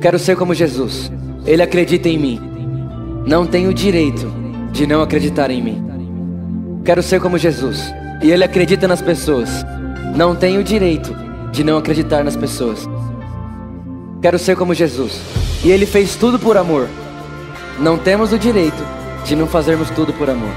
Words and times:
Quero 0.00 0.18
ser 0.18 0.34
como 0.34 0.54
Jesus. 0.54 1.12
Ele 1.44 1.62
acredita 1.62 2.08
em 2.08 2.18
mim. 2.18 2.40
Não 3.26 3.46
tenho 3.46 3.74
direito 3.74 4.32
de 4.72 4.86
não 4.86 5.02
acreditar 5.02 5.50
em 5.50 5.62
mim. 5.62 6.80
Quero 6.84 7.02
ser 7.02 7.20
como 7.20 7.36
Jesus. 7.36 7.92
E 8.22 8.30
ele 8.30 8.42
acredita 8.42 8.88
nas 8.88 9.02
pessoas. 9.02 9.50
Não 10.16 10.34
tenho 10.34 10.64
direito 10.64 11.14
de 11.52 11.62
não 11.62 11.76
acreditar 11.76 12.24
nas 12.24 12.34
pessoas. 12.34 12.88
Quero 14.22 14.38
ser 14.38 14.56
como 14.56 14.72
Jesus. 14.72 15.20
E 15.62 15.70
ele 15.70 15.84
fez 15.84 16.16
tudo 16.16 16.38
por 16.38 16.56
amor. 16.56 16.88
Não 17.78 17.98
temos 17.98 18.32
o 18.32 18.38
direito 18.38 18.82
de 19.26 19.36
não 19.36 19.46
fazermos 19.46 19.90
tudo 19.90 20.14
por 20.14 20.30
amor. 20.30 20.50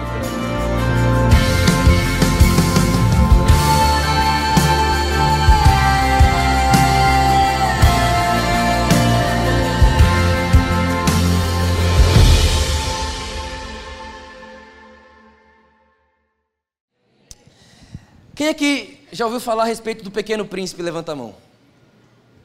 Quem 18.35 18.47
aqui 18.47 18.99
já 19.11 19.25
ouviu 19.25 19.39
falar 19.39 19.63
a 19.63 19.65
respeito 19.67 20.03
do 20.03 20.09
pequeno 20.09 20.45
príncipe? 20.45 20.81
Levanta 20.81 21.11
a 21.11 21.15
mão. 21.15 21.35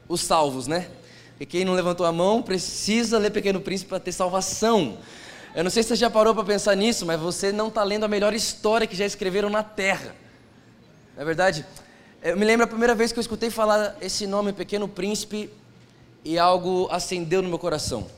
Os 0.08 0.20
salvos, 0.20 0.66
né? 0.66 0.88
E 1.40 1.46
quem 1.46 1.64
não 1.64 1.72
levantou 1.72 2.04
a 2.04 2.12
mão 2.12 2.42
precisa 2.42 3.16
ler 3.16 3.30
Pequeno 3.30 3.60
Príncipe 3.60 3.88
para 3.88 4.00
ter 4.00 4.10
salvação. 4.10 4.98
Eu 5.54 5.62
não 5.62 5.70
sei 5.70 5.82
se 5.82 5.90
você 5.90 5.96
já 5.96 6.10
parou 6.10 6.34
para 6.34 6.44
pensar 6.44 6.74
nisso, 6.74 7.06
mas 7.06 7.18
você 7.18 7.52
não 7.52 7.68
está 7.68 7.84
lendo 7.84 8.04
a 8.04 8.08
melhor 8.08 8.34
história 8.34 8.86
que 8.86 8.96
já 8.96 9.06
escreveram 9.06 9.48
na 9.48 9.62
Terra. 9.62 10.16
Não 11.14 11.22
é 11.22 11.24
verdade? 11.24 11.64
Eu 12.22 12.36
me 12.36 12.44
lembro 12.44 12.64
a 12.64 12.66
primeira 12.66 12.94
vez 12.94 13.12
que 13.12 13.18
eu 13.18 13.20
escutei 13.20 13.50
falar 13.50 13.96
esse 14.00 14.26
nome, 14.26 14.52
Pequeno 14.52 14.88
Príncipe, 14.88 15.48
e 16.24 16.38
algo 16.38 16.88
acendeu 16.90 17.40
no 17.40 17.48
meu 17.48 17.58
coração. 17.58 18.08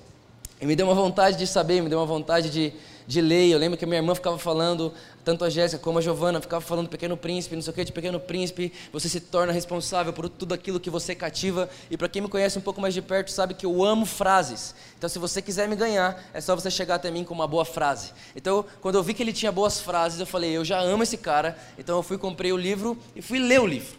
E 0.58 0.64
me 0.64 0.74
deu 0.74 0.86
uma 0.86 0.94
vontade 0.94 1.36
de 1.36 1.46
saber, 1.46 1.82
me 1.82 1.90
deu 1.90 1.98
uma 1.98 2.06
vontade 2.06 2.48
de, 2.48 2.72
de 3.06 3.20
ler. 3.20 3.50
Eu 3.50 3.58
lembro 3.58 3.78
que 3.78 3.84
a 3.84 3.88
minha 3.88 3.98
irmã 3.98 4.14
ficava 4.14 4.38
falando, 4.38 4.94
tanto 5.24 5.44
a 5.44 5.50
Jéssica 5.50 5.82
como 5.82 5.98
a 5.98 6.02
Giovana, 6.02 6.40
ficava 6.40 6.60
falando 6.60 6.88
Pequeno 6.88 7.16
Príncipe, 7.16 7.54
não 7.54 7.62
sei 7.62 7.70
o 7.72 7.74
que, 7.74 7.84
de 7.84 7.92
Pequeno 7.92 8.18
Príncipe. 8.18 8.72
Você 8.92 9.08
se 9.08 9.20
torna 9.20 9.52
responsável 9.52 10.12
por 10.12 10.28
tudo 10.28 10.54
aquilo 10.54 10.80
que 10.80 10.88
você 10.88 11.14
cativa. 11.14 11.68
E 11.90 11.96
para 11.96 12.08
quem 12.08 12.22
me 12.22 12.28
conhece 12.28 12.58
um 12.58 12.62
pouco 12.62 12.80
mais 12.80 12.94
de 12.94 13.02
perto, 13.02 13.30
sabe 13.30 13.54
que 13.54 13.66
eu 13.66 13.84
amo 13.84 14.06
frases. 14.06 14.74
Então, 14.96 15.08
se 15.08 15.18
você 15.18 15.42
quiser 15.42 15.68
me 15.68 15.76
ganhar, 15.76 16.22
é 16.32 16.40
só 16.40 16.54
você 16.54 16.70
chegar 16.70 16.96
até 16.96 17.10
mim 17.10 17.24
com 17.24 17.34
uma 17.34 17.46
boa 17.46 17.64
frase. 17.64 18.12
Então, 18.34 18.64
quando 18.80 18.94
eu 18.94 19.02
vi 19.02 19.14
que 19.14 19.22
ele 19.22 19.32
tinha 19.32 19.52
boas 19.52 19.80
frases, 19.80 20.20
eu 20.20 20.26
falei, 20.26 20.56
eu 20.56 20.64
já 20.64 20.80
amo 20.80 21.02
esse 21.02 21.16
cara. 21.16 21.56
Então, 21.78 21.96
eu 21.96 22.02
fui, 22.02 22.16
comprei 22.16 22.52
o 22.52 22.56
livro 22.56 22.96
e 23.14 23.20
fui 23.20 23.38
ler 23.38 23.60
o 23.60 23.66
livro. 23.66 23.98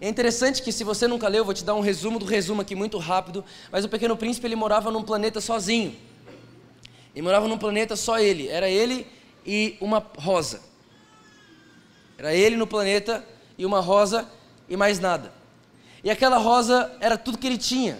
É 0.00 0.08
interessante 0.08 0.62
que 0.62 0.72
se 0.72 0.84
você 0.84 1.06
nunca 1.06 1.26
leu, 1.28 1.38
eu 1.38 1.44
vou 1.44 1.54
te 1.54 1.64
dar 1.64 1.74
um 1.74 1.80
resumo 1.80 2.18
do 2.18 2.26
resumo 2.26 2.60
aqui 2.60 2.74
muito 2.74 2.98
rápido, 2.98 3.44
mas 3.72 3.84
o 3.84 3.88
Pequeno 3.88 4.16
Príncipe 4.16 4.46
ele 4.46 4.56
morava 4.56 4.90
num 4.90 5.02
planeta 5.02 5.40
sozinho. 5.40 5.96
Ele 7.14 7.22
morava 7.22 7.48
num 7.48 7.56
planeta 7.56 7.96
só 7.96 8.18
ele. 8.18 8.48
Era 8.48 8.68
ele 8.68 9.06
e 9.46 9.76
uma 9.80 10.04
rosa. 10.18 10.60
Era 12.18 12.34
ele 12.34 12.56
no 12.56 12.66
planeta 12.66 13.24
e 13.56 13.64
uma 13.64 13.80
rosa 13.80 14.28
e 14.68 14.76
mais 14.76 14.98
nada. 14.98 15.32
E 16.02 16.10
aquela 16.10 16.38
rosa 16.38 16.96
era 17.00 17.16
tudo 17.16 17.38
que 17.38 17.46
ele 17.46 17.58
tinha. 17.58 17.98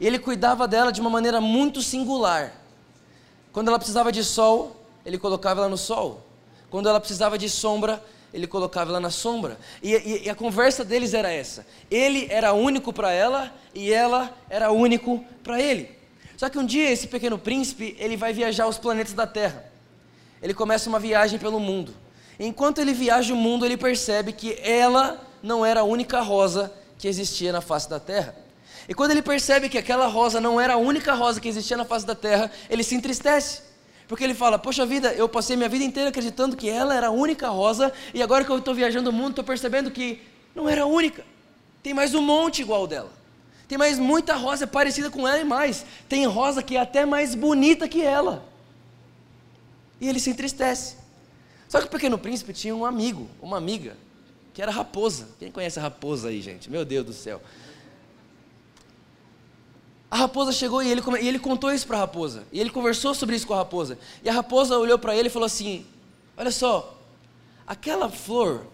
E 0.00 0.06
ele 0.06 0.18
cuidava 0.18 0.68
dela 0.68 0.92
de 0.92 1.00
uma 1.00 1.10
maneira 1.10 1.40
muito 1.40 1.82
singular. 1.82 2.52
Quando 3.52 3.68
ela 3.68 3.78
precisava 3.78 4.12
de 4.12 4.22
sol, 4.22 4.76
ele 5.04 5.18
colocava 5.18 5.60
ela 5.60 5.68
no 5.68 5.78
sol. 5.78 6.24
Quando 6.70 6.88
ela 6.88 7.00
precisava 7.00 7.38
de 7.38 7.48
sombra, 7.48 8.02
ele 8.32 8.46
colocava 8.46 8.90
ela 8.90 9.00
na 9.00 9.10
sombra. 9.10 9.58
E, 9.82 9.94
e, 9.94 10.26
e 10.26 10.30
a 10.30 10.34
conversa 10.34 10.84
deles 10.84 11.14
era 11.14 11.30
essa: 11.30 11.66
ele 11.90 12.26
era 12.30 12.52
único 12.52 12.92
para 12.92 13.10
ela 13.10 13.52
e 13.74 13.92
ela 13.92 14.36
era 14.48 14.70
único 14.70 15.24
para 15.42 15.60
ele. 15.60 15.96
Só 16.36 16.48
que 16.48 16.58
um 16.58 16.64
dia 16.64 16.90
esse 16.90 17.08
pequeno 17.08 17.38
príncipe, 17.38 17.96
ele 17.98 18.16
vai 18.16 18.32
viajar 18.32 18.68
os 18.68 18.78
planetas 18.78 19.12
da 19.12 19.26
Terra. 19.26 19.64
Ele 20.42 20.54
começa 20.54 20.88
uma 20.88 20.98
viagem 20.98 21.38
pelo 21.38 21.58
mundo. 21.58 21.94
Enquanto 22.38 22.78
ele 22.78 22.92
viaja 22.92 23.34
o 23.34 23.36
mundo, 23.36 23.64
ele 23.64 23.76
percebe 23.76 24.32
que 24.32 24.58
ela 24.62 25.20
não 25.42 25.64
era 25.64 25.80
a 25.80 25.84
única 25.84 26.20
rosa 26.20 26.72
que 26.96 27.08
existia 27.08 27.52
na 27.52 27.60
face 27.60 27.88
da 27.88 27.98
Terra. 27.98 28.34
E 28.88 28.94
quando 28.94 29.10
ele 29.10 29.22
percebe 29.22 29.68
que 29.68 29.76
aquela 29.76 30.06
rosa 30.06 30.40
não 30.40 30.60
era 30.60 30.74
a 30.74 30.76
única 30.76 31.14
rosa 31.14 31.40
que 31.40 31.48
existia 31.48 31.76
na 31.76 31.84
face 31.84 32.06
da 32.06 32.14
Terra, 32.14 32.50
ele 32.70 32.82
se 32.82 32.94
entristece. 32.94 33.62
Porque 34.06 34.24
ele 34.24 34.34
fala: 34.34 34.58
Poxa 34.58 34.86
vida, 34.86 35.12
eu 35.12 35.28
passei 35.28 35.56
minha 35.56 35.68
vida 35.68 35.84
inteira 35.84 36.08
acreditando 36.08 36.56
que 36.56 36.68
ela 36.68 36.94
era 36.94 37.08
a 37.08 37.10
única 37.10 37.48
rosa, 37.48 37.92
e 38.14 38.22
agora 38.22 38.44
que 38.44 38.50
eu 38.50 38.58
estou 38.58 38.74
viajando 38.74 39.10
o 39.10 39.12
mundo, 39.12 39.30
estou 39.30 39.44
percebendo 39.44 39.90
que 39.90 40.22
não 40.54 40.68
era 40.68 40.82
a 40.82 40.86
única. 40.86 41.24
Tem 41.82 41.92
mais 41.92 42.14
um 42.14 42.22
monte 42.22 42.62
igual 42.62 42.86
dela. 42.86 43.12
Tem 43.68 43.76
mais 43.76 43.98
muita 43.98 44.34
rosa 44.34 44.66
parecida 44.66 45.10
com 45.10 45.28
ela 45.28 45.38
e 45.38 45.44
mais. 45.44 45.84
Tem 46.08 46.24
rosa 46.26 46.62
que 46.62 46.76
é 46.76 46.80
até 46.80 47.04
mais 47.04 47.34
bonita 47.34 47.86
que 47.86 48.02
ela. 48.02 48.42
E 50.00 50.08
ele 50.08 50.20
se 50.20 50.30
entristece. 50.30 50.96
Só 51.68 51.80
que 51.80 51.86
o 51.86 51.90
pequeno 51.90 52.18
príncipe 52.18 52.52
tinha 52.52 52.74
um 52.74 52.84
amigo, 52.84 53.28
uma 53.42 53.56
amiga, 53.56 53.96
que 54.54 54.62
era 54.62 54.72
raposa. 54.72 55.28
Quem 55.38 55.50
conhece 55.50 55.78
a 55.78 55.82
raposa 55.82 56.28
aí, 56.28 56.40
gente? 56.40 56.70
Meu 56.70 56.84
Deus 56.84 57.04
do 57.04 57.12
céu. 57.12 57.42
A 60.10 60.16
raposa 60.16 60.52
chegou 60.52 60.82
e 60.82 60.90
ele, 60.90 61.02
e 61.20 61.28
ele 61.28 61.38
contou 61.38 61.70
isso 61.70 61.86
para 61.86 61.98
a 61.98 62.00
raposa. 62.00 62.44
E 62.50 62.58
ele 62.58 62.70
conversou 62.70 63.14
sobre 63.14 63.36
isso 63.36 63.46
com 63.46 63.52
a 63.52 63.58
raposa. 63.58 63.98
E 64.24 64.28
a 64.28 64.32
raposa 64.32 64.78
olhou 64.78 64.98
para 64.98 65.14
ele 65.14 65.28
e 65.28 65.30
falou 65.30 65.44
assim: 65.44 65.84
Olha 66.36 66.50
só, 66.50 66.98
aquela 67.66 68.08
flor, 68.08 68.66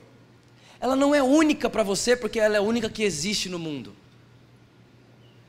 ela 0.78 0.94
não 0.94 1.14
é 1.14 1.22
única 1.22 1.68
para 1.68 1.82
você 1.82 2.16
porque 2.16 2.38
ela 2.38 2.54
é 2.54 2.58
a 2.58 2.62
única 2.62 2.88
que 2.88 3.02
existe 3.02 3.48
no 3.48 3.58
mundo. 3.58 3.94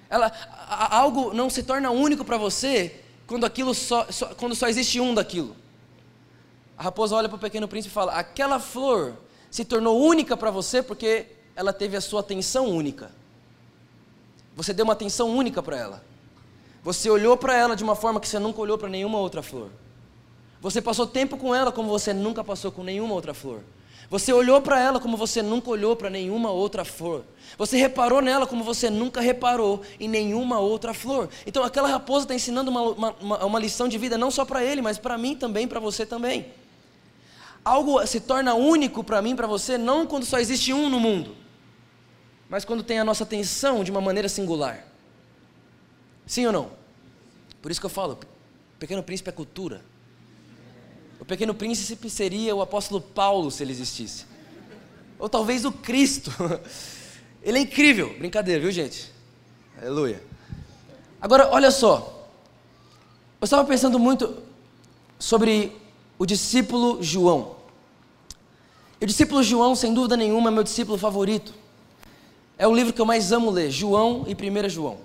Ela, 0.10 0.32
algo 0.90 1.34
não 1.34 1.50
se 1.50 1.62
torna 1.62 1.92
único 1.92 2.24
para 2.24 2.38
você 2.38 3.02
quando 3.28 3.46
aquilo 3.46 3.74
só, 3.74 4.12
só, 4.12 4.34
quando 4.34 4.56
só 4.56 4.68
existe 4.68 5.00
um 5.00 5.14
daquilo. 5.14 5.56
A 6.78 6.84
raposa 6.84 7.16
olha 7.16 7.30
para 7.30 7.38
o 7.38 7.40
pequeno 7.40 7.68
príncipe 7.68 7.92
e 7.92 7.94
fala: 7.94 8.14
aquela 8.14 8.60
flor 8.60 9.14
se 9.50 9.64
tornou 9.64 10.02
única 10.02 10.36
para 10.36 10.52
você 10.52 10.82
porque 10.82 11.28
ela 11.56 11.72
teve 11.72 11.96
a 11.96 12.02
sua 12.02 12.20
atenção 12.20 12.68
única. 12.68 13.12
Você 14.56 14.74
deu 14.74 14.84
uma 14.84 14.94
atenção 14.94 15.30
única 15.36 15.62
para 15.64 15.78
ela. 15.78 16.04
Você 16.84 17.10
olhou 17.10 17.36
para 17.36 17.56
ela 17.56 17.76
de 17.76 17.84
uma 17.84 17.96
forma 17.96 18.20
que 18.20 18.28
você 18.28 18.40
nunca 18.40 18.62
olhou 18.62 18.78
para 18.78 18.90
nenhuma 18.90 19.18
outra 19.18 19.42
flor. 19.42 19.70
Você 20.62 20.82
passou 20.82 21.08
tempo 21.08 21.38
com 21.38 21.54
ela 21.54 21.72
como 21.72 21.90
você 21.90 22.14
nunca 22.14 22.44
passou 22.44 22.72
com 22.72 22.84
nenhuma 22.84 23.14
outra 23.14 23.34
flor. 23.34 23.62
Você 24.10 24.32
olhou 24.32 24.62
para 24.62 24.80
ela 24.80 25.00
como 25.00 25.18
você 25.18 25.42
nunca 25.42 25.70
olhou 25.70 25.96
para 25.96 26.10
nenhuma 26.10 26.52
outra 26.52 26.86
flor. 26.86 27.24
Você 27.58 27.78
reparou 27.78 28.22
nela 28.22 28.46
como 28.46 28.64
você 28.64 28.90
nunca 28.90 29.20
reparou 29.20 29.82
em 30.00 30.08
nenhuma 30.08 30.60
outra 30.60 30.94
flor. 30.94 31.30
Então 31.46 31.64
aquela 31.64 31.88
raposa 31.88 32.26
está 32.26 32.36
ensinando 32.36 32.70
uma, 32.70 32.82
uma, 33.20 33.46
uma, 33.46 33.60
lição 33.60 33.88
de 33.88 33.98
vida 33.98 34.18
não 34.18 34.30
só 34.30 34.46
para 34.46 34.64
ele, 34.64 34.82
mas 34.82 34.98
para 34.98 35.18
mim 35.18 35.36
também, 35.36 35.68
para 35.68 35.80
você 35.80 36.06
também. 36.06 36.46
Algo 37.66 38.06
se 38.06 38.20
torna 38.20 38.54
único 38.54 39.04
para 39.04 39.22
mim, 39.22 39.36
para 39.36 39.48
você, 39.48 39.78
não 39.78 40.06
quando 40.06 40.24
só 40.24 40.40
existe 40.40 40.72
um 40.72 40.88
no 40.88 41.00
mundo, 41.00 41.36
mas 42.48 42.64
quando 42.64 42.84
tem 42.84 43.00
a 43.00 43.04
nossa 43.04 43.24
atenção 43.24 43.84
de 43.84 43.90
uma 43.90 44.00
maneira 44.00 44.30
singular. 44.30 44.86
Sim 46.28 46.46
ou 46.46 46.54
não? 46.54 46.72
Por 47.62 47.72
isso 47.72 47.80
que 47.80 47.86
eu 47.86 47.90
falo, 47.90 48.20
Pequeno 48.78 49.02
Príncipe 49.02 49.30
é 49.30 49.34
cultura. 49.34 49.82
O 51.20 51.26
pequeno 51.26 51.56
príncipe 51.56 52.08
seria 52.08 52.56
o 52.56 52.62
apóstolo 52.62 53.02
Paulo 53.02 53.50
se 53.50 53.64
ele 53.64 53.72
existisse. 53.72 54.26
Ou 55.18 55.28
talvez 55.28 55.66
o 55.66 55.72
Cristo. 55.72 56.32
Ele 57.42 57.60
é 57.60 57.62
incrível. 57.62 58.16
Brincadeira, 58.18 58.62
viu, 58.62 58.72
gente? 58.72 59.12
Aleluia. 59.78 60.22
Agora, 61.22 61.50
olha 61.52 61.72
só. 61.72 62.28
Eu 63.40 63.46
estava 63.46 63.64
pensando 63.66 63.98
muito 63.98 64.44
sobre 65.18 65.72
o 66.18 66.26
discípulo 66.26 67.02
João. 67.02 67.55
E 69.00 69.04
o 69.04 69.08
discípulo 69.08 69.44
João, 69.44 69.76
sem 69.76 69.94
dúvida 69.94 70.16
nenhuma, 70.16 70.50
é 70.50 70.54
meu 70.54 70.64
discípulo 70.64 70.98
favorito. 70.98 71.54
É 72.58 72.68
o 72.68 72.74
livro 72.74 72.94
que 72.94 73.02
eu 73.02 73.06
mais 73.06 73.32
amo 73.32 73.52
ler, 73.52 73.70
João 73.70 74.26
e 74.28 74.34
1 74.34 74.70
João. 74.70 74.98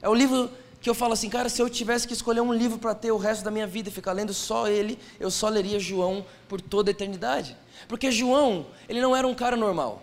É 0.00 0.08
o 0.08 0.14
livro 0.14 0.50
que 0.80 0.88
eu 0.88 0.94
falo 0.94 1.12
assim, 1.12 1.28
cara, 1.28 1.48
se 1.48 1.60
eu 1.60 1.68
tivesse 1.68 2.06
que 2.06 2.14
escolher 2.14 2.40
um 2.40 2.52
livro 2.52 2.78
para 2.78 2.94
ter 2.94 3.10
o 3.10 3.16
resto 3.16 3.42
da 3.42 3.50
minha 3.50 3.66
vida 3.66 3.88
e 3.88 3.92
ficar 3.92 4.12
lendo 4.12 4.32
só 4.32 4.68
ele, 4.68 4.98
eu 5.18 5.30
só 5.30 5.48
leria 5.48 5.80
João 5.80 6.24
por 6.48 6.60
toda 6.60 6.90
a 6.90 6.92
eternidade. 6.92 7.56
Porque 7.88 8.12
João, 8.12 8.66
ele 8.88 9.00
não 9.00 9.14
era 9.16 9.26
um 9.26 9.34
cara 9.34 9.56
normal. 9.56 10.02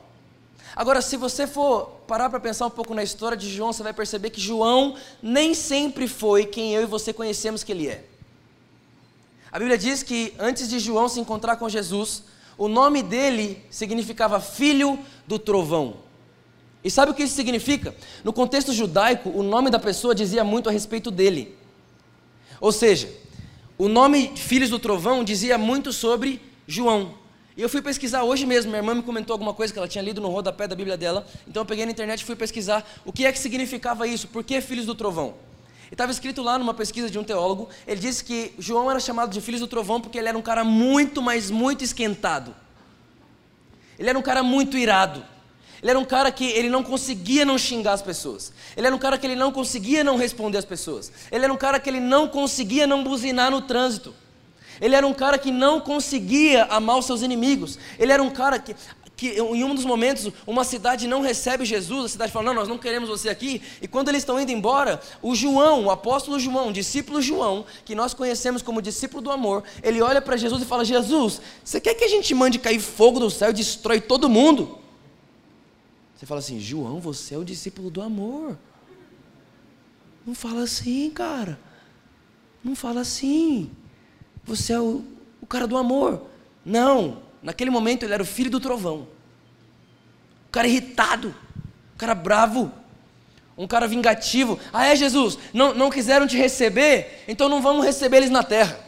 Agora, 0.76 1.02
se 1.02 1.16
você 1.16 1.48
for 1.48 2.02
parar 2.06 2.30
para 2.30 2.40
pensar 2.40 2.66
um 2.66 2.70
pouco 2.70 2.94
na 2.94 3.02
história 3.02 3.38
de 3.38 3.50
João, 3.50 3.72
você 3.72 3.82
vai 3.82 3.94
perceber 3.94 4.30
que 4.30 4.42
João 4.42 4.96
nem 5.24 5.54
sempre 5.54 6.06
foi 6.08 6.46
quem 6.46 6.74
eu 6.74 6.84
e 6.84 6.86
você 6.86 7.14
conhecemos 7.14 7.64
que 7.64 7.72
ele 7.72 7.88
é. 7.88 8.04
A 9.50 9.58
Bíblia 9.58 9.78
diz 9.78 10.04
que 10.04 10.34
antes 10.38 10.68
de 10.68 10.80
João 10.80 11.08
se 11.08 11.22
encontrar 11.22 11.56
com 11.56 11.70
Jesus, 11.70 12.24
o 12.58 12.68
nome 12.68 13.04
dele 13.04 13.64
significava 13.70 14.40
filho 14.40 15.00
do 15.28 15.38
trovão. 15.38 15.98
E 16.84 16.92
sabe 16.92 17.12
o 17.12 17.16
que 17.16 17.24
isso 17.24 17.36
significa? 17.36 17.96
No 18.24 18.32
contexto 18.32 18.72
judaico, 18.72 19.30
o 19.30 19.42
nome 19.42 19.70
da 19.70 19.80
pessoa 19.80 20.14
dizia 20.14 20.44
muito 20.44 20.70
a 20.70 20.72
respeito 20.72 21.10
dele. 21.10 21.56
Ou 22.62 22.72
seja, 22.72 23.10
o 23.78 23.88
nome 23.88 24.32
Filhos 24.36 24.70
do 24.70 24.80
Trovão 24.80 25.24
dizia 25.24 25.58
muito 25.58 25.92
sobre 25.92 26.40
João. 26.68 27.16
E 27.58 27.62
eu 27.62 27.70
fui 27.70 27.82
pesquisar 27.82 28.24
hoje 28.24 28.46
mesmo, 28.46 28.70
minha 28.70 28.82
irmã 28.82 28.94
me 28.94 29.02
comentou 29.02 29.34
alguma 29.34 29.54
coisa 29.54 29.74
que 29.74 29.80
ela 29.80 29.88
tinha 29.88 30.04
lido 30.04 30.22
no 30.22 30.30
rodapé 30.30 30.68
da 30.68 30.76
Bíblia 30.76 30.96
dela. 30.96 31.26
Então 31.48 31.62
eu 31.62 31.66
peguei 31.66 31.86
na 31.86 31.92
internet 31.92 32.22
e 32.22 32.26
fui 32.26 32.36
pesquisar 32.36 32.88
o 33.04 33.12
que 33.12 33.26
é 33.26 33.32
que 33.32 33.40
significava 33.40 34.08
isso, 34.08 34.28
por 34.28 34.44
que 34.44 34.62
filhos 34.62 34.86
do 34.86 34.94
trovão? 34.94 35.34
E 35.92 35.94
estava 35.94 36.12
escrito 36.12 36.42
lá 36.42 36.58
numa 36.58 36.74
pesquisa 36.74 37.10
de 37.10 37.20
um 37.20 37.24
teólogo, 37.24 37.70
ele 37.88 38.00
disse 38.00 38.24
que 38.24 38.54
João 38.58 38.90
era 38.90 39.00
chamado 39.00 39.32
de 39.32 39.40
filhos 39.42 39.62
do 39.62 39.68
trovão 39.68 40.02
porque 40.02 40.18
ele 40.18 40.28
era 40.28 40.38
um 40.38 40.42
cara 40.42 40.64
muito, 40.64 41.22
mas 41.22 41.52
muito 41.52 41.84
esquentado. 41.84 42.56
Ele 43.98 44.10
era 44.10 44.18
um 44.18 44.22
cara 44.22 44.44
muito 44.44 44.78
irado. 44.78 45.24
Ele 45.82 45.92
era 45.92 46.00
um 46.00 46.06
cara 46.06 46.32
que 46.32 46.46
ele 46.46 46.70
não 46.70 46.84
conseguia 46.84 47.46
não 47.46 47.58
xingar 47.58 47.94
as 47.94 48.02
pessoas. 48.02 48.52
Ele 48.76 48.88
era 48.88 48.96
um 48.96 49.00
cara 49.00 49.18
que 49.18 49.28
ele 49.28 49.36
não 49.36 49.52
conseguia 49.52 50.04
não 50.04 50.18
responder 50.18 50.58
as 50.58 50.66
pessoas. 50.66 51.12
Ele 51.32 51.44
era 51.44 51.54
um 51.54 51.58
cara 51.58 51.80
que 51.80 51.90
ele 51.90 52.00
não 52.00 52.28
conseguia 52.28 52.88
não 52.88 53.04
buzinar 53.04 53.52
no 53.52 53.62
trânsito. 53.62 54.14
Ele 54.82 54.96
era 54.96 55.06
um 55.06 55.14
cara 55.14 55.38
que 55.38 55.52
não 55.52 55.80
conseguia 55.80 56.66
amar 56.66 56.98
os 56.98 57.06
seus 57.06 57.22
inimigos. 57.22 57.78
Ele 58.00 58.12
era 58.12 58.22
um 58.22 58.30
cara 58.30 58.60
que, 58.60 58.76
que 59.16 59.30
em 59.30 59.64
um 59.64 59.74
dos 59.74 59.86
momentos 59.86 60.32
uma 60.46 60.64
cidade 60.64 61.08
não 61.08 61.22
recebe 61.22 61.64
Jesus, 61.64 62.06
a 62.06 62.10
cidade 62.10 62.32
fala: 62.32 62.48
Não, 62.48 62.54
nós 62.54 62.68
não 62.68 62.78
queremos 62.78 63.08
você 63.08 63.30
aqui. 63.30 63.62
E 63.82 63.88
quando 63.88 64.10
eles 64.10 64.22
estão 64.22 64.40
indo 64.40 64.52
embora, 64.52 65.00
o 65.22 65.34
João, 65.34 65.86
o 65.86 65.92
apóstolo 65.92 66.40
João, 66.40 66.70
o 66.70 66.74
discípulo 66.74 67.22
João, 67.22 67.66
que 67.86 67.96
nós 67.96 68.14
conhecemos 68.14 68.62
como 68.62 68.82
discípulo 68.82 69.22
do 69.22 69.32
amor, 69.32 69.64
ele 69.82 70.02
olha 70.02 70.22
para 70.22 70.36
Jesus 70.36 70.62
e 70.62 70.66
fala: 70.66 70.84
Jesus, 70.84 71.42
você 71.64 71.80
quer 71.80 71.94
que 71.94 72.04
a 72.04 72.10
gente 72.10 72.34
mande 72.34 72.60
cair 72.60 72.80
fogo 72.80 73.20
do 73.20 73.30
céu 73.30 73.52
e 73.52 73.54
destrói 73.54 74.02
todo 74.02 74.30
mundo? 74.30 74.80
Você 76.16 76.26
fala 76.26 76.40
assim: 76.40 76.60
João, 76.60 77.00
você 77.00 77.36
é 77.36 77.38
o 77.38 77.46
discípulo 77.46 77.90
do 77.90 78.02
amor. 78.02 78.58
Não 80.26 80.34
fala 80.34 80.64
assim, 80.64 81.10
cara. 81.12 81.60
Não 82.64 82.76
fala 82.76 83.02
assim. 83.02 83.70
Você 84.44 84.74
é 84.74 84.80
o, 84.80 85.04
o 85.42 85.46
cara 85.46 85.68
do 85.68 85.78
amor. 85.78 86.24
Não, 86.66 87.22
naquele 87.46 87.70
momento 87.70 88.04
ele 88.04 88.14
era 88.14 88.24
o 88.24 88.26
filho 88.26 88.50
do 88.50 88.60
trovão. 88.60 89.08
O 90.48 90.52
cara 90.52 90.68
irritado, 90.68 91.34
o 91.94 91.98
cara 91.98 92.16
bravo, 92.16 92.72
um 93.56 93.68
cara 93.68 93.88
vingativo. 93.88 94.60
Ah, 94.74 94.88
é 94.88 94.96
Jesus, 94.96 95.38
não, 95.54 95.72
não 95.74 95.92
quiseram 95.92 96.26
te 96.26 96.36
receber, 96.36 97.24
então 97.28 97.48
não 97.48 97.62
vamos 97.62 97.86
receber 97.86 98.18
eles 98.18 98.32
na 98.32 98.42
terra. 98.42 98.80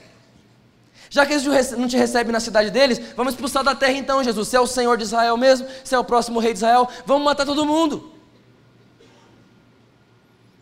Já 1.07 1.23
que 1.23 1.33
eles 1.33 1.71
não 1.71 1.87
te 1.87 1.95
recebem 1.95 2.33
na 2.33 2.39
cidade 2.39 2.71
deles, 2.71 2.99
vamos 3.15 3.33
expulsar 3.33 3.63
da 3.63 3.75
terra 3.75 3.93
então, 3.93 4.23
Jesus. 4.23 4.47
Você 4.47 4.57
é 4.57 4.59
o 4.59 4.67
Senhor 4.67 4.97
de 4.97 5.03
Israel 5.03 5.37
mesmo, 5.37 5.67
você 5.83 5.93
é 5.93 5.99
o 5.99 6.03
próximo 6.03 6.39
rei 6.39 6.51
de 6.51 6.57
Israel, 6.57 6.89
vamos 7.05 7.23
matar 7.23 7.45
todo 7.45 7.63
mundo. 7.63 8.11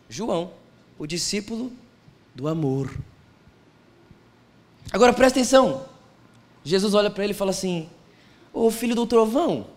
João, 0.09 0.51
o 0.99 1.07
discípulo 1.07 1.71
do 2.35 2.49
amor. 2.49 2.93
Agora 4.91 5.13
presta 5.13 5.39
atenção. 5.39 5.94
Jesus 6.65 6.95
olha 6.95 7.11
para 7.11 7.23
ele 7.23 7.31
e 7.31 7.35
fala 7.35 7.51
assim: 7.51 7.87
Ô 8.51 8.71
filho 8.71 8.95
do 8.95 9.05
trovão, 9.05 9.67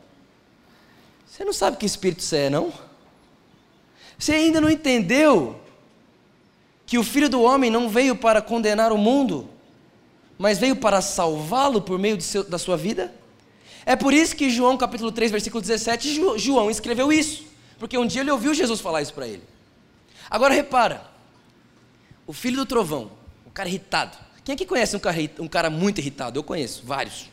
você 1.27 1.45
não 1.45 1.53
sabe 1.53 1.77
que 1.77 1.87
espírito 1.87 2.23
você 2.23 2.37
é, 2.37 2.51
não? 2.51 2.73
Você 4.19 4.33
ainda 4.33 4.61
não 4.61 4.71
entendeu 4.71 5.61
que 6.87 6.99
o 6.99 7.05
filho 7.05 7.29
do 7.29 7.43
homem 7.43 7.71
não 7.71 7.89
veio 7.89 8.17
para 8.17 8.41
condenar 8.41 8.91
o 8.91 8.99
mundo, 8.99 9.49
mas 10.39 10.59
veio 10.59 10.75
para 10.75 11.03
salvá-lo 11.03 11.83
por 11.83 11.99
meio 11.99 12.21
seu, 12.21 12.43
da 12.43 12.59
sua 12.59 12.77
vida? 12.77 13.15
É 13.85 13.95
por 13.95 14.13
isso 14.13 14.35
que 14.35 14.51
João 14.51 14.77
capítulo 14.77 15.13
3, 15.13 15.31
versículo 15.31 15.61
17, 15.61 16.39
João 16.39 16.71
escreveu 16.71 17.13
isso, 17.13 17.45
porque 17.79 17.97
um 17.99 18.07
dia 18.07 18.23
ele 18.23 18.31
ouviu 18.31 18.55
Jesus 18.55 18.81
falar 18.81 19.03
isso 19.03 19.15
para 19.15 19.29
ele. 19.29 19.43
Agora 20.31 20.55
repara, 20.55 21.07
o 22.27 22.33
filho 22.33 22.57
do 22.57 22.67
trovão, 22.67 23.11
o 23.47 23.51
cara 23.51 23.69
irritado, 23.69 24.17
quem 24.49 24.55
aqui 24.55 24.65
conhece 24.65 24.97
um 24.97 24.99
cara, 24.99 25.19
um 25.41 25.47
cara 25.47 25.69
muito 25.69 25.99
irritado? 25.99 26.39
Eu 26.39 26.43
conheço, 26.43 26.83
vários. 26.83 27.29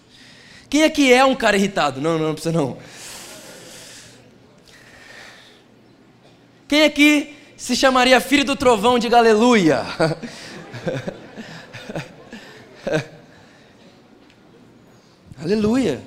Quem 0.69 0.83
aqui 0.83 1.13
é 1.13 1.23
um 1.23 1.33
cara 1.33 1.56
irritado? 1.56 2.01
Não, 2.01 2.17
não, 2.19 2.27
não 2.27 2.33
precisa 2.33 2.51
não. 2.51 2.77
Quem 6.67 6.83
aqui 6.83 7.33
se 7.56 7.73
chamaria 7.73 8.19
filho 8.19 8.44
do 8.44 8.53
trovão? 8.53 9.00
Diga 9.00 9.17
aleluia. 9.17 9.85
aleluia. 15.41 16.03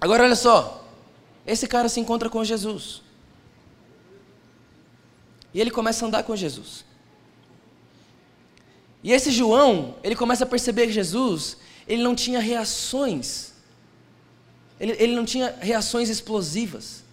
Agora 0.00 0.22
olha 0.22 0.36
só. 0.36 0.86
Esse 1.44 1.66
cara 1.66 1.88
se 1.88 1.98
encontra 1.98 2.30
com 2.30 2.44
Jesus. 2.44 3.02
E 5.52 5.60
ele 5.60 5.72
começa 5.72 6.04
a 6.04 6.08
andar 6.08 6.22
com 6.22 6.36
Jesus. 6.36 6.93
E 9.04 9.12
esse 9.12 9.30
João, 9.30 9.96
ele 10.02 10.16
começa 10.16 10.44
a 10.44 10.46
perceber 10.46 10.86
que 10.86 10.92
Jesus, 10.94 11.58
ele 11.86 12.02
não 12.02 12.14
tinha 12.14 12.40
reações, 12.40 13.52
ele, 14.80 14.96
ele 14.98 15.14
não 15.14 15.26
tinha 15.26 15.54
reações 15.60 16.08
explosivas. 16.08 17.04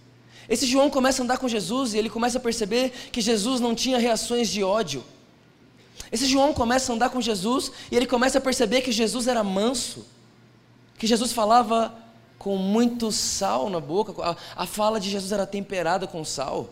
Esse 0.48 0.64
João 0.64 0.88
começa 0.88 1.20
a 1.20 1.24
andar 1.24 1.36
com 1.36 1.46
Jesus 1.46 1.92
e 1.92 1.98
ele 1.98 2.08
começa 2.08 2.38
a 2.38 2.40
perceber 2.40 2.90
que 3.12 3.20
Jesus 3.20 3.60
não 3.60 3.74
tinha 3.74 3.98
reações 3.98 4.48
de 4.48 4.64
ódio. 4.64 5.04
Esse 6.10 6.24
João 6.24 6.54
começa 6.54 6.90
a 6.90 6.94
andar 6.94 7.10
com 7.10 7.20
Jesus 7.20 7.70
e 7.90 7.96
ele 7.96 8.06
começa 8.06 8.38
a 8.38 8.40
perceber 8.40 8.80
que 8.80 8.90
Jesus 8.90 9.26
era 9.28 9.44
manso, 9.44 10.06
que 10.98 11.06
Jesus 11.06 11.30
falava 11.30 11.94
com 12.38 12.56
muito 12.56 13.12
sal 13.12 13.68
na 13.68 13.80
boca, 13.80 14.14
a, 14.22 14.36
a 14.56 14.66
fala 14.66 14.98
de 14.98 15.10
Jesus 15.10 15.30
era 15.30 15.46
temperada 15.46 16.06
com 16.06 16.24
sal. 16.24 16.70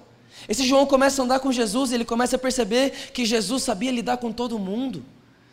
Esse 0.48 0.66
João 0.66 0.86
começa 0.86 1.20
a 1.20 1.24
andar 1.24 1.40
com 1.40 1.52
Jesus 1.52 1.90
e 1.90 1.94
ele 1.94 2.04
começa 2.04 2.36
a 2.36 2.38
perceber 2.38 3.10
que 3.12 3.24
Jesus 3.24 3.62
sabia 3.62 3.90
lidar 3.90 4.16
com 4.16 4.32
todo 4.32 4.58
mundo. 4.58 5.04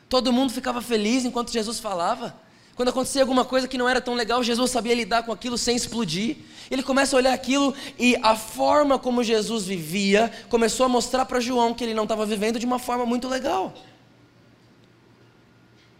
Todo 0.09 0.31
mundo 0.31 0.51
ficava 0.51 0.81
feliz 0.81 1.25
enquanto 1.25 1.51
Jesus 1.51 1.79
falava. 1.79 2.35
Quando 2.75 2.89
acontecia 2.89 3.21
alguma 3.23 3.43
coisa 3.43 3.67
que 3.67 3.77
não 3.77 3.89
era 3.89 3.99
tão 3.99 4.13
legal, 4.13 4.43
Jesus 4.43 4.69
sabia 4.69 4.93
lidar 4.93 5.23
com 5.23 5.31
aquilo 5.31 5.57
sem 5.57 5.75
explodir. 5.75 6.37
Ele 6.69 6.83
começa 6.83 7.15
a 7.15 7.17
olhar 7.17 7.33
aquilo 7.33 7.73
e 7.97 8.15
a 8.21 8.35
forma 8.35 8.99
como 8.99 9.23
Jesus 9.23 9.65
vivia 9.65 10.31
começou 10.47 10.85
a 10.85 10.89
mostrar 10.89 11.25
para 11.25 11.39
João 11.39 11.73
que 11.73 11.83
ele 11.83 11.95
não 11.95 12.03
estava 12.03 12.25
vivendo 12.25 12.59
de 12.59 12.67
uma 12.67 12.77
forma 12.77 13.05
muito 13.05 13.27
legal. 13.27 13.73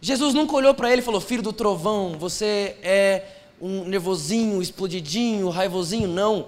Jesus 0.00 0.34
nunca 0.34 0.54
olhou 0.54 0.72
para 0.72 0.92
ele 0.92 1.02
e 1.02 1.04
falou: 1.04 1.20
Filho 1.20 1.42
do 1.42 1.52
trovão, 1.52 2.16
você 2.16 2.76
é 2.80 3.24
um 3.60 3.84
nervosinho, 3.84 4.62
explodidinho, 4.62 5.48
raivosinho. 5.48 6.06
Não. 6.06 6.46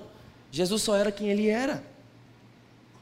Jesus 0.53 0.83
só 0.83 0.95
era 0.95 1.11
quem 1.11 1.29
ele 1.29 1.49
era. 1.49 1.90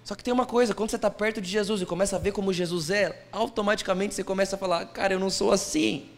Só 0.08 0.14
que 0.14 0.24
tem 0.24 0.32
uma 0.32 0.46
coisa, 0.46 0.72
quando 0.74 0.88
você 0.88 0.96
está 0.96 1.10
perto 1.10 1.38
de 1.38 1.50
Jesus 1.50 1.82
e 1.82 1.84
começa 1.84 2.16
a 2.16 2.18
ver 2.18 2.32
como 2.32 2.50
Jesus 2.50 2.88
é, 2.88 3.26
automaticamente 3.30 4.14
você 4.14 4.24
começa 4.24 4.56
a 4.56 4.58
falar, 4.58 4.86
cara, 4.86 5.12
eu 5.12 5.20
não 5.20 5.28
sou 5.28 5.52
assim. 5.52 6.08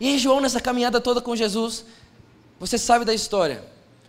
E 0.00 0.08
aí, 0.08 0.18
João, 0.18 0.40
nessa 0.40 0.58
caminhada 0.58 1.02
toda 1.02 1.20
com 1.20 1.36
Jesus, 1.36 1.84
você 2.58 2.78
sabe 2.78 3.04
da 3.04 3.12
história, 3.12 3.62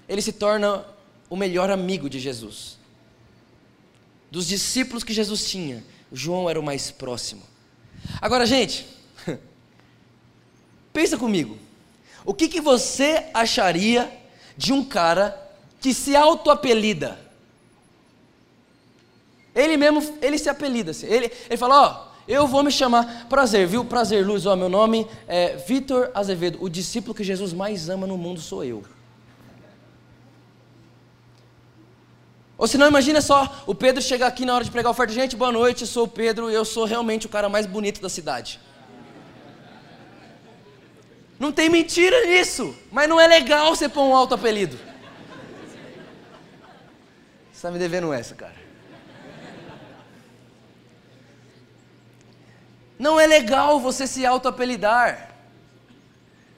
ele 0.07 0.21
se 0.21 0.31
torna 0.31 0.85
o 1.29 1.35
melhor 1.35 1.69
amigo 1.69 2.09
de 2.09 2.21
Jesus. 2.21 2.77
Dos 4.31 4.47
discípulos 4.47 5.03
que 5.03 5.11
Jesus 5.11 5.49
tinha, 5.49 5.83
João 6.09 6.49
era 6.49 6.57
o 6.57 6.63
mais 6.63 6.89
próximo. 6.89 7.43
Agora, 8.21 8.45
gente, 8.45 8.87
pensa 10.93 11.17
comigo. 11.17 11.59
O 12.23 12.33
que, 12.33 12.47
que 12.47 12.61
você 12.61 13.25
acharia 13.33 14.09
de 14.55 14.71
um 14.71 14.85
cara 14.85 15.37
que 15.81 15.93
se 15.93 16.15
auto-apelida 16.15 17.29
ele 19.53 19.77
mesmo, 19.77 20.17
ele 20.21 20.37
se 20.37 20.49
apelida 20.49 20.91
assim. 20.91 21.07
Ele, 21.07 21.31
ele 21.47 21.57
fala, 21.57 21.81
ó, 21.81 22.11
eu 22.27 22.47
vou 22.47 22.63
me 22.63 22.71
chamar 22.71 23.27
Prazer, 23.27 23.67
viu? 23.67 23.83
Prazer, 23.83 24.25
Luz, 24.25 24.45
ó, 24.45 24.55
meu 24.55 24.69
nome 24.69 25.07
é 25.27 25.57
Vitor 25.57 26.11
Azevedo. 26.13 26.57
O 26.61 26.69
discípulo 26.69 27.13
que 27.13 27.23
Jesus 27.23 27.51
mais 27.53 27.89
ama 27.89 28.07
no 28.07 28.17
mundo 28.17 28.39
sou 28.39 28.63
eu. 28.63 28.83
Ou 32.57 32.67
se 32.67 32.77
não, 32.77 32.87
imagina 32.87 33.21
só, 33.21 33.63
o 33.65 33.73
Pedro 33.73 34.03
chegar 34.03 34.27
aqui 34.27 34.45
na 34.45 34.53
hora 34.53 34.63
de 34.63 34.69
pregar 34.69 34.89
a 34.89 34.91
oferta. 34.91 35.11
Gente, 35.11 35.35
boa 35.35 35.51
noite, 35.51 35.87
sou 35.87 36.03
o 36.03 36.07
Pedro, 36.07 36.47
eu 36.47 36.63
sou 36.63 36.85
realmente 36.85 37.25
o 37.25 37.29
cara 37.29 37.49
mais 37.49 37.65
bonito 37.65 37.99
da 37.99 38.07
cidade. 38.07 38.59
Não 41.39 41.51
tem 41.51 41.69
mentira 41.69 42.27
nisso, 42.27 42.75
mas 42.91 43.09
não 43.09 43.19
é 43.19 43.25
legal 43.25 43.75
você 43.75 43.89
pôr 43.89 44.03
um 44.03 44.15
alto 44.15 44.35
apelido. 44.35 44.77
Você 47.51 47.55
está 47.55 47.71
me 47.71 47.79
devendo 47.79 48.13
essa, 48.13 48.35
cara. 48.35 48.60
Não 53.01 53.19
é 53.19 53.25
legal 53.25 53.79
você 53.79 54.05
se 54.05 54.23
auto-apelidar. 54.23 55.31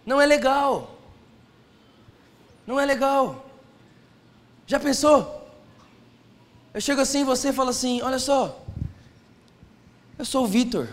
Não 0.05 0.19
é 0.19 0.25
legal. 0.25 0.99
Não 2.67 2.77
é 2.77 2.85
legal. 2.85 3.45
Já 4.67 4.77
pensou? 4.77 5.49
Eu 6.73 6.81
chego 6.81 6.99
assim 6.99 7.21
e 7.21 7.23
você 7.23 7.53
fala 7.53 7.69
assim: 7.69 8.01
Olha 8.01 8.19
só, 8.19 8.61
eu 10.19 10.25
sou 10.25 10.43
o 10.43 10.47
Vitor, 10.47 10.89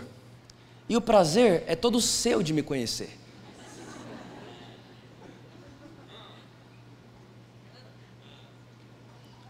e 0.87 0.95
o 0.95 1.01
prazer 1.01 1.65
é 1.67 1.75
todo 1.75 1.99
seu 1.99 2.41
de 2.41 2.53
me 2.53 2.63
conhecer. 2.63 3.19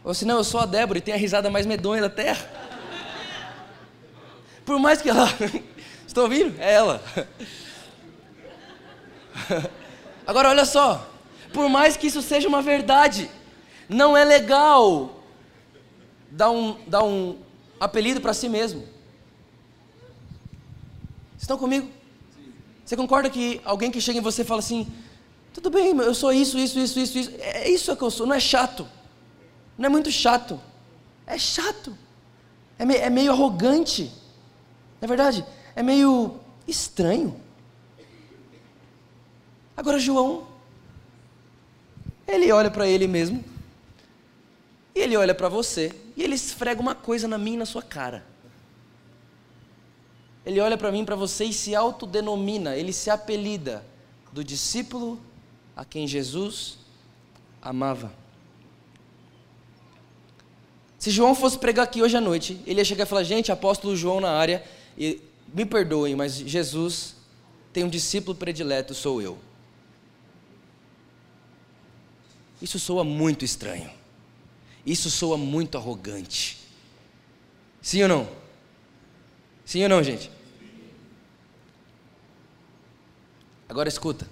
Ou 0.04 0.16
senão 0.16 0.38
eu 0.38 0.44
sou 0.44 0.60
a 0.60 0.66
Débora 0.66 0.98
e 0.98 1.02
tenho 1.02 1.16
a 1.16 1.20
risada 1.20 1.48
mais 1.52 1.68
medonha 1.68 2.02
da 2.02 2.10
terra. 2.10 2.44
Por 4.66 4.80
mais 4.80 5.00
que 5.00 5.08
ela 5.08 5.28
Estão 6.12 6.24
ouvindo? 6.24 6.60
É 6.60 6.74
ela. 6.74 7.02
Agora 10.28 10.50
olha 10.50 10.66
só, 10.66 11.10
por 11.54 11.70
mais 11.70 11.96
que 11.96 12.08
isso 12.08 12.22
seja 12.22 12.50
uma 12.50 12.62
verdade, 12.62 13.32
não 13.88 14.18
é 14.18 14.26
legal 14.26 15.24
dar 16.30 16.52
um, 16.52 16.78
dar 16.86 17.02
um 17.02 17.40
apelido 17.80 18.20
para 18.20 18.34
si 18.34 18.50
mesmo. 18.50 18.86
Estão 21.40 21.58
comigo? 21.58 21.90
Você 22.84 22.98
concorda 22.98 23.30
que 23.30 23.62
alguém 23.64 23.90
que 23.90 24.02
chega 24.02 24.20
em 24.20 24.22
você 24.22 24.44
fala 24.44 24.60
assim: 24.60 24.92
tudo 25.54 25.70
bem, 25.70 25.96
eu 25.96 26.14
sou 26.14 26.34
isso, 26.34 26.60
isso, 26.60 26.78
isso, 26.78 27.00
isso, 27.00 27.18
isso. 27.20 27.32
É 27.40 27.70
isso 27.70 27.96
que 27.96 28.04
eu 28.04 28.12
sou, 28.12 28.28
não 28.28 28.36
é 28.36 28.40
chato. 28.42 28.86
Não 29.78 29.86
é 29.86 29.90
muito 29.90 30.12
chato. 30.12 30.60
É 31.26 31.38
chato. 31.38 31.98
É, 32.78 32.86
me, 32.86 32.98
é 32.98 33.10
meio 33.10 33.32
arrogante. 33.32 34.12
Não 35.00 35.06
é 35.06 35.08
verdade? 35.08 35.46
É 35.76 35.84
meio 35.84 36.40
estranho. 36.68 37.40
Agora, 39.76 39.98
João, 39.98 40.48
ele 42.28 42.52
olha 42.52 42.70
para 42.70 42.88
ele 42.88 43.08
mesmo, 43.08 43.44
e 44.94 45.00
ele 45.00 45.18
olha 45.18 45.34
para 45.34 45.50
você, 45.50 45.94
e 46.16 46.24
ele 46.24 46.36
esfrega 46.36 46.82
uma 46.82 46.94
coisa 46.94 47.28
na 47.28 47.38
minha 47.38 47.56
e 47.56 47.60
na 47.60 47.66
sua 47.66 47.82
cara. 47.82 48.24
Ele 50.46 50.60
olha 50.60 50.78
para 50.78 50.92
mim, 50.92 51.06
para 51.06 51.16
você 51.16 51.46
e 51.46 51.54
se 51.54 51.76
autodenomina, 51.76 52.76
ele 52.76 52.92
se 52.92 53.10
apelida 53.10 53.86
do 54.32 54.44
discípulo 54.44 55.20
a 55.76 55.86
quem 55.86 56.08
Jesus 56.08 56.78
amava. 57.62 58.12
Se 60.98 61.10
João 61.10 61.34
fosse 61.34 61.58
pregar 61.58 61.86
aqui 61.86 62.02
hoje 62.02 62.18
à 62.18 62.22
noite, 62.22 62.62
ele 62.66 62.80
ia 62.80 62.86
chegar 62.86 63.06
e 63.06 63.08
falar: 63.08 63.24
Gente, 63.24 63.52
apóstolo 63.52 63.96
João 63.96 64.20
na 64.20 64.32
área, 64.32 64.64
e 64.98 65.22
me 65.54 65.66
perdoem, 65.66 66.16
mas 66.16 66.36
Jesus 66.36 67.16
tem 67.74 67.84
um 67.84 67.90
discípulo 67.90 68.36
predileto, 68.36 68.94
sou 68.94 69.22
eu. 69.22 69.38
Isso 72.62 72.78
soa 72.78 73.04
muito 73.04 73.44
estranho. 73.44 73.90
Isso 74.86 75.10
soa 75.10 75.38
muito 75.38 75.78
arrogante. 75.78 76.60
Sim 77.82 78.04
ou 78.04 78.08
não? 78.08 78.30
Sim 79.66 79.84
ou 79.84 79.90
não, 79.90 80.04
gente? 80.04 80.30
Agora 83.68 83.90
escuta. 83.90 84.28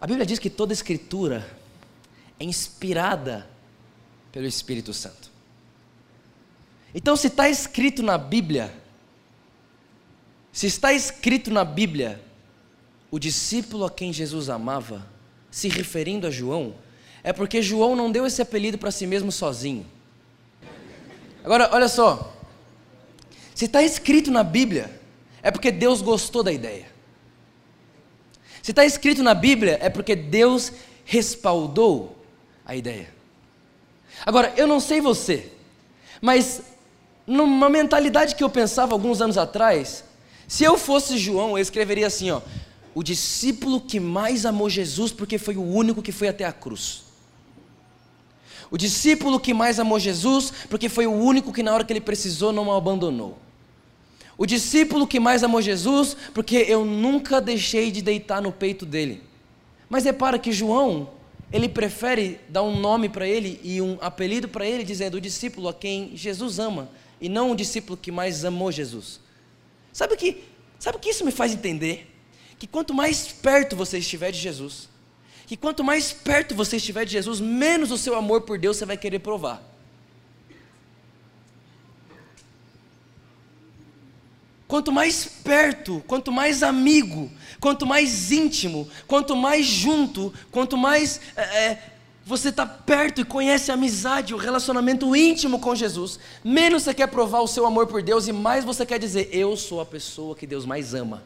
A 0.00 0.06
Bíblia 0.06 0.26
diz 0.26 0.38
que 0.38 0.50
toda 0.50 0.72
escritura 0.72 1.48
é 2.38 2.44
inspirada 2.44 3.48
pelo 4.30 4.46
Espírito 4.46 4.92
Santo. 4.92 5.30
Então, 6.94 7.16
se 7.16 7.28
está 7.28 7.48
escrito 7.48 8.02
na 8.02 8.18
Bíblia, 8.18 8.83
se 10.54 10.68
está 10.68 10.92
escrito 10.92 11.50
na 11.50 11.64
Bíblia, 11.64 12.22
o 13.10 13.18
discípulo 13.18 13.84
a 13.84 13.90
quem 13.90 14.12
Jesus 14.12 14.48
amava, 14.48 15.04
se 15.50 15.68
referindo 15.68 16.28
a 16.28 16.30
João, 16.30 16.76
é 17.24 17.32
porque 17.32 17.60
João 17.60 17.96
não 17.96 18.08
deu 18.08 18.24
esse 18.24 18.40
apelido 18.40 18.78
para 18.78 18.92
si 18.92 19.04
mesmo 19.04 19.32
sozinho. 19.32 19.84
Agora, 21.42 21.70
olha 21.72 21.88
só. 21.88 22.32
Se 23.52 23.64
está 23.64 23.82
escrito 23.82 24.30
na 24.30 24.44
Bíblia, 24.44 25.00
é 25.42 25.50
porque 25.50 25.72
Deus 25.72 26.00
gostou 26.00 26.44
da 26.44 26.52
ideia. 26.52 26.86
Se 28.62 28.70
está 28.70 28.84
escrito 28.84 29.24
na 29.24 29.34
Bíblia, 29.34 29.76
é 29.82 29.90
porque 29.90 30.14
Deus 30.14 30.70
respaldou 31.04 32.16
a 32.64 32.76
ideia. 32.76 33.12
Agora, 34.24 34.54
eu 34.56 34.68
não 34.68 34.78
sei 34.78 35.00
você, 35.00 35.50
mas 36.22 36.62
numa 37.26 37.68
mentalidade 37.68 38.36
que 38.36 38.44
eu 38.44 38.48
pensava 38.48 38.92
alguns 38.92 39.20
anos 39.20 39.36
atrás, 39.36 40.04
se 40.46 40.64
eu 40.64 40.76
fosse 40.76 41.18
João, 41.18 41.50
eu 41.56 41.62
escreveria 41.62 42.06
assim, 42.06 42.30
ó: 42.30 42.40
o 42.94 43.02
discípulo 43.02 43.80
que 43.80 43.98
mais 43.98 44.46
amou 44.46 44.70
Jesus 44.70 45.12
porque 45.12 45.38
foi 45.38 45.56
o 45.56 45.62
único 45.62 46.02
que 46.02 46.12
foi 46.12 46.28
até 46.28 46.44
a 46.44 46.52
cruz. 46.52 47.02
O 48.70 48.78
discípulo 48.78 49.38
que 49.38 49.54
mais 49.54 49.78
amou 49.78 49.98
Jesus 49.98 50.52
porque 50.68 50.88
foi 50.88 51.06
o 51.06 51.12
único 51.12 51.52
que 51.52 51.62
na 51.62 51.72
hora 51.72 51.84
que 51.84 51.92
ele 51.92 52.00
precisou 52.00 52.52
não 52.52 52.68
o 52.68 52.72
abandonou. 52.72 53.38
O 54.36 54.46
discípulo 54.46 55.06
que 55.06 55.20
mais 55.20 55.44
amou 55.44 55.62
Jesus 55.62 56.16
porque 56.32 56.56
eu 56.68 56.84
nunca 56.84 57.40
deixei 57.40 57.90
de 57.90 58.02
deitar 58.02 58.42
no 58.42 58.52
peito 58.52 58.84
dele. 58.84 59.22
Mas 59.88 60.04
repara 60.04 60.38
que 60.38 60.50
João, 60.50 61.10
ele 61.52 61.68
prefere 61.68 62.40
dar 62.48 62.62
um 62.62 62.78
nome 62.78 63.08
para 63.08 63.28
ele 63.28 63.60
e 63.62 63.80
um 63.80 63.96
apelido 64.00 64.48
para 64.48 64.66
ele, 64.66 64.82
dizendo 64.82 65.16
o 65.16 65.20
discípulo 65.20 65.68
a 65.68 65.74
quem 65.74 66.16
Jesus 66.16 66.58
ama, 66.58 66.88
e 67.20 67.28
não 67.28 67.52
o 67.52 67.56
discípulo 67.56 67.96
que 67.96 68.10
mais 68.10 68.44
amou 68.44 68.72
Jesus. 68.72 69.20
Sabe 69.94 70.12
o 70.12 70.16
que, 70.18 70.44
sabe 70.78 70.98
o 70.98 71.00
que 71.00 71.08
isso 71.08 71.24
me 71.24 71.32
faz 71.32 71.54
entender? 71.54 72.10
que 72.64 72.66
quanto 72.66 72.94
mais 72.94 73.28
perto 73.28 73.76
você 73.76 73.98
estiver 73.98 74.30
de 74.30 74.38
Jesus, 74.38 74.88
que 75.46 75.54
quanto 75.54 75.84
mais 75.84 76.12
perto 76.12 76.54
você 76.54 76.76
estiver 76.76 77.04
de 77.04 77.12
Jesus, 77.12 77.38
menos 77.38 77.90
o 77.90 77.98
seu 77.98 78.14
amor 78.14 78.40
por 78.40 78.58
Deus 78.58 78.78
você 78.78 78.86
vai 78.86 78.96
querer 78.96 79.18
provar. 79.18 79.62
Quanto 84.66 84.90
mais 84.90 85.26
perto, 85.26 86.02
quanto 86.06 86.32
mais 86.32 86.62
amigo, 86.62 87.30
quanto 87.60 87.86
mais 87.86 88.32
íntimo, 88.32 88.88
quanto 89.06 89.36
mais 89.36 89.66
junto, 89.66 90.32
quanto 90.50 90.76
mais 90.78 91.20
é, 91.36 91.42
é 91.42 91.93
você 92.26 92.48
está 92.48 92.64
perto 92.64 93.20
e 93.20 93.24
conhece 93.24 93.70
a 93.70 93.74
amizade, 93.74 94.32
o 94.32 94.38
relacionamento 94.38 95.14
íntimo 95.14 95.60
com 95.60 95.74
Jesus, 95.74 96.18
menos 96.42 96.82
você 96.82 96.94
quer 96.94 97.08
provar 97.08 97.40
o 97.40 97.46
seu 97.46 97.66
amor 97.66 97.86
por 97.86 98.02
Deus 98.02 98.26
e 98.26 98.32
mais 98.32 98.64
você 98.64 98.86
quer 98.86 98.98
dizer: 98.98 99.28
Eu 99.30 99.56
sou 99.56 99.80
a 99.80 99.86
pessoa 99.86 100.34
que 100.34 100.46
Deus 100.46 100.64
mais 100.64 100.94
ama. 100.94 101.22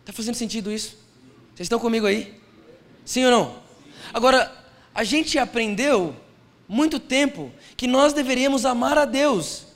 Está 0.00 0.12
fazendo 0.12 0.34
sentido 0.34 0.70
isso? 0.70 0.96
Vocês 1.54 1.66
estão 1.66 1.78
comigo 1.78 2.06
aí? 2.06 2.38
Sim 3.04 3.24
ou 3.24 3.30
não? 3.30 3.56
Agora, 4.12 4.54
a 4.94 5.04
gente 5.04 5.38
aprendeu 5.38 6.14
muito 6.68 7.00
tempo 7.00 7.50
que 7.76 7.86
nós 7.86 8.12
deveríamos 8.12 8.66
amar 8.66 8.98
a 8.98 9.06
Deus. 9.06 9.66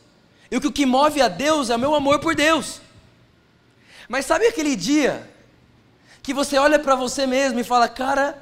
E 0.50 0.60
que 0.60 0.66
o 0.66 0.72
que 0.72 0.84
move 0.84 1.22
a 1.22 1.28
Deus 1.28 1.70
é 1.70 1.76
o 1.76 1.78
meu 1.78 1.94
amor 1.94 2.18
por 2.18 2.34
Deus. 2.34 2.82
Mas 4.08 4.26
sabe 4.26 4.46
aquele 4.46 4.76
dia 4.76 5.31
que 6.22 6.32
você 6.32 6.56
olha 6.56 6.78
para 6.78 6.94
você 6.94 7.26
mesmo 7.26 7.58
e 7.60 7.64
fala: 7.64 7.88
"Cara, 7.88 8.38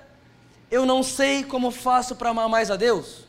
eu 0.70 0.84
não 0.84 1.02
sei 1.02 1.42
como 1.42 1.70
faço 1.70 2.14
para 2.16 2.30
amar 2.30 2.48
mais 2.48 2.70
a 2.70 2.76
Deus"? 2.76 3.24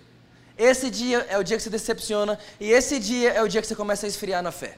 Esse 0.58 0.90
dia 0.90 1.26
é 1.30 1.38
o 1.38 1.44
dia 1.44 1.58
que 1.58 1.64
se 1.64 1.70
decepciona 1.70 2.38
e 2.60 2.72
esse 2.72 3.00
dia 3.00 3.32
é 3.32 3.42
o 3.42 3.48
dia 3.48 3.62
que 3.62 3.68
você 3.68 3.76
começa 3.76 4.06
a 4.06 4.10
esfriar 4.10 4.44
na 4.44 4.52
fé. 4.52 4.78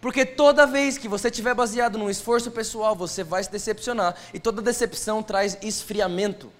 Porque 0.00 0.24
toda 0.24 0.66
vez 0.66 0.96
que 0.96 1.08
você 1.08 1.28
estiver 1.28 1.54
baseado 1.54 1.98
num 1.98 2.08
esforço 2.08 2.50
pessoal, 2.50 2.96
você 2.96 3.22
vai 3.22 3.44
se 3.44 3.50
decepcionar. 3.50 4.16
E 4.32 4.40
toda 4.40 4.62
decepção 4.62 5.22
traz 5.22 5.58
esfriamento. 5.60 6.50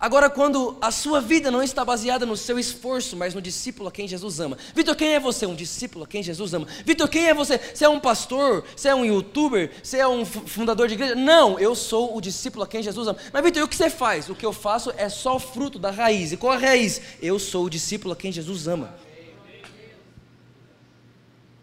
Agora, 0.00 0.30
quando 0.30 0.78
a 0.80 0.90
sua 0.90 1.20
vida 1.20 1.50
não 1.50 1.62
está 1.62 1.84
baseada 1.84 2.24
no 2.24 2.34
seu 2.34 2.58
esforço, 2.58 3.14
mas 3.18 3.34
no 3.34 3.42
discípulo 3.42 3.86
a 3.86 3.92
quem 3.92 4.08
Jesus 4.08 4.40
ama. 4.40 4.56
Vitor, 4.74 4.96
quem 4.96 5.12
é 5.12 5.20
você? 5.20 5.44
Um 5.44 5.54
discípulo 5.54 6.04
a 6.04 6.08
quem 6.08 6.22
Jesus 6.22 6.54
ama. 6.54 6.66
Vitor, 6.86 7.06
quem 7.06 7.28
é 7.28 7.34
você? 7.34 7.58
Você 7.58 7.84
é 7.84 7.88
um 7.88 8.00
pastor? 8.00 8.64
Você 8.74 8.88
é 8.88 8.94
um 8.94 9.04
youtuber? 9.04 9.70
Você 9.82 9.98
é 9.98 10.08
um 10.08 10.24
fundador 10.24 10.88
de 10.88 10.94
igreja? 10.94 11.14
Não, 11.14 11.58
eu 11.58 11.74
sou 11.74 12.16
o 12.16 12.20
discípulo 12.22 12.64
a 12.64 12.66
quem 12.66 12.82
Jesus 12.82 13.08
ama. 13.08 13.18
Mas, 13.30 13.44
Vitor, 13.44 13.62
o 13.62 13.68
que 13.68 13.76
você 13.76 13.90
faz? 13.90 14.30
O 14.30 14.34
que 14.34 14.46
eu 14.46 14.54
faço 14.54 14.90
é 14.96 15.10
só 15.10 15.38
fruto 15.38 15.78
da 15.78 15.90
raiz. 15.90 16.32
E 16.32 16.38
qual 16.38 16.54
a 16.54 16.56
raiz? 16.56 17.02
Eu 17.20 17.38
sou 17.38 17.66
o 17.66 17.70
discípulo 17.70 18.14
a 18.14 18.16
quem 18.16 18.32
Jesus 18.32 18.66
ama. 18.68 18.94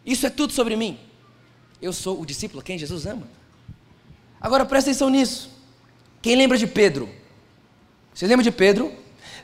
Isso 0.06 0.27
é 0.27 0.29
tudo 0.29 0.53
sobre 0.53 0.75
mim. 0.75 1.00
Eu 1.82 1.91
sou 1.91 2.22
o 2.22 2.25
discípulo 2.25 2.60
a 2.60 2.63
quem 2.63 2.77
Jesus 2.77 3.08
ama. 3.08 3.27
Agora 4.39 4.63
presta 4.63 4.91
atenção 4.91 5.10
nisso. 5.10 5.50
Quem 6.22 6.36
lembra 6.36 6.56
de 6.56 6.67
Pedro? 6.67 7.16
Você 8.17 8.25
lembra 8.25 8.43
de 8.43 8.50
Pedro? 8.50 8.91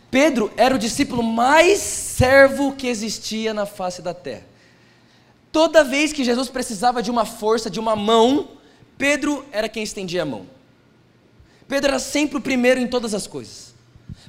Pedro 0.09 0.51
era 0.57 0.73
o 0.73 0.79
discípulo 0.79 1.21
mais 1.21 1.77
servo 1.77 2.73
que 2.73 2.87
existia 2.87 3.53
na 3.53 3.67
face 3.67 4.01
da 4.01 4.15
terra. 4.15 4.47
Toda 5.51 5.83
vez 5.83 6.11
que 6.11 6.23
Jesus 6.23 6.49
precisava 6.49 6.99
de 6.99 7.11
uma 7.11 7.23
força, 7.23 7.69
de 7.69 7.79
uma 7.79 7.95
mão, 7.95 8.47
Pedro 8.97 9.45
era 9.51 9.69
quem 9.69 9.83
estendia 9.83 10.23
a 10.23 10.25
mão. 10.25 10.47
Pedro 11.67 11.91
era 11.91 11.99
sempre 11.99 12.39
o 12.39 12.41
primeiro 12.41 12.79
em 12.79 12.87
todas 12.87 13.13
as 13.13 13.27
coisas. 13.27 13.75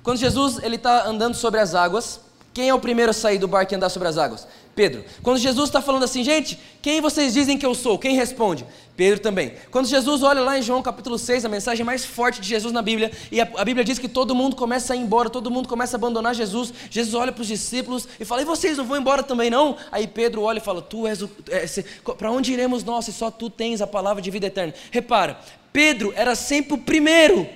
Quando 0.02 0.18
Jesus 0.18 0.62
ele 0.62 0.76
está 0.76 1.06
andando 1.06 1.34
sobre 1.34 1.58
as 1.58 1.74
águas, 1.74 2.20
quem 2.52 2.68
é 2.68 2.74
o 2.74 2.78
primeiro 2.78 3.12
a 3.12 3.14
sair 3.14 3.38
do 3.38 3.48
barco 3.48 3.72
e 3.72 3.76
andar 3.76 3.88
sobre 3.88 4.08
as 4.08 4.18
águas? 4.18 4.46
Pedro. 4.74 5.06
Quando 5.22 5.38
Jesus 5.38 5.70
está 5.70 5.80
falando 5.80 6.02
assim, 6.02 6.22
gente, 6.22 6.60
quem 6.82 7.00
vocês 7.00 7.32
dizem 7.32 7.56
que 7.56 7.64
eu 7.64 7.74
sou? 7.74 7.98
Quem 7.98 8.14
responde? 8.14 8.66
Pedro 8.96 9.18
também. 9.18 9.54
Quando 9.72 9.86
Jesus 9.86 10.22
olha 10.22 10.40
lá 10.40 10.56
em 10.56 10.62
João 10.62 10.80
capítulo 10.80 11.18
6, 11.18 11.44
a 11.44 11.48
mensagem 11.48 11.84
mais 11.84 12.04
forte 12.04 12.40
de 12.40 12.48
Jesus 12.48 12.72
na 12.72 12.80
Bíblia, 12.80 13.10
e 13.30 13.40
a, 13.40 13.48
a 13.56 13.64
Bíblia 13.64 13.84
diz 13.84 13.98
que 13.98 14.08
todo 14.08 14.34
mundo 14.34 14.54
começa 14.54 14.92
a 14.92 14.96
ir 14.96 15.00
embora, 15.00 15.28
todo 15.28 15.50
mundo 15.50 15.68
começa 15.68 15.96
a 15.96 15.98
abandonar 15.98 16.32
Jesus. 16.32 16.72
Jesus 16.88 17.12
olha 17.14 17.32
para 17.32 17.42
os 17.42 17.48
discípulos 17.48 18.06
e 18.20 18.24
fala: 18.24 18.42
E 18.42 18.44
vocês 18.44 18.78
não 18.78 18.84
vão 18.84 18.96
embora 18.96 19.22
também 19.22 19.50
não? 19.50 19.76
Aí 19.90 20.06
Pedro 20.06 20.42
olha 20.42 20.58
e 20.58 20.60
fala: 20.60 20.80
Tu 20.80 21.08
és 21.08 21.22
o. 21.22 21.30
É, 21.50 21.66
para 22.12 22.30
onde 22.30 22.52
iremos 22.52 22.84
nós 22.84 23.04
se 23.04 23.12
só 23.12 23.32
tu 23.32 23.50
tens 23.50 23.82
a 23.82 23.86
palavra 23.86 24.22
de 24.22 24.30
vida 24.30 24.46
eterna? 24.46 24.72
Repara, 24.92 25.40
Pedro 25.72 26.12
era 26.14 26.36
sempre 26.36 26.74
o 26.74 26.78
primeiro 26.78 27.48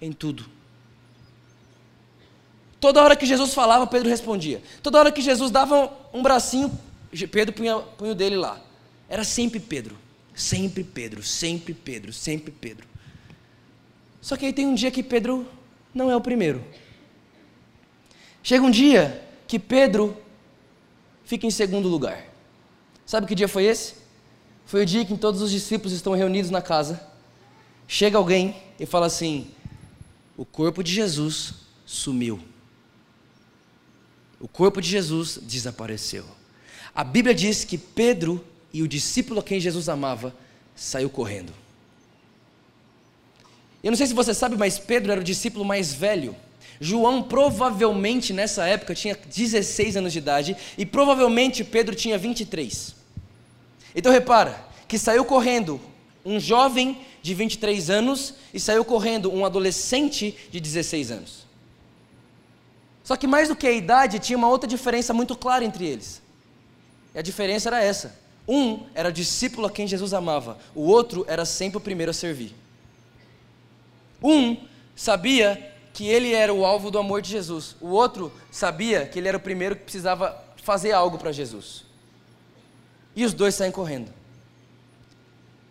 em 0.00 0.12
tudo. 0.12 0.46
Toda 2.80 3.02
hora 3.02 3.16
que 3.16 3.26
Jesus 3.26 3.52
falava, 3.52 3.86
Pedro 3.86 4.08
respondia. 4.08 4.62
Toda 4.82 4.98
hora 4.98 5.12
que 5.12 5.20
Jesus 5.20 5.50
dava 5.50 5.92
um 6.12 6.22
bracinho, 6.22 6.70
Pedro 7.30 7.54
punha, 7.54 7.78
punha 7.78 8.12
o 8.12 8.14
dele 8.14 8.36
lá. 8.36 8.58
Era 9.08 9.24
sempre 9.24 9.60
Pedro. 9.60 10.03
Sempre 10.34 10.82
Pedro, 10.82 11.22
sempre 11.22 11.72
Pedro, 11.72 12.12
sempre 12.12 12.50
Pedro. 12.50 12.86
Só 14.20 14.36
que 14.36 14.46
aí 14.46 14.52
tem 14.52 14.66
um 14.66 14.74
dia 14.74 14.90
que 14.90 15.02
Pedro 15.02 15.46
não 15.94 16.10
é 16.10 16.16
o 16.16 16.20
primeiro. 16.20 16.64
Chega 18.42 18.64
um 18.64 18.70
dia 18.70 19.22
que 19.46 19.58
Pedro 19.58 20.16
fica 21.24 21.46
em 21.46 21.50
segundo 21.50 21.88
lugar. 21.88 22.26
Sabe 23.06 23.26
que 23.26 23.34
dia 23.34 23.48
foi 23.48 23.64
esse? 23.64 23.94
Foi 24.66 24.82
o 24.82 24.86
dia 24.86 25.04
que 25.04 25.16
todos 25.16 25.40
os 25.40 25.50
discípulos 25.50 25.92
estão 25.92 26.14
reunidos 26.14 26.50
na 26.50 26.60
casa. 26.60 27.00
Chega 27.86 28.18
alguém 28.18 28.56
e 28.80 28.86
fala 28.86 29.06
assim: 29.06 29.50
O 30.36 30.44
corpo 30.44 30.82
de 30.82 30.92
Jesus 30.92 31.54
sumiu. 31.84 32.40
O 34.40 34.48
corpo 34.48 34.80
de 34.80 34.88
Jesus 34.88 35.38
desapareceu. 35.42 36.24
A 36.94 37.04
Bíblia 37.04 37.34
diz 37.34 37.64
que 37.64 37.78
Pedro 37.78 38.44
e 38.74 38.82
o 38.82 38.88
discípulo 38.88 39.38
a 39.38 39.42
quem 39.42 39.60
Jesus 39.60 39.88
amava 39.88 40.34
saiu 40.74 41.08
correndo. 41.08 41.52
Eu 43.84 43.92
não 43.92 43.96
sei 43.96 44.08
se 44.08 44.12
você 44.12 44.34
sabe, 44.34 44.56
mas 44.56 44.80
Pedro 44.80 45.12
era 45.12 45.20
o 45.20 45.24
discípulo 45.24 45.64
mais 45.64 45.94
velho. 45.94 46.34
João 46.80 47.22
provavelmente 47.22 48.32
nessa 48.32 48.66
época 48.66 48.92
tinha 48.92 49.14
16 49.14 49.96
anos 49.96 50.12
de 50.12 50.18
idade 50.18 50.56
e 50.76 50.84
provavelmente 50.84 51.62
Pedro 51.62 51.94
tinha 51.94 52.18
23. 52.18 52.96
Então 53.94 54.10
repara 54.10 54.66
que 54.88 54.98
saiu 54.98 55.24
correndo 55.24 55.80
um 56.24 56.40
jovem 56.40 57.00
de 57.22 57.32
23 57.32 57.90
anos 57.90 58.34
e 58.52 58.58
saiu 58.58 58.84
correndo 58.84 59.32
um 59.32 59.44
adolescente 59.44 60.36
de 60.50 60.58
16 60.58 61.12
anos. 61.12 61.46
Só 63.04 63.14
que 63.14 63.26
mais 63.26 63.48
do 63.48 63.54
que 63.54 63.68
a 63.68 63.72
idade, 63.72 64.18
tinha 64.18 64.36
uma 64.36 64.48
outra 64.48 64.68
diferença 64.68 65.14
muito 65.14 65.36
clara 65.36 65.64
entre 65.64 65.86
eles. 65.86 66.20
E 67.14 67.18
a 67.18 67.22
diferença 67.22 67.68
era 67.68 67.84
essa: 67.84 68.23
um 68.46 68.86
era 68.94 69.10
discípulo 69.10 69.66
a 69.66 69.70
quem 69.70 69.86
Jesus 69.86 70.12
amava, 70.12 70.58
o 70.74 70.82
outro 70.82 71.24
era 71.28 71.44
sempre 71.44 71.78
o 71.78 71.80
primeiro 71.80 72.10
a 72.10 72.14
servir. 72.14 72.54
Um 74.22 74.56
sabia 74.94 75.72
que 75.92 76.06
ele 76.06 76.32
era 76.32 76.52
o 76.52 76.64
alvo 76.64 76.90
do 76.90 76.98
amor 76.98 77.22
de 77.22 77.30
Jesus, 77.30 77.76
o 77.80 77.88
outro 77.88 78.32
sabia 78.50 79.06
que 79.06 79.18
ele 79.18 79.28
era 79.28 79.36
o 79.36 79.40
primeiro 79.40 79.76
que 79.76 79.82
precisava 79.82 80.42
fazer 80.56 80.92
algo 80.92 81.18
para 81.18 81.32
Jesus. 81.32 81.84
E 83.14 83.24
os 83.24 83.32
dois 83.32 83.54
saem 83.54 83.70
correndo. 83.70 84.12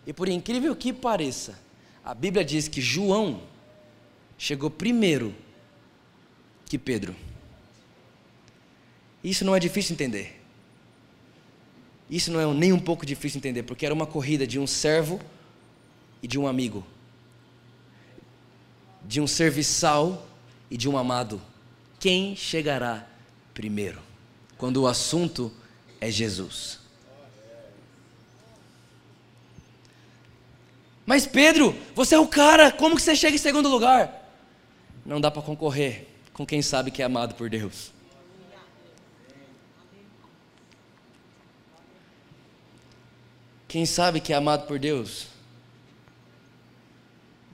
E 0.06 0.12
por 0.12 0.28
incrível 0.28 0.74
que 0.74 0.92
pareça, 0.92 1.58
a 2.04 2.14
Bíblia 2.14 2.44
diz 2.44 2.68
que 2.68 2.80
João 2.80 3.40
chegou 4.36 4.70
primeiro 4.70 5.34
que 6.66 6.78
Pedro. 6.78 7.14
Isso 9.22 9.44
não 9.44 9.54
é 9.54 9.60
difícil 9.60 9.94
entender. 9.94 10.43
Isso 12.08 12.30
não 12.30 12.40
é 12.40 12.54
nem 12.54 12.72
um 12.72 12.78
pouco 12.78 13.06
difícil 13.06 13.38
entender, 13.38 13.62
porque 13.62 13.84
era 13.84 13.94
uma 13.94 14.06
corrida 14.06 14.46
de 14.46 14.58
um 14.58 14.66
servo 14.66 15.20
e 16.22 16.28
de 16.28 16.38
um 16.38 16.46
amigo, 16.46 16.84
de 19.04 19.20
um 19.20 19.26
serviçal 19.26 20.26
e 20.70 20.76
de 20.76 20.88
um 20.88 20.96
amado. 20.96 21.40
Quem 21.98 22.36
chegará 22.36 23.06
primeiro? 23.52 24.00
Quando 24.58 24.82
o 24.82 24.86
assunto 24.86 25.52
é 26.00 26.10
Jesus. 26.10 26.78
Mas 31.06 31.26
Pedro, 31.26 31.76
você 31.94 32.14
é 32.14 32.18
o 32.18 32.26
cara, 32.26 32.72
como 32.72 32.96
que 32.96 33.02
você 33.02 33.14
chega 33.14 33.34
em 33.34 33.38
segundo 33.38 33.68
lugar? 33.68 34.22
Não 35.04 35.20
dá 35.20 35.30
para 35.30 35.42
concorrer 35.42 36.08
com 36.32 36.46
quem 36.46 36.62
sabe 36.62 36.90
que 36.90 37.02
é 37.02 37.04
amado 37.04 37.34
por 37.34 37.50
Deus. 37.50 37.92
Quem 43.74 43.84
sabe 43.84 44.20
que 44.20 44.32
é 44.32 44.36
amado 44.36 44.68
por 44.68 44.78
Deus? 44.78 45.26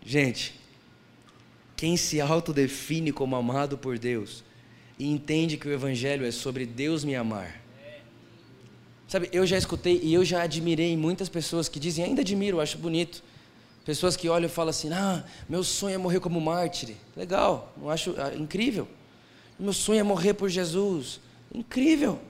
Gente, 0.04 0.54
quem 1.74 1.96
se 1.96 2.20
autodefine 2.20 3.10
como 3.10 3.34
amado 3.36 3.78
por 3.78 3.98
Deus 3.98 4.44
e 4.98 5.10
entende 5.10 5.56
que 5.56 5.66
o 5.66 5.72
Evangelho 5.72 6.26
é 6.26 6.30
sobre 6.30 6.66
Deus 6.66 7.04
me 7.04 7.16
amar. 7.16 7.62
Sabe, 9.08 9.30
eu 9.32 9.46
já 9.46 9.56
escutei 9.56 9.98
e 10.02 10.12
eu 10.12 10.22
já 10.22 10.42
admirei 10.42 10.94
muitas 10.94 11.30
pessoas 11.30 11.70
que 11.70 11.80
dizem, 11.80 12.04
ainda 12.04 12.20
admiro, 12.20 12.60
acho 12.60 12.76
bonito, 12.76 13.22
Pessoas 13.82 14.14
que 14.14 14.28
olham 14.28 14.44
e 14.44 14.52
falam 14.52 14.68
assim: 14.68 14.92
ah, 14.92 15.24
meu 15.48 15.64
sonho 15.64 15.94
é 15.94 15.98
morrer 15.98 16.20
como 16.20 16.38
mártir. 16.38 16.96
Legal, 17.16 17.72
não 17.78 17.88
acho 17.88 18.14
ah, 18.18 18.34
incrível. 18.36 18.86
Meu 19.58 19.72
sonho 19.72 20.00
é 20.00 20.02
morrer 20.02 20.34
por 20.34 20.50
Jesus. 20.50 21.18
Incrível, 21.50 22.20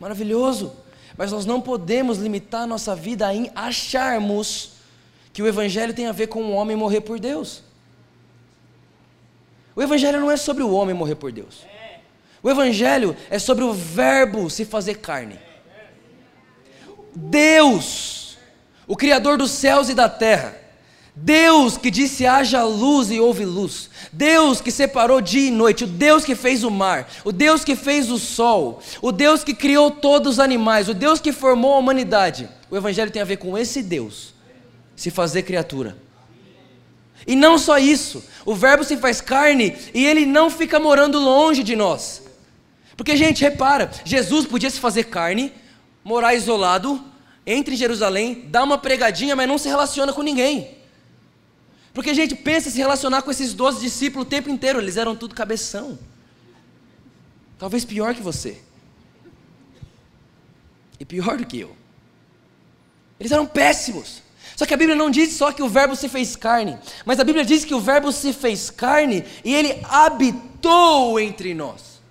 maravilhoso. 0.00 0.85
Mas 1.16 1.32
nós 1.32 1.46
não 1.46 1.60
podemos 1.60 2.18
limitar 2.18 2.66
nossa 2.66 2.94
vida 2.94 3.32
em 3.34 3.50
acharmos 3.54 4.72
que 5.32 5.42
o 5.42 5.46
Evangelho 5.46 5.94
tem 5.94 6.06
a 6.06 6.12
ver 6.12 6.26
com 6.26 6.42
o 6.42 6.52
homem 6.52 6.76
morrer 6.76 7.00
por 7.00 7.18
Deus. 7.18 7.62
O 9.74 9.82
Evangelho 9.82 10.20
não 10.20 10.30
é 10.30 10.36
sobre 10.36 10.62
o 10.62 10.72
homem 10.72 10.94
morrer 10.94 11.14
por 11.14 11.32
Deus. 11.32 11.64
O 12.42 12.50
Evangelho 12.50 13.16
é 13.30 13.38
sobre 13.38 13.64
o 13.64 13.72
Verbo 13.72 14.48
se 14.48 14.64
fazer 14.64 14.96
carne. 14.96 15.38
Deus 17.14 18.26
o 18.86 18.96
Criador 18.96 19.36
dos 19.36 19.50
céus 19.50 19.88
e 19.88 19.94
da 19.94 20.08
terra. 20.08 20.54
Deus 21.18 21.78
que 21.78 21.90
disse 21.90 22.26
haja 22.26 22.62
luz 22.62 23.10
e 23.10 23.18
houve 23.18 23.46
luz. 23.46 23.88
Deus 24.12 24.60
que 24.60 24.70
separou 24.70 25.22
dia 25.22 25.48
e 25.48 25.50
noite. 25.50 25.84
O 25.84 25.86
Deus 25.86 26.26
que 26.26 26.34
fez 26.34 26.62
o 26.62 26.70
mar. 26.70 27.08
O 27.24 27.32
Deus 27.32 27.64
que 27.64 27.74
fez 27.74 28.10
o 28.10 28.18
sol. 28.18 28.82
O 29.00 29.10
Deus 29.10 29.42
que 29.42 29.54
criou 29.54 29.90
todos 29.90 30.34
os 30.34 30.38
animais. 30.38 30.90
O 30.90 30.94
Deus 30.94 31.18
que 31.18 31.32
formou 31.32 31.72
a 31.72 31.78
humanidade. 31.78 32.46
O 32.70 32.76
Evangelho 32.76 33.10
tem 33.10 33.22
a 33.22 33.24
ver 33.24 33.38
com 33.38 33.56
esse 33.56 33.82
Deus 33.82 34.34
se 34.94 35.10
fazer 35.10 35.42
criatura. 35.42 35.96
E 37.26 37.34
não 37.34 37.56
só 37.56 37.78
isso, 37.78 38.22
o 38.44 38.54
Verbo 38.54 38.84
se 38.84 38.98
faz 38.98 39.20
carne 39.20 39.74
e 39.94 40.04
ele 40.06 40.26
não 40.26 40.50
fica 40.50 40.78
morando 40.78 41.18
longe 41.18 41.62
de 41.62 41.74
nós. 41.74 42.22
Porque, 42.94 43.16
gente, 43.16 43.42
repara, 43.42 43.90
Jesus 44.04 44.46
podia 44.46 44.70
se 44.70 44.78
fazer 44.78 45.04
carne, 45.04 45.52
morar 46.04 46.34
isolado, 46.34 47.02
entra 47.46 47.72
em 47.72 47.76
Jerusalém, 47.76 48.44
dá 48.48 48.62
uma 48.62 48.78
pregadinha, 48.78 49.34
mas 49.34 49.48
não 49.48 49.58
se 49.58 49.68
relaciona 49.68 50.12
com 50.12 50.22
ninguém. 50.22 50.75
Porque 51.96 52.10
a 52.10 52.14
gente 52.14 52.34
pensa 52.36 52.68
em 52.68 52.72
se 52.72 52.76
relacionar 52.76 53.22
com 53.22 53.30
esses 53.30 53.54
doze 53.54 53.80
discípulos 53.80 54.26
o 54.26 54.28
tempo 54.28 54.50
inteiro, 54.50 54.78
eles 54.78 54.98
eram 54.98 55.16
tudo 55.16 55.34
cabeção. 55.34 55.98
Talvez 57.58 57.86
pior 57.86 58.14
que 58.14 58.20
você. 58.20 58.60
E 61.00 61.06
pior 61.06 61.38
do 61.38 61.46
que 61.46 61.58
eu. 61.58 61.74
Eles 63.18 63.32
eram 63.32 63.46
péssimos. 63.46 64.22
Só 64.54 64.66
que 64.66 64.74
a 64.74 64.76
Bíblia 64.76 64.94
não 64.94 65.10
diz 65.10 65.32
só 65.32 65.50
que 65.52 65.62
o 65.62 65.70
Verbo 65.70 65.96
se 65.96 66.06
fez 66.06 66.36
carne, 66.36 66.78
mas 67.06 67.18
a 67.18 67.24
Bíblia 67.24 67.46
diz 67.46 67.64
que 67.64 67.74
o 67.74 67.80
Verbo 67.80 68.12
se 68.12 68.30
fez 68.34 68.68
carne 68.68 69.24
e 69.42 69.54
ele 69.54 69.80
habitou 69.88 71.18
entre 71.18 71.54
nós. 71.54 72.02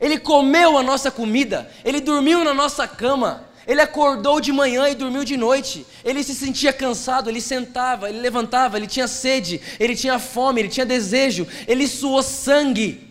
Ele 0.00 0.18
comeu 0.18 0.76
a 0.76 0.82
nossa 0.82 1.08
comida, 1.08 1.70
ele 1.84 2.00
dormiu 2.00 2.42
na 2.42 2.52
nossa 2.52 2.88
cama, 2.88 3.44
ele 3.66 3.80
acordou 3.80 4.40
de 4.40 4.52
manhã 4.52 4.88
e 4.88 4.94
dormiu 4.94 5.24
de 5.24 5.36
noite. 5.36 5.86
Ele 6.04 6.22
se 6.22 6.34
sentia 6.34 6.72
cansado, 6.72 7.30
ele 7.30 7.40
sentava, 7.40 8.08
ele 8.08 8.20
levantava, 8.20 8.76
ele 8.76 8.86
tinha 8.86 9.06
sede, 9.06 9.60
ele 9.78 9.94
tinha 9.94 10.18
fome, 10.18 10.60
ele 10.60 10.68
tinha 10.68 10.86
desejo, 10.86 11.46
ele 11.66 11.86
suou 11.86 12.22
sangue. 12.22 13.08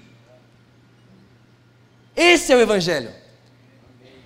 Esse 2.15 2.51
é 2.51 2.55
o 2.55 2.61
Evangelho. 2.61 3.11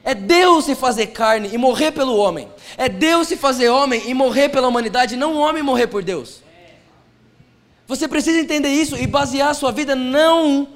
É 0.04 0.14
Deus 0.14 0.66
se 0.66 0.76
fazer 0.76 1.08
carne 1.08 1.50
e 1.52 1.58
morrer 1.58 1.92
pelo 1.92 2.16
homem. 2.16 2.48
É 2.78 2.88
Deus 2.88 3.28
se 3.28 3.36
fazer 3.36 3.70
homem 3.70 4.04
e 4.06 4.14
morrer 4.14 4.50
pela 4.50 4.68
humanidade, 4.68 5.16
não 5.16 5.34
o 5.34 5.40
homem 5.40 5.64
morrer 5.64 5.88
por 5.88 6.04
Deus. 6.04 6.44
Você 7.88 8.08
precisa 8.08 8.40
entender 8.40 8.70
isso 8.70 8.96
e 8.98 9.06
basear 9.06 9.50
a 9.50 9.54
sua 9.54 9.72
vida 9.72 9.96
não 9.96 10.68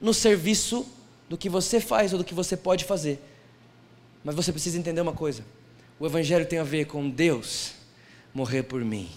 no 0.00 0.12
serviço 0.12 0.86
do 1.28 1.36
que 1.36 1.48
você 1.48 1.80
faz 1.80 2.12
ou 2.12 2.18
do 2.18 2.24
que 2.24 2.34
você 2.34 2.56
pode 2.56 2.84
fazer, 2.84 3.22
mas 4.24 4.34
você 4.34 4.52
precisa 4.52 4.78
entender 4.78 5.00
uma 5.00 5.12
coisa: 5.12 5.44
o 5.98 6.06
Evangelho 6.06 6.46
tem 6.46 6.58
a 6.58 6.64
ver 6.64 6.86
com 6.86 7.08
Deus 7.08 7.72
morrer 8.32 8.62
por 8.62 8.84
mim. 8.84 9.08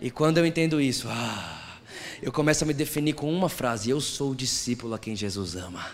E 0.00 0.10
quando 0.10 0.38
eu 0.38 0.46
entendo 0.46 0.80
isso, 0.80 1.08
ah, 1.10 1.78
eu 2.22 2.30
começo 2.30 2.64
a 2.64 2.66
me 2.66 2.74
definir 2.74 3.14
com 3.14 3.32
uma 3.32 3.48
frase: 3.48 3.90
eu 3.90 4.00
sou 4.00 4.32
o 4.32 4.34
discípulo 4.34 4.94
a 4.94 4.98
quem 4.98 5.16
Jesus 5.16 5.56
ama. 5.56 5.84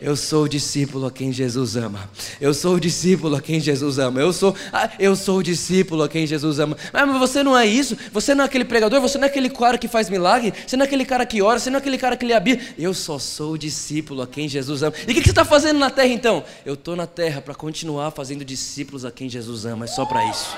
Eu 0.00 0.16
sou 0.16 0.44
o 0.44 0.48
discípulo 0.48 1.06
a 1.06 1.10
quem 1.10 1.30
Jesus 1.30 1.76
ama. 1.76 2.08
Eu 2.40 2.54
sou 2.54 2.76
o 2.76 2.80
discípulo 2.80 3.36
a 3.36 3.40
quem 3.40 3.60
Jesus 3.60 3.98
ama. 3.98 4.18
Eu 4.18 4.32
sou, 4.32 4.56
ah, 4.72 4.88
eu 4.98 5.14
sou 5.14 5.38
o 5.38 5.42
discípulo 5.42 6.02
a 6.02 6.08
quem 6.08 6.26
Jesus 6.26 6.58
ama. 6.58 6.74
Mas 6.90 7.18
você 7.18 7.42
não 7.42 7.56
é 7.56 7.66
isso? 7.66 7.98
Você 8.10 8.34
não 8.34 8.44
é 8.44 8.46
aquele 8.46 8.64
pregador? 8.64 8.98
Você 9.02 9.18
não 9.18 9.24
é 9.24 9.26
aquele 9.28 9.50
cara 9.50 9.76
que 9.76 9.86
faz 9.86 10.08
milagre? 10.08 10.54
Você 10.66 10.74
não 10.74 10.84
é 10.84 10.86
aquele 10.86 11.04
cara 11.04 11.26
que 11.26 11.42
ora? 11.42 11.58
Você 11.58 11.68
não 11.68 11.76
é 11.76 11.80
aquele 11.80 11.98
cara 11.98 12.16
que 12.16 12.24
lê 12.24 12.32
a 12.32 12.40
Bíblia? 12.40 12.66
Eu 12.78 12.94
só 12.94 13.18
sou 13.18 13.52
o 13.52 13.58
discípulo 13.58 14.22
a 14.22 14.26
quem 14.26 14.48
Jesus 14.48 14.82
ama. 14.82 14.94
E 15.06 15.10
o 15.10 15.14
que, 15.14 15.20
que 15.20 15.24
você 15.24 15.30
está 15.32 15.44
fazendo 15.44 15.78
na 15.78 15.90
terra 15.90 16.08
então? 16.08 16.44
Eu 16.64 16.74
estou 16.74 16.96
na 16.96 17.06
terra 17.06 17.42
para 17.42 17.54
continuar 17.54 18.10
fazendo 18.10 18.42
discípulos 18.42 19.04
a 19.04 19.10
quem 19.10 19.28
Jesus 19.28 19.66
ama. 19.66 19.84
É 19.84 19.88
só 19.88 20.06
para 20.06 20.24
isso. 20.30 20.56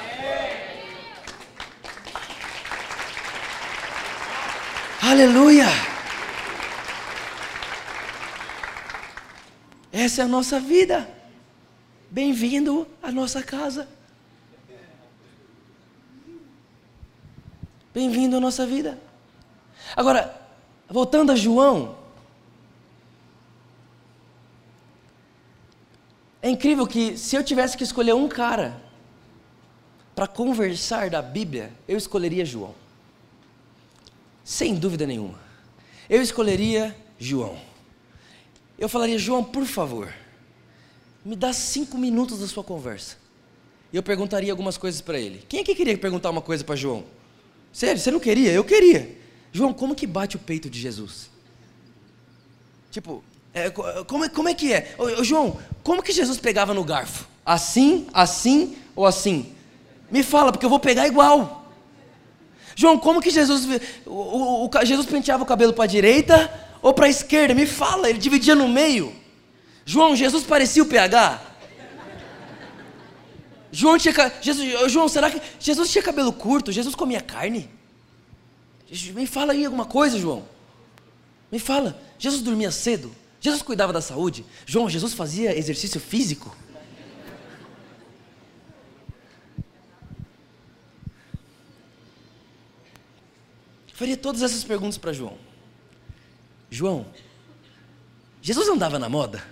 Aleluia! 5.02 5.66
Essa 9.92 10.22
é 10.22 10.24
a 10.24 10.28
nossa 10.28 10.58
vida. 10.58 11.06
Bem-vindo 12.10 12.88
à 13.02 13.12
nossa 13.12 13.42
casa. 13.42 13.86
Bem-vindo 17.92 18.38
à 18.38 18.40
nossa 18.40 18.64
vida. 18.64 18.98
Agora, 19.94 20.34
voltando 20.88 21.30
a 21.30 21.36
João. 21.36 21.98
É 26.40 26.48
incrível 26.48 26.86
que 26.86 27.18
se 27.18 27.36
eu 27.36 27.44
tivesse 27.44 27.76
que 27.76 27.84
escolher 27.84 28.14
um 28.14 28.26
cara 28.26 28.80
para 30.14 30.26
conversar 30.26 31.10
da 31.10 31.20
Bíblia, 31.20 31.70
eu 31.86 31.98
escolheria 31.98 32.46
João. 32.46 32.74
Sem 34.42 34.74
dúvida 34.74 35.06
nenhuma. 35.06 35.38
Eu 36.08 36.22
escolheria 36.22 36.96
João. 37.18 37.71
Eu 38.82 38.88
falaria, 38.88 39.16
João, 39.16 39.44
por 39.44 39.64
favor, 39.64 40.12
me 41.24 41.36
dá 41.36 41.52
cinco 41.52 41.96
minutos 41.96 42.40
da 42.40 42.48
sua 42.48 42.64
conversa. 42.64 43.16
E 43.92 43.96
eu 43.96 44.02
perguntaria 44.02 44.50
algumas 44.50 44.76
coisas 44.76 45.00
para 45.00 45.20
ele. 45.20 45.44
Quem 45.48 45.60
é 45.60 45.62
que 45.62 45.72
queria 45.72 45.96
perguntar 45.96 46.30
uma 46.30 46.42
coisa 46.42 46.64
para 46.64 46.74
João? 46.74 47.04
Sério, 47.72 48.00
você 48.00 48.10
não 48.10 48.18
queria? 48.18 48.50
Eu 48.50 48.64
queria. 48.64 49.16
João, 49.52 49.72
como 49.72 49.94
que 49.94 50.04
bate 50.04 50.34
o 50.34 50.38
peito 50.40 50.68
de 50.68 50.80
Jesus? 50.80 51.30
Tipo, 52.90 53.22
é, 53.54 53.70
como, 53.70 54.24
é, 54.24 54.28
como 54.28 54.48
é 54.48 54.54
que 54.54 54.72
é? 54.72 54.96
Ô, 54.98 55.22
João, 55.22 55.60
como 55.84 56.02
que 56.02 56.10
Jesus 56.10 56.38
pegava 56.38 56.74
no 56.74 56.82
garfo? 56.82 57.28
Assim, 57.46 58.08
assim 58.12 58.76
ou 58.96 59.06
assim? 59.06 59.54
Me 60.10 60.24
fala, 60.24 60.50
porque 60.50 60.66
eu 60.66 60.70
vou 60.70 60.80
pegar 60.80 61.06
igual. 61.06 61.70
João, 62.74 62.98
como 62.98 63.22
que 63.22 63.30
Jesus. 63.30 63.64
O, 64.04 64.10
o, 64.10 64.66
o 64.66 64.84
Jesus 64.84 65.06
penteava 65.06 65.44
o 65.44 65.46
cabelo 65.46 65.72
para 65.72 65.84
a 65.84 65.86
direita 65.86 66.71
ou 66.82 66.92
para 66.92 67.06
a 67.06 67.08
esquerda? 67.08 67.54
Me 67.54 67.66
fala, 67.66 68.10
ele 68.10 68.18
dividia 68.18 68.54
no 68.54 68.68
meio. 68.68 69.14
João, 69.86 70.14
Jesus 70.14 70.44
parecia 70.44 70.82
o 70.82 70.86
PH? 70.86 71.40
João 73.70 73.96
tinha. 73.96 74.12
Jesus, 74.42 74.92
João, 74.92 75.08
será 75.08 75.30
que. 75.30 75.40
Jesus 75.58 75.90
tinha 75.90 76.02
cabelo 76.02 76.32
curto? 76.32 76.70
Jesus 76.70 76.94
comia 76.94 77.22
carne? 77.22 77.70
Me 79.14 79.26
fala 79.26 79.52
aí 79.52 79.64
alguma 79.64 79.86
coisa, 79.86 80.18
João. 80.18 80.44
Me 81.50 81.58
fala. 81.58 81.98
Jesus 82.18 82.42
dormia 82.42 82.70
cedo? 82.70 83.14
Jesus 83.40 83.62
cuidava 83.62 83.92
da 83.92 84.00
saúde? 84.00 84.44
João, 84.66 84.90
Jesus 84.90 85.14
fazia 85.14 85.56
exercício 85.56 85.98
físico? 85.98 86.54
faria 94.02 94.16
todas 94.16 94.42
essas 94.42 94.64
perguntas 94.64 94.98
para 94.98 95.12
João. 95.12 95.38
João, 96.72 97.04
Jesus 98.40 98.66
andava 98.66 98.98
na 98.98 99.06
moda? 99.06 99.44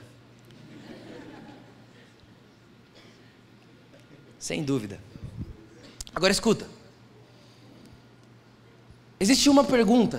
Sem 4.38 4.64
dúvida. 4.64 4.98
Agora 6.14 6.32
escuta. 6.32 6.66
Existe 9.20 9.50
uma 9.50 9.62
pergunta 9.62 10.18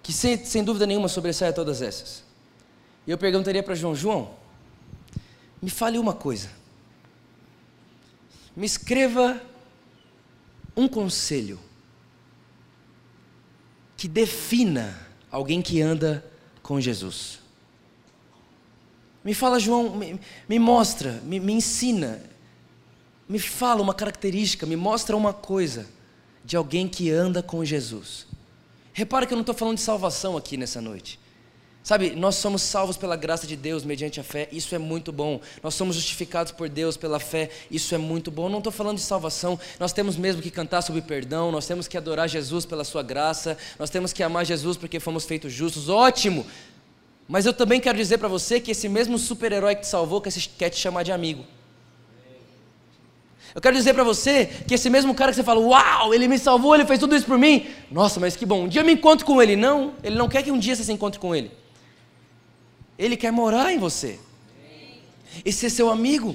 que 0.00 0.12
sem, 0.12 0.44
sem 0.44 0.62
dúvida 0.62 0.86
nenhuma 0.86 1.08
sobressai 1.08 1.48
a 1.48 1.52
todas 1.52 1.82
essas. 1.82 2.22
E 3.04 3.10
eu 3.10 3.18
perguntaria 3.18 3.64
para 3.64 3.74
João: 3.74 3.96
João, 3.96 4.36
me 5.60 5.70
fale 5.70 5.98
uma 5.98 6.14
coisa. 6.14 6.50
Me 8.54 8.64
escreva 8.64 9.42
um 10.76 10.86
conselho 10.86 11.58
que 14.04 14.08
defina 14.08 14.94
alguém 15.30 15.62
que 15.62 15.80
anda 15.80 16.22
com 16.62 16.78
Jesus. 16.78 17.38
Me 19.24 19.32
fala, 19.32 19.58
João, 19.58 19.96
me, 19.96 20.20
me 20.46 20.58
mostra, 20.58 21.22
me, 21.24 21.40
me 21.40 21.54
ensina, 21.54 22.22
me 23.26 23.38
fala 23.38 23.80
uma 23.80 23.94
característica, 23.94 24.66
me 24.66 24.76
mostra 24.76 25.16
uma 25.16 25.32
coisa 25.32 25.86
de 26.44 26.54
alguém 26.54 26.86
que 26.86 27.10
anda 27.10 27.42
com 27.42 27.64
Jesus. 27.64 28.26
Repara 28.92 29.24
que 29.24 29.32
eu 29.32 29.36
não 29.36 29.40
estou 29.40 29.54
falando 29.54 29.78
de 29.78 29.82
salvação 29.82 30.36
aqui 30.36 30.58
nessa 30.58 30.82
noite. 30.82 31.18
Sabe, 31.84 32.12
nós 32.16 32.36
somos 32.36 32.62
salvos 32.62 32.96
pela 32.96 33.14
graça 33.14 33.46
de 33.46 33.54
Deus 33.56 33.84
mediante 33.84 34.18
a 34.18 34.24
fé, 34.24 34.48
isso 34.50 34.74
é 34.74 34.78
muito 34.78 35.12
bom. 35.12 35.38
Nós 35.62 35.74
somos 35.74 35.96
justificados 35.96 36.50
por 36.50 36.66
Deus 36.66 36.96
pela 36.96 37.20
fé, 37.20 37.50
isso 37.70 37.94
é 37.94 37.98
muito 37.98 38.30
bom. 38.30 38.48
Não 38.48 38.56
estou 38.56 38.72
falando 38.72 38.96
de 38.96 39.02
salvação, 39.02 39.60
nós 39.78 39.92
temos 39.92 40.16
mesmo 40.16 40.40
que 40.40 40.50
cantar 40.50 40.80
sobre 40.80 41.02
perdão, 41.02 41.52
nós 41.52 41.66
temos 41.66 41.86
que 41.86 41.98
adorar 41.98 42.26
Jesus 42.26 42.64
pela 42.64 42.84
Sua 42.84 43.02
graça, 43.02 43.58
nós 43.78 43.90
temos 43.90 44.14
que 44.14 44.22
amar 44.22 44.46
Jesus 44.46 44.78
porque 44.78 44.98
fomos 44.98 45.26
feitos 45.26 45.52
justos, 45.52 45.90
ótimo. 45.90 46.46
Mas 47.28 47.44
eu 47.44 47.52
também 47.52 47.78
quero 47.78 47.98
dizer 47.98 48.16
para 48.16 48.28
você 48.28 48.58
que 48.58 48.70
esse 48.70 48.88
mesmo 48.88 49.18
super-herói 49.18 49.74
que 49.74 49.82
te 49.82 49.88
salvou 49.88 50.22
quer 50.22 50.70
te 50.70 50.80
chamar 50.80 51.02
de 51.02 51.12
amigo. 51.12 51.44
Eu 53.54 53.60
quero 53.60 53.76
dizer 53.76 53.92
para 53.92 54.04
você 54.04 54.46
que 54.46 54.72
esse 54.72 54.88
mesmo 54.88 55.14
cara 55.14 55.32
que 55.32 55.36
você 55.36 55.44
fala, 55.44 55.60
uau, 55.60 56.14
ele 56.14 56.28
me 56.28 56.38
salvou, 56.38 56.74
ele 56.74 56.86
fez 56.86 56.98
tudo 56.98 57.14
isso 57.14 57.26
por 57.26 57.36
mim. 57.36 57.66
Nossa, 57.90 58.18
mas 58.18 58.34
que 58.34 58.46
bom, 58.46 58.62
um 58.62 58.68
dia 58.68 58.80
eu 58.80 58.86
me 58.86 58.94
encontro 58.94 59.26
com 59.26 59.42
ele. 59.42 59.54
Não, 59.54 59.92
ele 60.02 60.16
não 60.16 60.30
quer 60.30 60.42
que 60.42 60.50
um 60.50 60.58
dia 60.58 60.74
você 60.74 60.82
se 60.82 60.90
encontre 60.90 61.20
com 61.20 61.34
ele. 61.34 61.50
Ele 62.98 63.16
quer 63.16 63.30
morar 63.30 63.72
em 63.72 63.78
você. 63.78 64.18
E 65.44 65.52
ser 65.52 65.70
seu 65.70 65.90
amigo. 65.90 66.30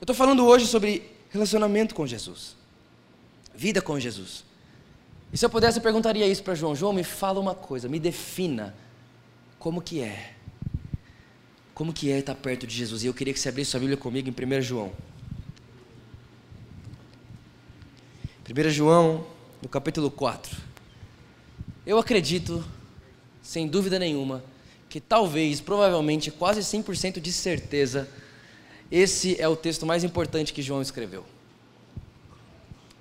Eu 0.00 0.04
estou 0.04 0.16
falando 0.16 0.44
hoje 0.44 0.66
sobre 0.66 1.10
relacionamento 1.30 1.94
com 1.94 2.06
Jesus. 2.06 2.56
Vida 3.54 3.80
com 3.80 3.98
Jesus. 4.00 4.44
E 5.32 5.36
se 5.36 5.44
eu 5.44 5.50
pudesse, 5.50 5.78
eu 5.78 5.82
perguntaria 5.82 6.26
isso 6.26 6.42
para 6.42 6.54
João. 6.54 6.74
João, 6.74 6.92
me 6.92 7.04
fala 7.04 7.40
uma 7.40 7.54
coisa, 7.54 7.88
me 7.88 7.98
defina 7.98 8.74
como 9.58 9.80
que 9.80 10.00
é. 10.00 10.34
Como 11.74 11.92
que 11.92 12.10
é 12.10 12.18
estar 12.18 12.34
perto 12.34 12.66
de 12.66 12.74
Jesus. 12.74 13.02
E 13.02 13.06
eu 13.06 13.14
queria 13.14 13.32
que 13.32 13.40
você 13.40 13.48
abrisse 13.48 13.70
sua 13.70 13.80
Bíblia 13.80 13.96
comigo 13.96 14.28
em 14.28 14.58
1 14.58 14.62
João. 14.62 14.92
1 18.48 18.70
João, 18.70 19.26
no 19.62 19.68
capítulo 19.68 20.10
4. 20.10 20.54
Eu 21.86 21.98
acredito, 21.98 22.62
sem 23.40 23.66
dúvida 23.66 23.98
nenhuma, 23.98 24.44
que 24.92 25.00
talvez, 25.00 25.58
provavelmente, 25.58 26.30
quase 26.30 26.60
100% 26.60 27.18
de 27.18 27.32
certeza, 27.32 28.06
esse 28.90 29.40
é 29.40 29.48
o 29.48 29.56
texto 29.56 29.86
mais 29.86 30.04
importante 30.04 30.52
que 30.52 30.60
João 30.60 30.82
escreveu. 30.82 31.24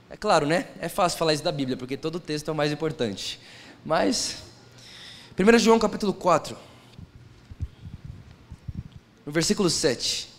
É 0.10 0.16
claro, 0.16 0.48
né? 0.48 0.68
É 0.80 0.88
fácil 0.88 1.20
falar 1.20 1.34
isso 1.34 1.44
da 1.44 1.52
Bíblia, 1.52 1.76
porque 1.76 1.98
todo 1.98 2.18
texto 2.18 2.48
é 2.48 2.52
o 2.54 2.56
mais 2.56 2.72
importante. 2.72 3.42
Mas, 3.84 4.38
1 5.38 5.60
João 5.60 5.78
capítulo 5.78 6.14
4, 6.14 6.58
no 9.26 9.32
versículo 9.34 9.70
7, 9.70 10.30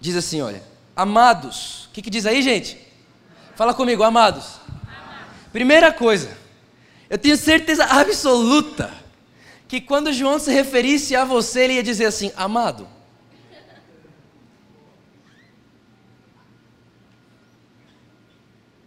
diz 0.00 0.16
assim: 0.16 0.40
olha, 0.40 0.62
amados, 0.96 1.84
o 1.84 1.90
que, 1.90 2.00
que 2.00 2.08
diz 2.08 2.24
aí, 2.24 2.40
gente? 2.40 2.78
Fala 3.56 3.74
comigo, 3.74 4.02
amados. 4.02 4.58
Primeira 5.52 5.92
coisa, 5.92 6.34
eu 7.10 7.18
tenho 7.18 7.36
certeza 7.36 7.84
absoluta 7.84 9.00
que 9.70 9.80
quando 9.80 10.12
João 10.12 10.36
se 10.40 10.50
referisse 10.50 11.14
a 11.14 11.24
você, 11.24 11.60
ele 11.60 11.74
ia 11.74 11.82
dizer 11.84 12.06
assim: 12.06 12.32
amado. 12.36 12.88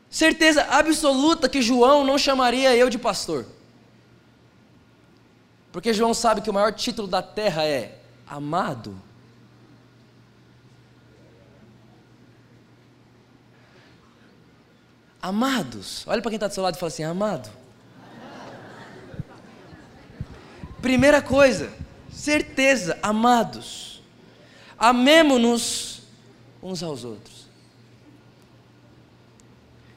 Certeza 0.09 0.61
absoluta 0.65 1.47
que 1.47 1.61
João 1.61 2.03
não 2.03 2.17
chamaria 2.17 2.75
eu 2.75 2.89
de 2.89 2.99
pastor. 2.99 3.45
Porque 5.71 5.93
João 5.93 6.13
sabe 6.13 6.41
que 6.41 6.49
o 6.49 6.53
maior 6.53 6.73
título 6.73 7.07
da 7.07 7.21
terra 7.21 7.63
é 7.65 7.97
amado. 8.27 9.01
Amados. 15.21 16.05
Olha 16.05 16.21
para 16.21 16.29
quem 16.29 16.35
está 16.35 16.47
do 16.47 16.53
seu 16.53 16.61
lado 16.61 16.75
e 16.75 16.77
fala 16.77 16.89
assim: 16.89 17.05
amado. 17.05 17.62
Primeira 20.83 21.21
coisa, 21.21 21.71
certeza, 22.11 22.99
amados, 23.01 24.03
amemo-nos 24.77 26.01
uns 26.61 26.83
aos 26.83 27.05
outros, 27.05 27.47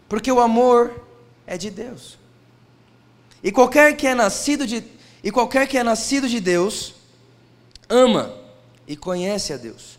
porque 0.09 0.31
o 0.31 0.39
amor 0.39 1.05
é 1.45 1.59
de 1.59 1.71
Deus. 1.71 2.17
E 3.43 3.51
qualquer 3.51 3.97
que 3.97 4.07
é 4.07 4.15
nascido 4.15 4.65
de 4.65 4.85
e 5.25 5.33
qualquer 5.33 5.67
que 5.67 5.77
é 5.77 5.83
nascido 5.83 6.29
de 6.29 6.39
Deus 6.39 6.95
ama 7.89 8.33
e 8.87 8.97
conhece 8.97 9.53
a 9.53 9.57
Deus. 9.57 9.99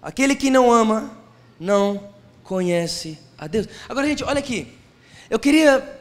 Aquele 0.00 0.36
que 0.36 0.50
não 0.50 0.70
ama 0.70 1.10
não 1.58 2.14
conhece 2.44 3.18
a 3.36 3.48
Deus. 3.48 3.66
Agora, 3.88 4.06
gente, 4.06 4.22
olha 4.22 4.38
aqui. 4.38 4.72
Eu 5.28 5.40
queria 5.40 5.99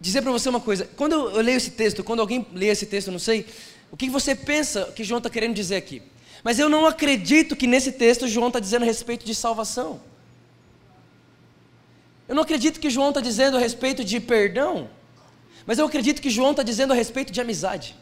dizer 0.00 0.22
para 0.22 0.32
você 0.32 0.48
uma 0.48 0.60
coisa. 0.60 0.88
Quando 0.96 1.12
eu 1.12 1.42
leio 1.42 1.56
esse 1.56 1.72
texto, 1.72 2.02
quando 2.02 2.20
alguém 2.20 2.46
lê 2.54 2.66
esse 2.66 2.86
texto, 2.86 3.12
não 3.12 3.18
sei, 3.18 3.46
o 3.92 3.96
que 3.96 4.08
você 4.08 4.34
pensa 4.34 4.92
que 4.96 5.04
João 5.04 5.18
está 5.18 5.28
querendo 5.28 5.54
dizer 5.54 5.76
aqui? 5.76 6.02
Mas 6.42 6.58
eu 6.58 6.68
não 6.68 6.86
acredito 6.86 7.54
que 7.54 7.66
nesse 7.66 7.92
texto 7.92 8.26
João 8.26 8.48
está 8.48 8.58
dizendo 8.58 8.82
a 8.82 8.86
respeito 8.86 9.26
de 9.26 9.34
salvação. 9.34 10.00
Eu 12.26 12.34
não 12.34 12.42
acredito 12.44 12.80
que 12.80 12.88
João 12.88 13.10
está 13.10 13.20
dizendo 13.20 13.56
a 13.56 13.60
respeito 13.60 14.02
de 14.02 14.18
perdão. 14.20 14.88
Mas 15.66 15.78
eu 15.78 15.86
acredito 15.86 16.22
que 16.22 16.30
João 16.30 16.52
está 16.52 16.62
dizendo 16.62 16.92
a 16.92 16.96
respeito 16.96 17.32
de 17.32 17.40
amizade. 17.40 17.94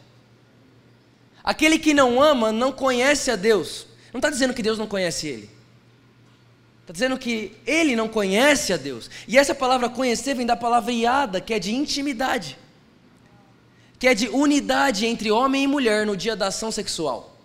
Aquele 1.43 1.79
que 1.79 1.93
não 1.93 2.21
ama 2.21 2.51
não 2.51 2.71
conhece 2.71 3.31
a 3.31 3.35
Deus. 3.35 3.87
Não 4.13 4.19
está 4.19 4.29
dizendo 4.29 4.53
que 4.53 4.61
Deus 4.61 4.77
não 4.77 4.87
conhece 4.87 5.27
ele. 5.27 5.58
Está 6.89 6.93
dizendo 6.93 7.19
que 7.19 7.55
ele 7.67 7.95
não 7.95 8.07
conhece 8.07 8.73
a 8.73 8.77
Deus. 8.77 9.11
E 9.27 9.37
essa 9.37 9.53
palavra 9.53 9.87
conhecer 9.87 10.33
vem 10.33 10.43
da 10.43 10.55
palavra 10.55 10.91
iada, 10.91 11.39
que 11.39 11.53
é 11.53 11.59
de 11.59 11.71
intimidade, 11.71 12.57
que 13.99 14.07
é 14.07 14.15
de 14.15 14.27
unidade 14.27 15.05
entre 15.05 15.29
homem 15.29 15.65
e 15.65 15.67
mulher 15.67 16.03
no 16.03 16.17
dia 16.17 16.35
da 16.35 16.47
ação 16.47 16.71
sexual. 16.71 17.37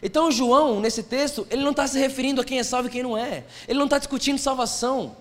Então, 0.00 0.30
João, 0.30 0.78
nesse 0.78 1.02
texto, 1.02 1.44
ele 1.50 1.64
não 1.64 1.72
está 1.72 1.88
se 1.88 1.98
referindo 1.98 2.40
a 2.40 2.44
quem 2.44 2.60
é 2.60 2.62
salvo 2.62 2.86
e 2.86 2.92
quem 2.92 3.02
não 3.02 3.18
é. 3.18 3.42
Ele 3.66 3.80
não 3.80 3.86
está 3.86 3.98
discutindo 3.98 4.38
salvação. 4.38 5.16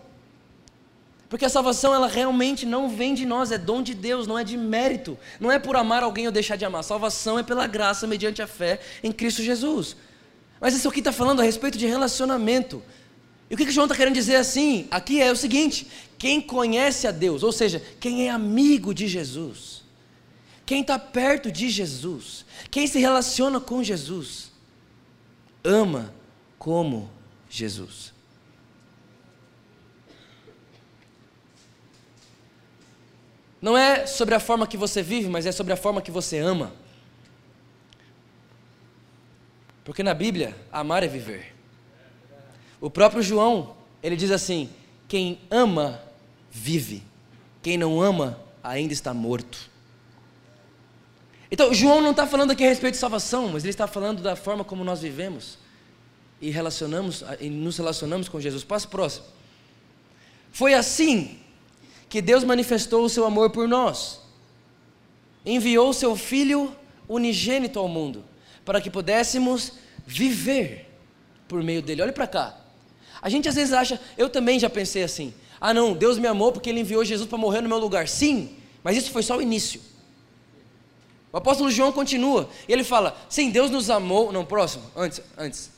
Porque 1.27 1.45
a 1.45 1.49
salvação, 1.49 1.95
ela 1.95 2.07
realmente 2.07 2.63
não 2.63 2.87
vem 2.87 3.15
de 3.15 3.25
nós, 3.25 3.51
é 3.51 3.57
dom 3.57 3.81
de 3.81 3.95
Deus, 3.95 4.27
não 4.27 4.37
é 4.37 4.43
de 4.43 4.55
mérito. 4.55 5.17
Não 5.39 5.51
é 5.51 5.57
por 5.57 5.75
amar 5.75 6.03
alguém 6.03 6.27
ou 6.27 6.31
deixar 6.31 6.57
de 6.57 6.65
amar. 6.65 6.83
Salvação 6.83 7.39
é 7.39 7.41
pela 7.41 7.65
graça, 7.65 8.05
mediante 8.05 8.39
a 8.39 8.45
fé 8.45 8.79
em 9.01 9.11
Cristo 9.11 9.41
Jesus. 9.41 9.95
Mas 10.61 10.75
isso 10.75 10.87
aqui 10.87 10.99
está 10.99 11.11
falando 11.11 11.39
a 11.39 11.43
respeito 11.43 11.75
de 11.75 11.87
relacionamento. 11.87 12.83
E 13.49 13.53
o 13.53 13.57
que, 13.57 13.65
que 13.65 13.71
João 13.71 13.85
está 13.85 13.95
querendo 13.95 14.15
dizer 14.15 14.35
assim? 14.35 14.87
Aqui 14.91 15.21
é 15.21 15.31
o 15.31 15.35
seguinte: 15.35 15.87
quem 16.17 16.41
conhece 16.41 17.07
a 17.07 17.11
Deus, 17.11 17.43
ou 17.43 17.51
seja, 17.51 17.81
quem 17.99 18.27
é 18.27 18.29
amigo 18.29 18.93
de 18.93 19.07
Jesus, 19.07 19.83
quem 20.65 20.81
está 20.81 20.99
perto 20.99 21.51
de 21.51 21.69
Jesus, 21.69 22.45
quem 22.69 22.87
se 22.87 22.99
relaciona 22.99 23.59
com 23.59 23.83
Jesus, 23.83 24.51
ama 25.63 26.13
como 26.59 27.09
Jesus. 27.49 28.13
Não 33.61 33.77
é 33.77 34.05
sobre 34.05 34.35
a 34.35 34.39
forma 34.39 34.67
que 34.67 34.77
você 34.77 35.01
vive, 35.01 35.29
mas 35.29 35.45
é 35.45 35.51
sobre 35.51 35.73
a 35.73 35.77
forma 35.77 36.01
que 36.01 36.11
você 36.11 36.37
ama. 36.37 36.73
Porque 39.83 40.03
na 40.03 40.13
Bíblia, 40.13 40.55
amar 40.71 41.01
é 41.01 41.07
viver. 41.07 41.56
O 42.79 42.89
próprio 42.89 43.21
João, 43.21 43.75
ele 44.01 44.15
diz 44.15 44.31
assim: 44.31 44.69
quem 45.07 45.39
ama, 45.49 46.01
vive. 46.51 47.03
Quem 47.61 47.77
não 47.77 48.01
ama, 48.01 48.39
ainda 48.63 48.93
está 48.93 49.13
morto. 49.13 49.69
Então, 51.49 51.73
João 51.73 52.01
não 52.01 52.11
está 52.11 52.27
falando 52.27 52.51
aqui 52.51 52.63
a 52.65 52.67
respeito 52.67 52.93
de 52.93 52.99
salvação, 52.99 53.49
mas 53.49 53.63
ele 53.63 53.71
está 53.71 53.87
falando 53.87 54.21
da 54.21 54.35
forma 54.35 54.63
como 54.63 54.83
nós 54.83 55.01
vivemos 55.01 55.57
e 56.41 56.49
relacionamos 56.49 57.23
e 57.39 57.49
nos 57.49 57.77
relacionamos 57.77 58.27
com 58.27 58.39
Jesus. 58.39 58.63
Passo 58.63 58.89
próximo. 58.89 59.25
Foi 60.51 60.73
assim 60.73 61.39
que 62.09 62.21
Deus 62.21 62.43
manifestou 62.43 63.05
o 63.05 63.09
seu 63.09 63.25
amor 63.25 63.49
por 63.49 63.67
nós. 63.67 64.21
Enviou 65.45 65.89
o 65.89 65.93
seu 65.93 66.15
filho 66.15 66.75
unigênito 67.07 67.79
ao 67.79 67.87
mundo 67.87 68.25
para 68.65 68.81
que 68.81 68.89
pudéssemos 68.89 69.73
viver 70.05 70.91
por 71.47 71.63
meio 71.63 71.81
dele. 71.81 72.01
Olhe 72.01 72.11
para 72.11 72.27
cá. 72.27 72.66
A 73.21 73.29
gente 73.29 73.47
às 73.47 73.55
vezes 73.55 73.73
acha, 73.73 73.99
eu 74.17 74.29
também 74.29 74.59
já 74.59 74.69
pensei 74.69 75.03
assim: 75.03 75.33
"Ah, 75.59 75.73
não, 75.73 75.93
Deus 75.93 76.17
me 76.17 76.27
amou 76.27 76.51
porque 76.51 76.69
ele 76.69 76.81
enviou 76.81 77.03
Jesus 77.03 77.27
para 77.27 77.37
morrer 77.37 77.61
no 77.61 77.69
meu 77.69 77.77
lugar". 77.77 78.07
Sim, 78.07 78.55
mas 78.83 78.97
isso 78.97 79.11
foi 79.11 79.23
só 79.23 79.37
o 79.37 79.41
início. 79.41 79.81
O 81.31 81.37
apóstolo 81.37 81.69
João 81.69 81.91
continua, 81.91 82.49
e 82.67 82.73
ele 82.73 82.83
fala: 82.83 83.17
Sim, 83.29 83.49
Deus 83.49 83.69
nos 83.69 83.89
amou. 83.89 84.31
Não, 84.31 84.45
próximo, 84.45 84.83
antes, 84.95 85.21
antes. 85.37 85.69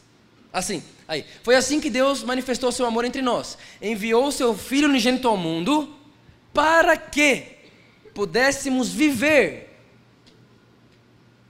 Assim, 0.52 0.84
aí. 1.08 1.26
Foi 1.44 1.56
assim 1.56 1.80
que 1.80 1.90
Deus 1.90 2.24
manifestou 2.24 2.72
seu 2.72 2.86
amor 2.86 3.06
entre 3.06 3.22
nós. 3.22 3.58
Enviou 3.82 4.28
o 4.28 4.32
seu 4.32 4.56
Filho 4.56 4.88
unigênito 4.88 5.28
ao 5.28 5.38
mundo 5.38 5.96
para 6.54 6.98
que 6.98 7.44
pudéssemos 8.14 8.90
viver 8.90 9.78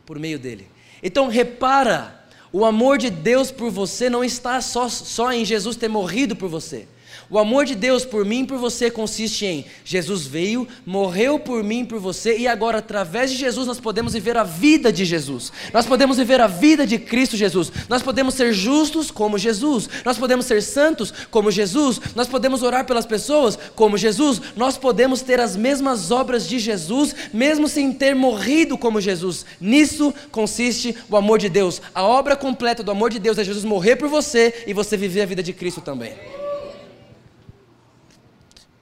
por 0.06 0.20
meio 0.20 0.40
dele. 0.40 0.68
Então, 1.02 1.28
repara, 1.28 2.19
o 2.52 2.66
amor 2.66 2.98
de 2.98 3.10
Deus 3.10 3.52
por 3.52 3.70
você 3.70 4.10
não 4.10 4.24
está 4.24 4.60
só, 4.62 4.90
só 4.90 5.32
em 5.32 5.46
Jesus 5.46 5.76
ter 5.76 5.88
morrido 5.88 6.36
por 6.36 6.50
você. 6.50 6.88
O 7.30 7.38
amor 7.38 7.64
de 7.64 7.76
Deus 7.76 8.04
por 8.04 8.26
mim 8.26 8.42
e 8.42 8.48
por 8.48 8.58
você 8.58 8.90
consiste 8.90 9.46
em 9.46 9.66
Jesus 9.86 10.26
veio, 10.26 10.68
morreu 10.84 11.38
por 11.38 11.64
mim 11.64 11.82
e 11.82 11.86
por 11.86 12.00
você, 12.00 12.38
e 12.38 12.48
agora, 12.48 12.80
através 12.80 13.30
de 13.30 13.38
Jesus, 13.38 13.68
nós 13.68 13.80
podemos 13.80 14.14
viver 14.14 14.36
a 14.36 14.44
vida 14.44 14.92
de 14.92 15.06
Jesus. 15.06 15.52
Nós 15.72 15.86
podemos 15.86 16.18
viver 16.18 16.42
a 16.42 16.48
vida 16.48 16.88
de 16.88 16.98
Cristo 16.98 17.38
Jesus. 17.38 17.72
Nós 17.88 18.02
podemos 18.02 18.34
ser 18.34 18.52
justos 18.52 19.12
como 19.12 19.38
Jesus. 19.38 19.88
Nós 20.04 20.18
podemos 20.18 20.46
ser 20.48 20.64
santos 20.64 21.14
como 21.30 21.52
Jesus. 21.52 22.00
Nós 22.16 22.28
podemos 22.28 22.64
orar 22.64 22.86
pelas 22.86 23.06
pessoas 23.06 23.60
como 23.76 23.98
Jesus. 23.98 24.42
Nós 24.56 24.78
podemos 24.78 25.22
ter 25.22 25.40
as 25.40 25.56
mesmas 25.56 26.10
obras 26.10 26.48
de 26.48 26.58
Jesus, 26.58 27.16
mesmo 27.32 27.68
sem 27.68 27.92
ter 27.92 28.16
morrido 28.16 28.76
como 28.76 29.00
Jesus. 29.00 29.46
Nisso 29.62 30.14
consiste 30.32 30.96
o 31.08 31.16
amor 31.16 31.38
de 31.38 31.50
Deus. 31.50 31.80
A 31.94 32.04
obra 32.04 32.36
completa 32.36 32.82
do 32.82 32.92
amor 32.92 33.12
de 33.12 33.20
Deus 33.20 33.38
é 33.38 33.44
Jesus 33.44 33.64
morrer 33.64 33.98
por 33.98 34.10
você 34.10 34.64
e 34.66 34.74
você 34.74 34.98
viver 34.98 35.22
a 35.22 35.26
vida 35.28 35.44
de 35.44 35.54
Cristo 35.54 35.80
também. 35.80 36.39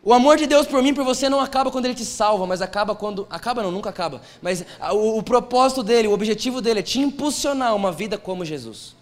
O 0.08 0.14
amor 0.14 0.38
de 0.38 0.48
Deus 0.48 0.66
por 0.66 0.82
mim, 0.82 0.94
por 0.94 1.04
você, 1.04 1.28
não 1.28 1.42
acaba 1.42 1.70
quando 1.70 1.84
Ele 1.84 1.94
te 1.94 2.06
salva, 2.06 2.48
mas 2.48 2.62
acaba 2.62 2.96
quando. 2.96 3.28
Acaba 3.30 3.62
não, 3.62 3.72
nunca 3.74 3.90
acaba. 3.90 4.22
Mas 4.42 4.64
o, 4.94 5.18
o 5.18 5.22
propósito 5.22 5.84
dele, 5.84 6.08
o 6.08 6.14
objetivo 6.14 6.62
dele 6.62 6.80
é 6.80 6.82
te 6.82 7.02
impulsionar 7.02 7.72
a 7.72 7.74
uma 7.74 7.92
vida 7.92 8.18
como 8.18 8.46
Jesus. 8.46 8.96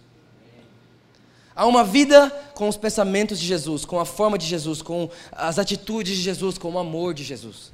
A 1.55 1.67
uma 1.67 1.83
vida 1.83 2.31
com 2.55 2.67
os 2.67 2.75
pensamentos 2.75 3.39
de 3.39 3.45
Jesus, 3.45 3.85
com 3.85 3.99
a 3.99 4.03
forma 4.03 4.35
de 4.35 4.47
Jesus, 4.47 4.81
com 4.81 5.07
as 5.31 5.59
atitudes 5.59 6.17
de 6.17 6.23
Jesus, 6.23 6.57
com 6.57 6.71
o 6.71 6.79
amor 6.79 7.13
de 7.13 7.23
Jesus. 7.23 7.71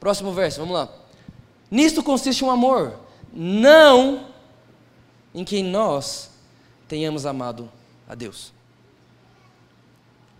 Próximo 0.00 0.32
verso, 0.32 0.60
vamos 0.60 0.74
lá. 0.74 0.88
Nisto 1.70 2.02
consiste 2.02 2.42
um 2.46 2.50
amor, 2.50 2.98
não 3.30 4.24
em 5.34 5.44
que 5.44 5.62
nós 5.62 6.30
tenhamos 6.88 7.26
amado 7.26 7.70
a 8.08 8.14
Deus. 8.14 8.56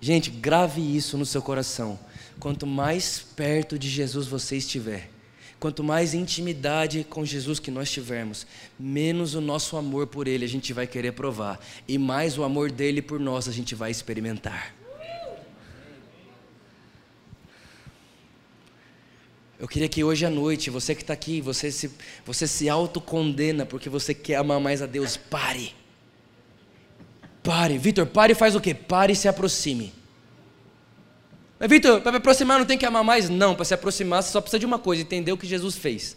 Gente, 0.00 0.30
grave 0.30 0.80
isso 0.80 1.18
no 1.18 1.26
seu 1.26 1.42
coração. 1.42 1.98
Quanto 2.38 2.66
mais 2.66 3.18
perto 3.18 3.78
de 3.78 3.88
Jesus 3.88 4.26
você 4.26 4.56
estiver, 4.56 5.10
quanto 5.58 5.82
mais 5.82 6.14
intimidade 6.14 7.04
com 7.04 7.24
Jesus 7.24 7.58
que 7.58 7.70
nós 7.70 7.90
tivermos, 7.90 8.46
menos 8.78 9.34
o 9.34 9.40
nosso 9.40 9.76
amor 9.76 10.06
por 10.06 10.28
Ele 10.28 10.44
a 10.44 10.48
gente 10.48 10.72
vai 10.72 10.86
querer 10.86 11.12
provar, 11.12 11.58
e 11.86 11.98
mais 11.98 12.38
o 12.38 12.44
amor 12.44 12.70
dele 12.70 13.02
por 13.02 13.18
nós 13.18 13.48
a 13.48 13.52
gente 13.52 13.74
vai 13.74 13.90
experimentar. 13.90 14.74
Eu 19.58 19.66
queria 19.66 19.88
que 19.88 20.04
hoje 20.04 20.24
à 20.24 20.30
noite, 20.30 20.70
você 20.70 20.94
que 20.94 21.02
está 21.02 21.12
aqui, 21.12 21.40
você 21.40 21.72
se, 21.72 21.90
você 22.24 22.46
se 22.46 22.68
autocondena 22.68 23.66
porque 23.66 23.88
você 23.88 24.14
quer 24.14 24.36
amar 24.36 24.60
mais 24.60 24.80
a 24.80 24.86
Deus, 24.86 25.16
pare. 25.16 25.74
Pare, 27.48 27.78
Vitor, 27.78 28.04
pare 28.04 28.34
e 28.34 28.36
faz 28.36 28.54
o 28.54 28.60
quê? 28.60 28.74
Pare 28.74 29.14
e 29.14 29.16
se 29.16 29.26
aproxime. 29.26 29.90
Mas, 31.58 31.70
Vitor, 31.70 32.02
para 32.02 32.12
me 32.12 32.18
aproximar 32.18 32.58
não 32.58 32.66
tem 32.66 32.76
que 32.76 32.84
amar 32.84 33.02
mais? 33.02 33.30
Não, 33.30 33.54
para 33.54 33.64
se 33.64 33.72
aproximar 33.72 34.22
você 34.22 34.30
só 34.30 34.42
precisa 34.42 34.58
de 34.58 34.66
uma 34.66 34.78
coisa: 34.78 35.00
entender 35.00 35.32
o 35.32 35.38
que 35.38 35.46
Jesus 35.46 35.74
fez. 35.74 36.14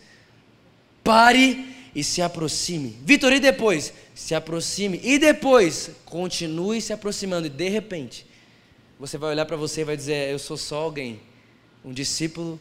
Pare 1.02 1.74
e 1.96 2.04
se 2.04 2.22
aproxime. 2.22 2.98
Vitor, 3.06 3.32
e 3.32 3.40
depois? 3.40 3.94
Se 4.14 4.36
aproxime. 4.36 5.00
E 5.02 5.18
depois? 5.18 5.92
Continue 6.04 6.82
se 6.82 6.92
aproximando. 6.92 7.48
E 7.48 7.50
de 7.50 7.70
repente, 7.70 8.28
você 9.00 9.18
vai 9.18 9.30
olhar 9.30 9.46
para 9.46 9.56
você 9.56 9.82
e 9.82 9.86
vai 9.86 9.96
dizer: 9.96 10.34
Eu 10.34 10.38
sou 10.38 10.58
só 10.58 10.82
alguém, 10.82 11.22
um 11.82 11.94
discípulo 11.94 12.60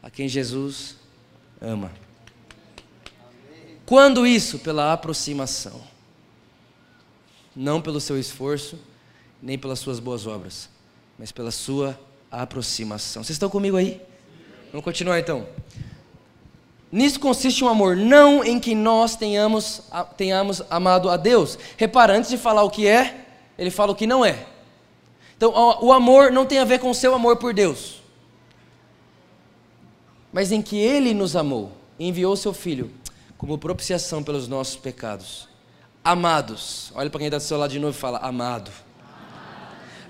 a 0.00 0.08
quem 0.08 0.28
Jesus 0.28 0.94
ama. 1.60 1.90
Quando 3.84 4.24
isso? 4.24 4.60
Pela 4.60 4.92
aproximação 4.92 5.93
não 7.54 7.80
pelo 7.80 8.00
seu 8.00 8.18
esforço, 8.18 8.78
nem 9.40 9.58
pelas 9.58 9.78
suas 9.78 10.00
boas 10.00 10.26
obras, 10.26 10.68
mas 11.18 11.30
pela 11.30 11.50
sua 11.50 11.98
aproximação. 12.30 13.22
Vocês 13.22 13.36
estão 13.36 13.50
comigo 13.50 13.76
aí? 13.76 14.00
Vamos 14.72 14.84
continuar 14.84 15.18
então. 15.18 15.46
Nisso 16.90 17.18
consiste 17.18 17.64
um 17.64 17.68
amor, 17.68 17.96
não 17.96 18.44
em 18.44 18.58
que 18.58 18.74
nós 18.74 19.16
tenhamos, 19.16 19.82
tenhamos 20.16 20.62
amado 20.70 21.10
a 21.10 21.16
Deus. 21.16 21.58
Repara, 21.76 22.16
antes 22.16 22.30
de 22.30 22.38
falar 22.38 22.62
o 22.62 22.70
que 22.70 22.86
é, 22.86 23.26
ele 23.58 23.70
fala 23.70 23.92
o 23.92 23.94
que 23.96 24.06
não 24.06 24.24
é. 24.24 24.46
Então, 25.36 25.52
o 25.82 25.92
amor 25.92 26.30
não 26.30 26.46
tem 26.46 26.58
a 26.58 26.64
ver 26.64 26.78
com 26.78 26.90
o 26.90 26.94
seu 26.94 27.14
amor 27.14 27.36
por 27.36 27.52
Deus, 27.52 28.00
mas 30.32 30.52
em 30.52 30.62
que 30.62 30.78
Ele 30.78 31.12
nos 31.12 31.36
amou 31.36 31.72
enviou 31.98 32.36
seu 32.36 32.52
Filho 32.52 32.90
como 33.36 33.58
propiciação 33.58 34.22
pelos 34.22 34.48
nossos 34.48 34.76
pecados 34.76 35.48
amados. 36.04 36.92
Olha 36.94 37.08
para 37.08 37.18
quem 37.18 37.26
está 37.26 37.38
do 37.38 37.42
seu 37.42 37.56
lado 37.56 37.70
de 37.70 37.78
novo 37.78 37.96
e 37.96 38.00
fala: 38.00 38.18
amado. 38.18 38.70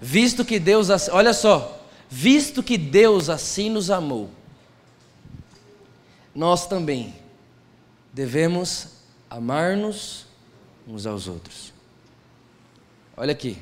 Visto 0.02 0.44
que 0.44 0.58
Deus, 0.58 0.88
olha 1.10 1.32
só, 1.32 1.86
visto 2.10 2.62
que 2.62 2.76
Deus 2.76 3.30
assim 3.30 3.70
nos 3.70 3.90
amou, 3.90 4.28
nós 6.34 6.66
também 6.66 7.14
devemos 8.12 8.88
amar-nos 9.30 10.26
uns 10.86 11.06
aos 11.06 11.26
outros. 11.26 11.72
Olha 13.16 13.32
aqui, 13.32 13.56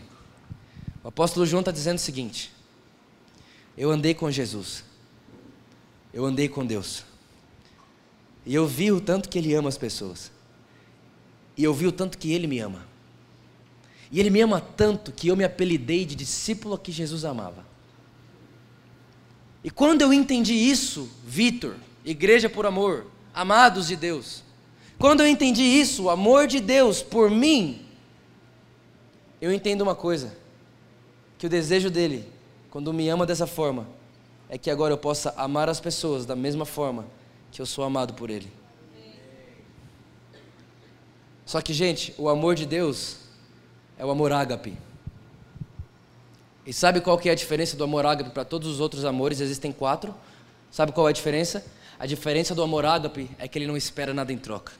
o 1.04 1.08
apóstolo 1.08 1.46
João 1.46 1.60
está 1.60 1.70
dizendo 1.70 1.98
o 1.98 2.00
seguinte: 2.00 2.52
eu 3.76 3.90
andei 3.90 4.14
com 4.14 4.30
Jesus, 4.30 4.82
eu 6.12 6.24
andei 6.24 6.48
com 6.48 6.66
Deus, 6.66 7.04
e 8.44 8.54
eu 8.54 8.66
vi 8.66 8.90
o 8.90 9.00
tanto 9.00 9.28
que 9.28 9.38
Ele 9.38 9.54
ama 9.54 9.68
as 9.68 9.78
pessoas. 9.78 10.32
E 11.56 11.64
eu 11.64 11.74
vi 11.74 11.86
o 11.86 11.92
tanto 11.92 12.18
que 12.18 12.32
ele 12.32 12.46
me 12.46 12.58
ama. 12.58 12.86
E 14.10 14.20
ele 14.20 14.30
me 14.30 14.40
ama 14.40 14.60
tanto 14.60 15.12
que 15.12 15.28
eu 15.28 15.36
me 15.36 15.44
apelidei 15.44 16.04
de 16.04 16.14
discípulo 16.14 16.76
que 16.76 16.92
Jesus 16.92 17.24
amava. 17.24 17.64
E 19.64 19.70
quando 19.70 20.02
eu 20.02 20.12
entendi 20.12 20.54
isso, 20.54 21.08
Vitor, 21.24 21.76
igreja 22.04 22.48
por 22.48 22.66
amor, 22.66 23.06
amados 23.32 23.86
de 23.86 23.96
Deus, 23.96 24.42
quando 24.98 25.20
eu 25.20 25.26
entendi 25.26 25.62
isso, 25.62 26.04
o 26.04 26.10
amor 26.10 26.46
de 26.46 26.60
Deus 26.60 27.02
por 27.02 27.30
mim, 27.30 27.84
eu 29.40 29.52
entendo 29.52 29.82
uma 29.82 29.94
coisa: 29.94 30.36
que 31.38 31.46
o 31.46 31.48
desejo 31.50 31.90
dele, 31.90 32.28
quando 32.70 32.92
me 32.92 33.08
ama 33.08 33.26
dessa 33.26 33.46
forma, 33.46 33.88
é 34.48 34.58
que 34.58 34.70
agora 34.70 34.92
eu 34.92 34.98
possa 34.98 35.32
amar 35.36 35.68
as 35.68 35.80
pessoas 35.80 36.26
da 36.26 36.36
mesma 36.36 36.64
forma 36.64 37.06
que 37.50 37.60
eu 37.60 37.66
sou 37.66 37.84
amado 37.84 38.14
por 38.14 38.30
ele. 38.30 38.52
Só 41.52 41.60
que, 41.60 41.74
gente, 41.74 42.14
o 42.16 42.30
amor 42.30 42.54
de 42.54 42.64
Deus 42.64 43.18
é 43.98 44.06
o 44.06 44.10
amor 44.10 44.32
ágape. 44.32 44.74
E 46.64 46.72
sabe 46.72 46.98
qual 47.02 47.18
que 47.18 47.28
é 47.28 47.32
a 47.32 47.34
diferença 47.34 47.76
do 47.76 47.84
amor 47.84 48.06
ágape 48.06 48.30
para 48.30 48.42
todos 48.42 48.66
os 48.66 48.80
outros 48.80 49.04
amores? 49.04 49.38
Existem 49.38 49.70
quatro. 49.70 50.14
Sabe 50.70 50.92
qual 50.92 51.06
é 51.08 51.10
a 51.10 51.12
diferença? 51.12 51.62
A 51.98 52.06
diferença 52.06 52.54
do 52.54 52.62
amor 52.62 52.86
ágape 52.86 53.30
é 53.38 53.46
que 53.46 53.58
ele 53.58 53.66
não 53.66 53.76
espera 53.76 54.14
nada 54.14 54.32
em 54.32 54.38
troca. 54.38 54.72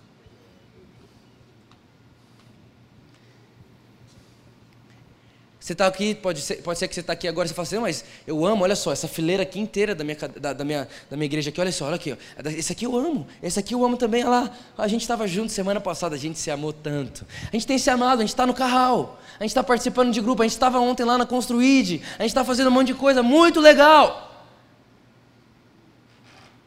Você 5.62 5.74
está 5.74 5.86
aqui, 5.86 6.12
pode 6.12 6.40
ser, 6.40 6.56
pode 6.56 6.76
ser 6.76 6.88
que 6.88 6.94
você 6.94 7.02
está 7.02 7.12
aqui 7.12 7.28
agora 7.28 7.46
e 7.46 7.48
você 7.48 7.54
fala 7.54 7.66
assim, 7.68 7.78
mas 7.78 8.04
eu 8.26 8.44
amo, 8.44 8.64
olha 8.64 8.74
só, 8.74 8.90
essa 8.90 9.06
fileira 9.06 9.44
aqui 9.44 9.60
inteira 9.60 9.94
da 9.94 10.02
minha, 10.02 10.16
da, 10.16 10.52
da, 10.52 10.64
minha, 10.64 10.88
da 11.08 11.16
minha 11.16 11.26
igreja 11.26 11.50
aqui, 11.50 11.60
olha 11.60 11.70
só, 11.70 11.86
olha 11.86 11.94
aqui, 11.94 12.12
ó, 12.12 12.48
esse 12.48 12.72
aqui 12.72 12.84
eu 12.84 12.96
amo, 12.96 13.28
esse 13.40 13.60
aqui 13.60 13.72
eu 13.72 13.84
amo 13.84 13.96
também, 13.96 14.24
olha 14.24 14.30
lá, 14.30 14.50
a 14.76 14.88
gente 14.88 15.02
estava 15.02 15.24
junto 15.28 15.52
semana 15.52 15.80
passada, 15.80 16.16
a 16.16 16.18
gente 16.18 16.36
se 16.36 16.50
amou 16.50 16.72
tanto, 16.72 17.24
a 17.44 17.52
gente 17.52 17.64
tem 17.64 17.78
se 17.78 17.88
amado, 17.88 18.18
a 18.18 18.22
gente 18.22 18.30
está 18.30 18.44
no 18.44 18.52
carral, 18.52 19.20
a 19.38 19.44
gente 19.44 19.52
está 19.52 19.62
participando 19.62 20.10
de 20.10 20.20
grupo, 20.20 20.42
a 20.42 20.44
gente 20.44 20.54
estava 20.54 20.80
ontem 20.80 21.04
lá 21.04 21.16
na 21.16 21.26
Construid, 21.26 22.02
a 22.18 22.22
gente 22.22 22.32
está 22.32 22.44
fazendo 22.44 22.66
um 22.66 22.72
monte 22.72 22.88
de 22.88 22.94
coisa, 22.94 23.22
muito 23.22 23.60
legal, 23.60 24.50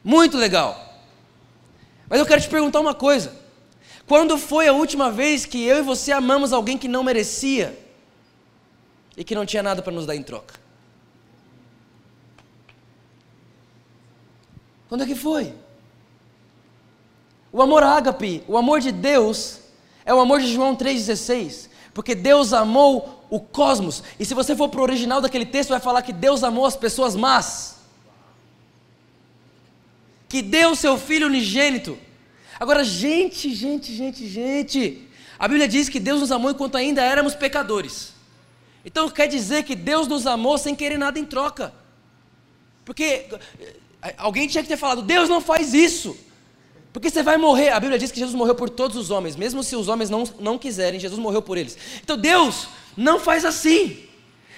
muito 0.02 0.38
legal, 0.38 1.04
mas 2.08 2.18
eu 2.18 2.26
quero 2.26 2.40
te 2.40 2.48
perguntar 2.48 2.80
uma 2.80 2.94
coisa, 2.94 3.34
quando 4.08 4.38
foi 4.38 4.70
a 4.70 4.74
última 4.74 5.12
vez 5.12 5.46
que 5.46 5.62
eu 5.62 5.80
e 5.80 5.82
você 5.82 6.14
amamos 6.14 6.54
alguém 6.54 6.78
que 6.78 6.88
não 6.88 7.04
merecia? 7.04 7.84
E 9.18 9.24
que 9.24 9.36
não 9.36 9.46
tinha 9.46 9.64
nada 9.64 9.82
para 9.82 9.94
nos 9.94 10.06
dar 10.06 10.16
em 10.16 10.24
troca. 10.24 10.56
Quando 14.90 15.04
é 15.04 15.06
que 15.06 15.16
foi? 15.16 15.54
O 17.52 17.62
amor 17.62 17.84
ágape, 17.84 18.44
o 18.48 18.58
amor 18.58 18.80
de 18.82 18.92
Deus, 18.92 19.60
é 20.06 20.14
o 20.14 20.20
amor 20.20 20.42
de 20.42 20.54
João 20.54 20.76
3,16. 20.76 21.70
Porque 21.94 22.14
Deus 22.14 22.52
amou 22.52 23.26
o 23.30 23.40
cosmos. 23.40 24.04
E 24.20 24.26
se 24.26 24.34
você 24.34 24.56
for 24.56 24.70
para 24.70 24.82
o 24.82 24.84
original 24.84 25.22
daquele 25.22 25.46
texto, 25.46 25.70
vai 25.70 25.80
falar 25.80 26.02
que 26.02 26.12
Deus 26.12 26.44
amou 26.44 26.66
as 26.66 26.76
pessoas 26.76 27.16
más. 27.16 27.78
Que 30.28 30.42
deu 30.42 30.76
seu 30.76 30.98
filho 30.98 31.28
unigênito. 31.28 31.98
Agora, 32.60 32.84
gente, 32.84 33.54
gente, 33.56 33.96
gente, 33.96 34.28
gente. 34.28 35.08
A 35.40 35.48
Bíblia 35.48 35.68
diz 35.68 35.88
que 35.90 36.00
Deus 36.00 36.22
nos 36.22 36.32
amou 36.32 36.52
enquanto 36.52 36.76
ainda 36.76 37.02
éramos 37.02 37.36
pecadores. 37.36 38.15
Então 38.86 39.10
quer 39.10 39.28
dizer 39.28 39.64
que 39.64 39.76
Deus 39.76 40.08
nos 40.08 40.28
amou 40.28 40.58
sem 40.60 40.76
querer 40.76 40.98
nada 40.98 41.18
em 41.18 41.26
troca. 41.26 41.74
Porque 42.86 43.26
eh, 43.60 44.16
alguém 44.16 44.48
tinha 44.48 44.62
que 44.62 44.70
ter 44.70 44.78
falado: 44.78 45.02
Deus 45.02 45.28
não 45.28 45.42
faz 45.42 45.74
isso. 45.74 46.16
Porque 46.94 47.10
você 47.10 47.24
vai 47.24 47.36
morrer. 47.36 47.70
A 47.70 47.80
Bíblia 47.80 47.98
diz 47.98 48.12
que 48.12 48.20
Jesus 48.20 48.36
morreu 48.36 48.56
por 48.56 48.70
todos 48.70 48.96
os 48.96 49.10
homens, 49.10 49.36
mesmo 49.36 49.64
se 49.64 49.76
os 49.76 49.88
homens 49.88 50.10
não, 50.10 50.24
não 50.40 50.58
quiserem, 50.58 51.00
Jesus 51.00 51.20
morreu 51.20 51.42
por 51.42 51.58
eles. 51.58 51.78
Então 52.02 52.16
Deus 52.16 52.68
não 52.96 53.20
faz 53.20 53.44
assim. 53.44 54.04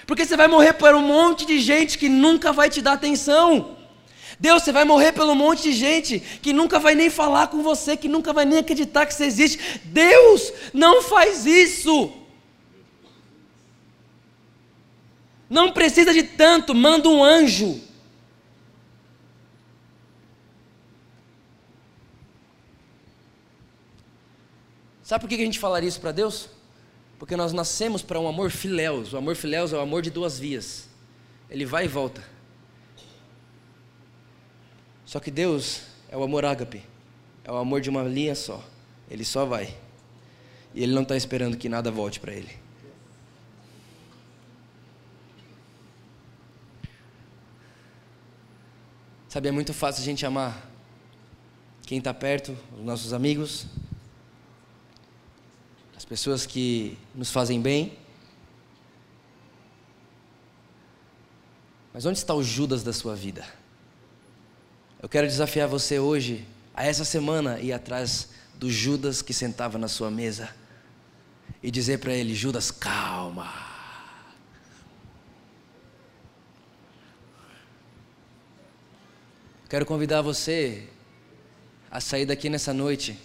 Porque 0.05 0.25
você 0.25 0.37
vai 0.37 0.47
morrer 0.47 0.73
por 0.73 0.93
um 0.93 1.01
monte 1.01 1.45
de 1.45 1.59
gente 1.59 1.97
que 1.97 2.09
nunca 2.09 2.51
vai 2.51 2.69
te 2.69 2.81
dar 2.81 2.93
atenção. 2.93 3.77
Deus, 4.39 4.61
você 4.61 4.71
vai 4.71 4.83
morrer 4.83 5.13
pelo 5.13 5.33
monte 5.33 5.63
de 5.63 5.73
gente 5.73 6.19
que 6.19 6.53
nunca 6.53 6.77
vai 6.79 6.93
nem 6.93 7.09
falar 7.09 7.47
com 7.47 7.63
você, 7.63 7.97
que 7.97 8.07
nunca 8.07 8.31
vai 8.31 8.45
nem 8.45 8.59
acreditar 8.59 9.05
que 9.05 9.13
você 9.13 9.25
existe. 9.25 9.81
Deus 9.85 10.53
não 10.73 11.01
faz 11.01 11.45
isso. 11.45 12.11
Não 15.49 15.71
precisa 15.71 16.13
de 16.13 16.23
tanto, 16.23 16.75
manda 16.75 17.07
um 17.07 17.23
anjo. 17.23 17.81
Sabe 25.01 25.21
por 25.21 25.29
que 25.29 25.35
a 25.35 25.45
gente 25.45 25.57
falaria 25.57 25.87
isso 25.87 26.01
para 26.01 26.11
Deus? 26.11 26.49
Porque 27.17 27.37
nós 27.37 27.53
nascemos 27.53 28.01
para 28.01 28.19
um 28.19 28.27
amor 28.27 28.51
filéus. 28.51 29.13
O 29.13 29.17
amor 29.17 29.37
filéus 29.37 29.71
é 29.71 29.77
o 29.77 29.79
amor 29.79 30.01
de 30.01 30.09
duas 30.09 30.37
vias. 30.37 30.89
Ele 31.49 31.65
vai 31.65 31.85
e 31.85 31.87
volta. 31.87 32.21
Só 35.05 35.21
que 35.21 35.31
Deus 35.31 35.83
é 36.09 36.17
o 36.17 36.23
amor 36.23 36.43
ágape. 36.43 36.83
É 37.45 37.51
o 37.51 37.55
amor 37.55 37.79
de 37.79 37.89
uma 37.89 38.03
linha 38.03 38.35
só. 38.35 38.61
Ele 39.09 39.23
só 39.23 39.45
vai. 39.45 39.73
E 40.75 40.83
ele 40.83 40.93
não 40.93 41.03
está 41.03 41.15
esperando 41.15 41.55
que 41.55 41.69
nada 41.69 41.89
volte 41.89 42.19
para 42.19 42.33
ele. 42.33 42.66
Sabe, 49.37 49.49
é 49.49 49.51
muito 49.51 49.71
fácil 49.71 50.01
a 50.01 50.03
gente 50.03 50.25
amar 50.25 50.67
quem 51.85 51.99
está 51.99 52.11
perto, 52.11 52.57
os 52.75 52.83
nossos 52.83 53.13
amigos, 53.13 53.67
as 55.95 56.03
pessoas 56.03 56.47
que 56.47 56.97
nos 57.13 57.29
fazem 57.29 57.61
bem. 57.61 57.95
Mas 61.93 62.03
onde 62.07 62.17
está 62.17 62.33
o 62.33 62.41
Judas 62.41 62.81
da 62.81 62.91
sua 62.91 63.15
vida? 63.15 63.47
Eu 64.99 65.07
quero 65.07 65.27
desafiar 65.27 65.67
você 65.67 65.99
hoje, 65.99 66.43
a 66.73 66.83
essa 66.83 67.05
semana, 67.05 67.59
ir 67.59 67.73
atrás 67.73 68.29
do 68.55 68.71
Judas 68.71 69.21
que 69.21 69.35
sentava 69.35 69.77
na 69.77 69.87
sua 69.87 70.09
mesa 70.09 70.49
e 71.61 71.69
dizer 71.69 71.99
para 71.99 72.11
ele: 72.11 72.33
Judas, 72.33 72.71
calma. 72.71 73.66
Quero 79.69 79.85
convidar 79.85 80.21
você 80.21 80.87
a 81.91 81.99
sair 81.99 82.25
daqui 82.25 82.49
nessa 82.49 82.73
noite, 82.73 83.19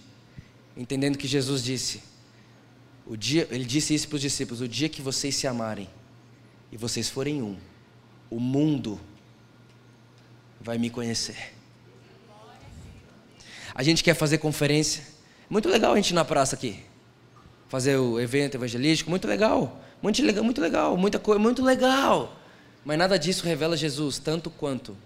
entendendo 0.77 1.17
que 1.17 1.29
Jesus 1.29 1.63
disse, 1.63 2.03
o 3.07 3.17
dia, 3.17 3.47
ele 3.49 3.65
disse 3.65 3.95
isso 3.95 4.09
para 4.09 4.17
os 4.17 4.23
discípulos: 4.23 4.61
o 4.61 4.67
dia 4.67 4.89
que 4.89 5.01
vocês 5.01 5.37
se 5.37 5.47
amarem 5.47 5.89
e 6.73 6.77
vocês 6.77 7.09
forem 7.09 7.41
um, 7.43 7.57
o 8.29 8.41
mundo 8.41 9.01
vai 10.61 10.79
me 10.79 10.91
conhecer. 10.91 11.55
A 13.73 13.85
gente 13.85 14.03
quer 14.03 14.15
fazer 14.15 14.39
conferência, 14.39 15.05
muito 15.49 15.69
legal 15.69 15.93
a 15.93 15.97
gente 15.97 16.11
ir 16.11 16.15
na 16.15 16.25
praça 16.25 16.57
aqui, 16.57 16.81
fazer 17.69 17.99
o 17.99 18.19
evento 18.19 18.57
evangelístico, 18.57 19.11
muito 19.11 19.29
legal, 19.29 19.81
muito 20.03 20.21
legal, 20.21 20.43
muito 20.43 20.61
legal, 20.61 20.97
muita 20.97 21.21
coisa, 21.21 21.39
muito 21.39 21.63
legal. 21.63 22.37
Mas 22.85 22.99
nada 22.99 23.17
disso 23.17 23.45
revela 23.45 23.77
Jesus 23.77 24.19
tanto 24.19 24.51
quanto 24.51 24.97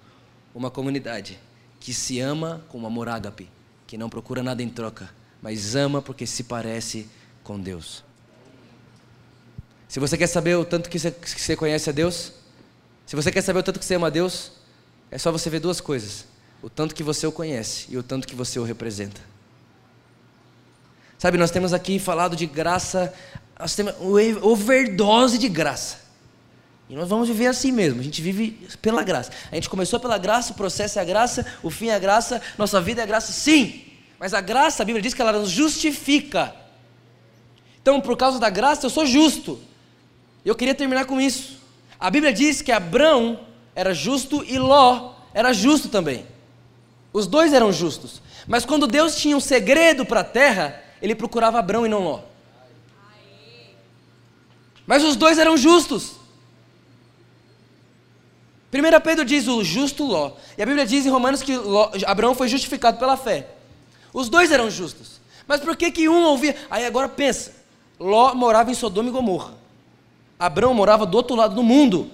uma 0.56 0.70
comunidade 0.70 1.38
que 1.78 1.92
se 1.92 2.18
ama 2.18 2.64
com 2.70 2.86
amor 2.86 3.10
ágape, 3.10 3.50
que 3.86 3.98
não 3.98 4.08
procura 4.08 4.42
nada 4.42 4.62
em 4.62 4.70
troca, 4.70 5.10
mas 5.42 5.76
ama 5.76 6.00
porque 6.00 6.26
se 6.26 6.44
parece 6.44 7.06
com 7.44 7.60
Deus. 7.60 8.02
Se 9.86 10.00
você 10.00 10.16
quer 10.16 10.26
saber 10.26 10.56
o 10.56 10.64
tanto 10.64 10.88
que 10.88 10.98
você, 10.98 11.54
conhece 11.54 11.90
a 11.90 11.92
Deus, 11.92 12.32
se 13.04 13.14
você 13.14 13.30
quer 13.30 13.42
saber 13.42 13.58
o 13.58 13.62
tanto 13.62 13.78
que 13.78 13.84
você 13.84 13.96
ama 13.96 14.06
a 14.06 14.10
Deus, 14.10 14.52
é 15.10 15.18
só 15.18 15.30
você 15.30 15.50
ver 15.50 15.60
duas 15.60 15.78
coisas: 15.78 16.24
o 16.62 16.70
tanto 16.70 16.94
que 16.94 17.02
você 17.02 17.26
o 17.26 17.32
conhece 17.32 17.86
e 17.90 17.98
o 17.98 18.02
tanto 18.02 18.26
que 18.26 18.34
você 18.34 18.58
o 18.58 18.64
representa. 18.64 19.20
Sabe, 21.18 21.36
nós 21.36 21.50
temos 21.50 21.74
aqui 21.74 21.98
falado 21.98 22.34
de 22.34 22.46
graça, 22.46 23.12
nós 23.58 23.74
temos 23.74 23.94
overdose 24.42 25.36
de 25.36 25.50
graça. 25.50 26.05
E 26.88 26.94
nós 26.94 27.08
vamos 27.08 27.26
viver 27.26 27.46
assim 27.46 27.72
mesmo, 27.72 28.00
a 28.00 28.04
gente 28.04 28.22
vive 28.22 28.68
pela 28.80 29.02
graça. 29.02 29.32
A 29.50 29.54
gente 29.56 29.68
começou 29.68 29.98
pela 29.98 30.18
graça, 30.18 30.52
o 30.52 30.56
processo 30.56 30.98
é 30.98 31.02
a 31.02 31.04
graça, 31.04 31.44
o 31.62 31.70
fim 31.70 31.88
é 31.88 31.94
a 31.94 31.98
graça, 31.98 32.40
nossa 32.56 32.80
vida 32.80 33.00
é 33.00 33.04
a 33.04 33.06
graça, 33.06 33.32
sim. 33.32 33.82
Mas 34.20 34.32
a 34.32 34.40
graça, 34.40 34.82
a 34.82 34.86
Bíblia 34.86 35.02
diz 35.02 35.12
que 35.12 35.20
ela 35.20 35.32
nos 35.32 35.50
justifica. 35.50 36.54
Então, 37.82 38.00
por 38.00 38.16
causa 38.16 38.38
da 38.38 38.48
graça, 38.48 38.86
eu 38.86 38.90
sou 38.90 39.04
justo. 39.04 39.60
Eu 40.44 40.54
queria 40.54 40.74
terminar 40.74 41.06
com 41.06 41.20
isso. 41.20 41.60
A 41.98 42.10
Bíblia 42.10 42.32
diz 42.32 42.62
que 42.62 42.70
Abrão 42.70 43.40
era 43.74 43.92
justo 43.92 44.44
e 44.44 44.58
Ló 44.58 45.14
era 45.34 45.52
justo 45.52 45.88
também. 45.88 46.26
Os 47.12 47.26
dois 47.26 47.52
eram 47.52 47.72
justos. 47.72 48.22
Mas 48.46 48.64
quando 48.64 48.86
Deus 48.86 49.16
tinha 49.16 49.36
um 49.36 49.40
segredo 49.40 50.06
para 50.06 50.20
a 50.20 50.24
terra, 50.24 50.82
ele 51.02 51.14
procurava 51.14 51.58
Abrão 51.58 51.84
e 51.84 51.88
não 51.88 52.02
Ló. 52.02 52.20
Mas 54.86 55.02
os 55.02 55.16
dois 55.16 55.38
eram 55.38 55.56
justos. 55.56 56.12
1 58.76 59.00
Pedro 59.00 59.24
diz 59.24 59.46
o 59.48 59.62
justo 59.62 60.04
Ló. 60.04 60.32
E 60.56 60.62
a 60.62 60.66
Bíblia 60.66 60.86
diz 60.86 61.06
em 61.06 61.10
Romanos 61.10 61.42
que 61.42 61.56
Ló, 61.56 61.90
Abraão 62.06 62.34
foi 62.34 62.48
justificado 62.48 62.98
pela 62.98 63.16
fé. 63.16 63.48
Os 64.12 64.28
dois 64.28 64.50
eram 64.50 64.70
justos. 64.70 65.20
Mas 65.46 65.60
por 65.60 65.76
que, 65.76 65.90
que 65.90 66.08
um 66.08 66.24
ouvia? 66.24 66.56
Aí 66.70 66.84
agora 66.84 67.08
pensa: 67.08 67.52
Ló 67.98 68.34
morava 68.34 68.70
em 68.70 68.74
Sodoma 68.74 69.08
e 69.08 69.12
Gomorra. 69.12 69.54
Abraão 70.38 70.74
morava 70.74 71.06
do 71.06 71.16
outro 71.16 71.36
lado 71.36 71.54
do 71.54 71.62
mundo. 71.62 72.10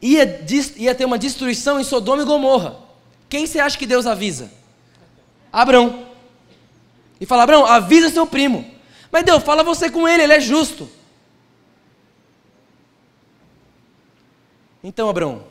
Ia, 0.00 0.44
ia 0.76 0.94
ter 0.94 1.04
uma 1.04 1.18
destruição 1.18 1.78
em 1.78 1.84
Sodoma 1.84 2.22
e 2.22 2.26
Gomorra. 2.26 2.76
Quem 3.28 3.46
você 3.46 3.60
acha 3.60 3.76
que 3.76 3.86
Deus 3.86 4.06
avisa? 4.06 4.50
Abraão. 5.52 6.06
E 7.20 7.26
fala: 7.26 7.42
Abraão, 7.42 7.66
avisa 7.66 8.08
seu 8.10 8.26
primo. 8.26 8.64
Mas 9.10 9.24
Deus, 9.24 9.42
fala 9.42 9.62
você 9.62 9.90
com 9.90 10.06
ele, 10.06 10.22
ele 10.22 10.32
é 10.34 10.40
justo. 10.40 10.88
Então, 14.82 15.08
Abraão, 15.08 15.44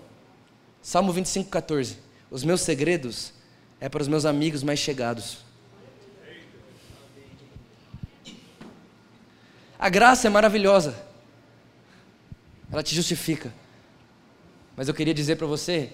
Salmo 0.82 1.11
25, 1.11 1.49
14. 1.49 1.97
Os 2.30 2.43
meus 2.43 2.61
segredos 2.61 3.34
é 3.80 3.88
para 3.88 4.01
os 4.01 4.07
meus 4.07 4.25
amigos 4.25 4.63
mais 4.63 4.80
chegados. 4.80 5.39
A 9.80 9.89
graça 9.89 10.28
é 10.28 10.30
maravilhosa. 10.30 10.95
Ela 12.71 12.84
te 12.84 12.95
justifica. 12.95 13.53
Mas 14.75 14.88
eu 14.88 14.93
queria 14.93 15.13
dizer 15.13 15.36
para 15.36 15.47
você 15.47 15.91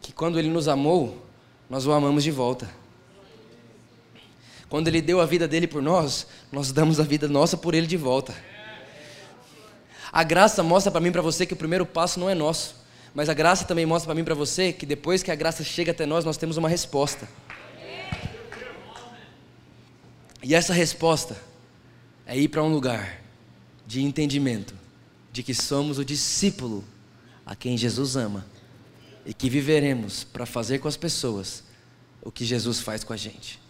que 0.00 0.12
quando 0.12 0.38
Ele 0.38 0.48
nos 0.48 0.68
amou, 0.68 1.24
nós 1.68 1.86
o 1.86 1.92
amamos 1.92 2.22
de 2.22 2.30
volta. 2.30 2.68
Quando 4.68 4.88
Ele 4.88 5.02
deu 5.02 5.20
a 5.20 5.26
vida 5.26 5.46
dele 5.46 5.66
por 5.66 5.82
nós, 5.82 6.26
nós 6.50 6.72
damos 6.72 6.98
a 6.98 7.02
vida 7.02 7.28
nossa 7.28 7.56
por 7.56 7.74
Ele 7.74 7.86
de 7.86 7.96
volta. 7.96 8.34
A 10.10 10.22
graça 10.22 10.62
mostra 10.62 10.90
para 10.90 11.00
mim 11.00 11.08
e 11.08 11.12
para 11.12 11.22
você 11.22 11.46
que 11.46 11.54
o 11.54 11.56
primeiro 11.56 11.86
passo 11.86 12.20
não 12.20 12.28
é 12.28 12.34
nosso, 12.34 12.76
mas 13.14 13.28
a 13.28 13.34
graça 13.34 13.64
também 13.64 13.84
mostra 13.84 14.06
para 14.06 14.14
mim 14.14 14.22
e 14.22 14.24
para 14.24 14.34
você 14.34 14.72
que 14.72 14.86
depois 14.86 15.22
que 15.22 15.30
a 15.30 15.34
graça 15.34 15.62
chega 15.62 15.92
até 15.92 16.06
nós, 16.06 16.24
nós 16.24 16.36
temos 16.36 16.56
uma 16.56 16.68
resposta. 16.68 17.28
E 20.42 20.54
essa 20.54 20.72
resposta 20.72 21.36
é 22.26 22.36
ir 22.36 22.48
para 22.48 22.62
um 22.62 22.72
lugar 22.72 23.22
de 23.86 24.02
entendimento 24.02 24.74
de 25.30 25.42
que 25.42 25.54
somos 25.54 25.98
o 25.98 26.04
discípulo 26.04 26.84
a 27.44 27.54
quem 27.54 27.76
Jesus 27.76 28.16
ama 28.16 28.46
e 29.26 29.34
que 29.34 29.48
viveremos 29.48 30.24
para 30.24 30.46
fazer 30.46 30.78
com 30.78 30.88
as 30.88 30.96
pessoas 30.96 31.62
o 32.22 32.32
que 32.32 32.44
Jesus 32.44 32.80
faz 32.80 33.04
com 33.04 33.12
a 33.12 33.16
gente. 33.16 33.60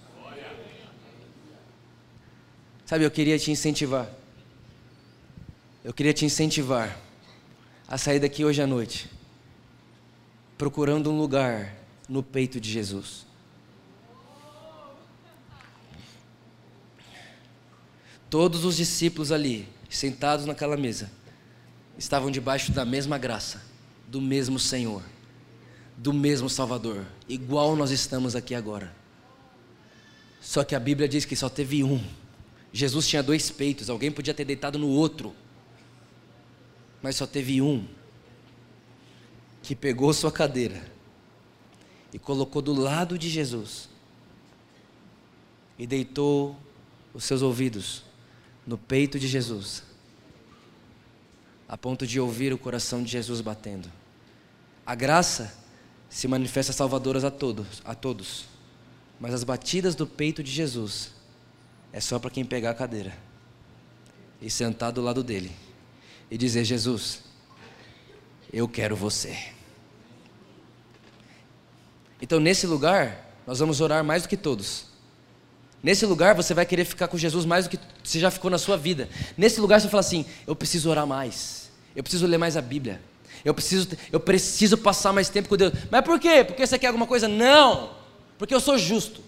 Sabe, 2.86 3.04
eu 3.04 3.10
queria 3.10 3.38
te 3.38 3.50
incentivar. 3.50 4.08
Eu 5.84 5.92
queria 5.92 6.12
te 6.12 6.24
incentivar 6.24 6.96
a 7.88 7.98
sair 7.98 8.20
daqui 8.20 8.44
hoje 8.44 8.62
à 8.62 8.66
noite 8.66 9.10
procurando 10.62 11.10
um 11.10 11.18
lugar 11.18 11.74
no 12.08 12.22
peito 12.22 12.60
de 12.60 12.70
Jesus. 12.70 13.26
Todos 18.30 18.64
os 18.64 18.76
discípulos 18.76 19.32
ali, 19.32 19.68
sentados 19.90 20.46
naquela 20.46 20.76
mesa, 20.76 21.10
estavam 21.98 22.30
debaixo 22.30 22.70
da 22.70 22.84
mesma 22.84 23.18
graça, 23.18 23.60
do 24.06 24.20
mesmo 24.20 24.56
Senhor, 24.56 25.02
do 25.96 26.12
mesmo 26.12 26.48
Salvador, 26.48 27.04
igual 27.28 27.74
nós 27.74 27.90
estamos 27.90 28.36
aqui 28.36 28.54
agora. 28.54 28.94
Só 30.40 30.62
que 30.62 30.76
a 30.76 30.80
Bíblia 30.80 31.08
diz 31.08 31.24
que 31.24 31.34
só 31.34 31.48
teve 31.48 31.82
um. 31.82 32.00
Jesus 32.72 33.08
tinha 33.08 33.20
dois 33.20 33.50
peitos, 33.50 33.90
alguém 33.90 34.12
podia 34.12 34.32
ter 34.32 34.44
deitado 34.44 34.78
no 34.78 34.86
outro, 34.86 35.34
mas 37.02 37.16
só 37.16 37.26
teve 37.26 37.60
um 37.60 37.84
que 39.62 39.74
pegou 39.74 40.12
sua 40.12 40.32
cadeira 40.32 40.90
e 42.12 42.18
colocou 42.18 42.60
do 42.60 42.72
lado 42.72 43.18
de 43.18 43.28
Jesus 43.28 43.88
e 45.78 45.86
deitou 45.86 46.56
os 47.14 47.24
seus 47.24 47.42
ouvidos 47.42 48.02
no 48.66 48.76
peito 48.76 49.18
de 49.18 49.28
Jesus 49.28 49.84
a 51.72 51.76
ponto 51.78 52.06
de 52.06 52.20
ouvir 52.20 52.52
o 52.52 52.58
coração 52.58 53.02
de 53.02 53.10
Jesus 53.10 53.40
batendo. 53.40 53.90
A 54.84 54.94
graça 54.94 55.56
se 56.10 56.28
manifesta 56.28 56.70
salvadoras 56.70 57.24
a 57.24 57.30
todos, 57.30 57.80
a 57.82 57.94
todos. 57.94 58.44
Mas 59.18 59.32
as 59.32 59.42
batidas 59.42 59.94
do 59.94 60.06
peito 60.06 60.42
de 60.42 60.50
Jesus 60.50 61.14
é 61.90 61.98
só 61.98 62.18
para 62.18 62.30
quem 62.30 62.44
pegar 62.44 62.72
a 62.72 62.74
cadeira 62.74 63.16
e 64.38 64.50
sentar 64.50 64.92
do 64.92 65.00
lado 65.00 65.24
dele 65.24 65.50
e 66.30 66.36
dizer: 66.36 66.62
Jesus, 66.62 67.22
eu 68.52 68.68
quero 68.68 68.94
você. 68.94 69.36
Então, 72.20 72.38
nesse 72.38 72.66
lugar, 72.66 73.34
nós 73.46 73.58
vamos 73.58 73.80
orar 73.80 74.04
mais 74.04 74.22
do 74.22 74.28
que 74.28 74.36
todos. 74.36 74.84
Nesse 75.82 76.06
lugar, 76.06 76.34
você 76.34 76.54
vai 76.54 76.64
querer 76.64 76.84
ficar 76.84 77.08
com 77.08 77.18
Jesus 77.18 77.44
mais 77.44 77.66
do 77.66 77.70
que 77.70 77.78
você 78.04 78.20
já 78.20 78.30
ficou 78.30 78.50
na 78.50 78.58
sua 78.58 78.76
vida. 78.76 79.08
Nesse 79.36 79.60
lugar, 79.60 79.80
você 79.80 79.88
fala 79.88 80.00
assim: 80.00 80.24
eu 80.46 80.54
preciso 80.54 80.88
orar 80.88 81.06
mais. 81.06 81.70
Eu 81.96 82.02
preciso 82.02 82.26
ler 82.26 82.38
mais 82.38 82.56
a 82.56 82.62
Bíblia. 82.62 83.00
Eu 83.44 83.52
preciso, 83.52 83.88
eu 84.12 84.20
preciso 84.20 84.78
passar 84.78 85.12
mais 85.12 85.28
tempo 85.28 85.48
com 85.48 85.56
Deus. 85.56 85.72
Mas 85.90 86.04
por 86.04 86.20
quê? 86.20 86.44
Porque 86.44 86.64
você 86.64 86.78
quer 86.78 86.86
alguma 86.86 87.06
coisa? 87.06 87.26
Não! 87.26 87.90
Porque 88.38 88.54
eu 88.54 88.60
sou 88.60 88.78
justo. 88.78 89.20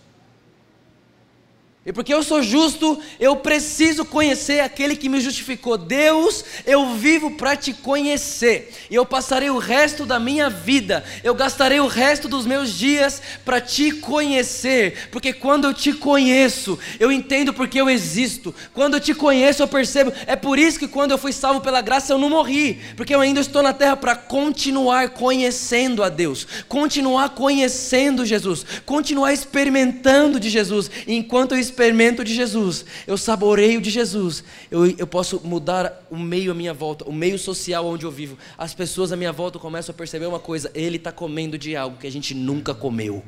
E 1.86 1.92
porque 1.92 2.14
eu 2.14 2.22
sou 2.22 2.42
justo, 2.42 2.98
eu 3.20 3.36
preciso 3.36 4.06
conhecer 4.06 4.60
aquele 4.60 4.96
que 4.96 5.06
me 5.06 5.20
justificou. 5.20 5.76
Deus, 5.76 6.42
eu 6.64 6.94
vivo 6.94 7.32
para 7.32 7.54
te 7.56 7.74
conhecer. 7.74 8.72
E 8.90 8.94
eu 8.94 9.04
passarei 9.04 9.50
o 9.50 9.58
resto 9.58 10.06
da 10.06 10.18
minha 10.18 10.48
vida, 10.48 11.04
eu 11.22 11.34
gastarei 11.34 11.80
o 11.80 11.86
resto 11.86 12.26
dos 12.26 12.46
meus 12.46 12.72
dias 12.72 13.20
para 13.44 13.60
te 13.60 13.90
conhecer. 13.92 15.08
Porque 15.10 15.34
quando 15.34 15.66
eu 15.66 15.74
te 15.74 15.92
conheço, 15.92 16.78
eu 16.98 17.12
entendo 17.12 17.52
porque 17.52 17.78
eu 17.78 17.90
existo. 17.90 18.54
Quando 18.72 18.94
eu 18.94 19.00
te 19.00 19.12
conheço, 19.12 19.62
eu 19.62 19.68
percebo. 19.68 20.10
É 20.26 20.36
por 20.36 20.58
isso 20.58 20.78
que 20.78 20.88
quando 20.88 21.10
eu 21.10 21.18
fui 21.18 21.34
salvo 21.34 21.60
pela 21.60 21.82
graça, 21.82 22.14
eu 22.14 22.18
não 22.18 22.30
morri. 22.30 22.80
Porque 22.96 23.14
eu 23.14 23.20
ainda 23.20 23.40
estou 23.40 23.62
na 23.62 23.74
terra 23.74 23.96
para 23.96 24.16
continuar 24.16 25.10
conhecendo 25.10 26.02
a 26.02 26.08
Deus, 26.08 26.46
continuar 26.66 27.30
conhecendo 27.30 28.24
Jesus, 28.24 28.64
continuar 28.86 29.34
experimentando 29.34 30.40
de 30.40 30.48
Jesus. 30.48 30.90
E 31.06 31.14
enquanto 31.14 31.52
eu 31.52 31.58
experimento 31.74 32.22
de 32.22 32.32
Jesus, 32.32 32.84
eu 33.06 33.18
saboreio 33.18 33.80
de 33.80 33.90
Jesus, 33.90 34.44
eu, 34.70 34.86
eu 34.86 35.06
posso 35.06 35.40
mudar 35.44 36.06
o 36.08 36.16
meio 36.16 36.52
à 36.52 36.54
minha 36.54 36.72
volta, 36.72 37.04
o 37.04 37.12
meio 37.12 37.38
social 37.38 37.84
onde 37.84 38.06
eu 38.06 38.10
vivo. 38.10 38.38
As 38.56 38.72
pessoas 38.72 39.10
à 39.10 39.16
minha 39.16 39.32
volta 39.32 39.58
começam 39.58 39.92
a 39.92 39.96
perceber 39.96 40.26
uma 40.26 40.38
coisa: 40.38 40.70
ele 40.74 40.96
está 40.96 41.10
comendo 41.10 41.58
de 41.58 41.74
algo 41.74 41.98
que 41.98 42.06
a 42.06 42.12
gente 42.12 42.32
nunca 42.34 42.72
comeu. 42.72 43.22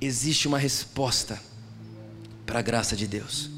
Existe 0.00 0.48
uma 0.48 0.58
resposta 0.58 1.40
para 2.44 2.58
a 2.58 2.62
graça 2.62 2.94
de 2.94 3.06
Deus. 3.06 3.48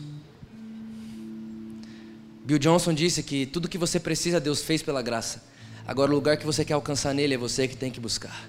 Bill 2.44 2.58
Johnson 2.58 2.94
disse 2.94 3.22
que 3.22 3.46
tudo 3.46 3.68
que 3.68 3.78
você 3.78 3.98
precisa, 3.98 4.38
Deus 4.38 4.62
fez 4.62 4.80
pela 4.80 5.02
graça. 5.02 5.42
Agora, 5.84 6.12
o 6.12 6.14
lugar 6.14 6.36
que 6.36 6.46
você 6.46 6.64
quer 6.64 6.74
alcançar 6.74 7.12
nele 7.12 7.34
é 7.34 7.38
você 7.38 7.66
que 7.66 7.76
tem 7.76 7.90
que 7.90 7.98
buscar. 7.98 8.48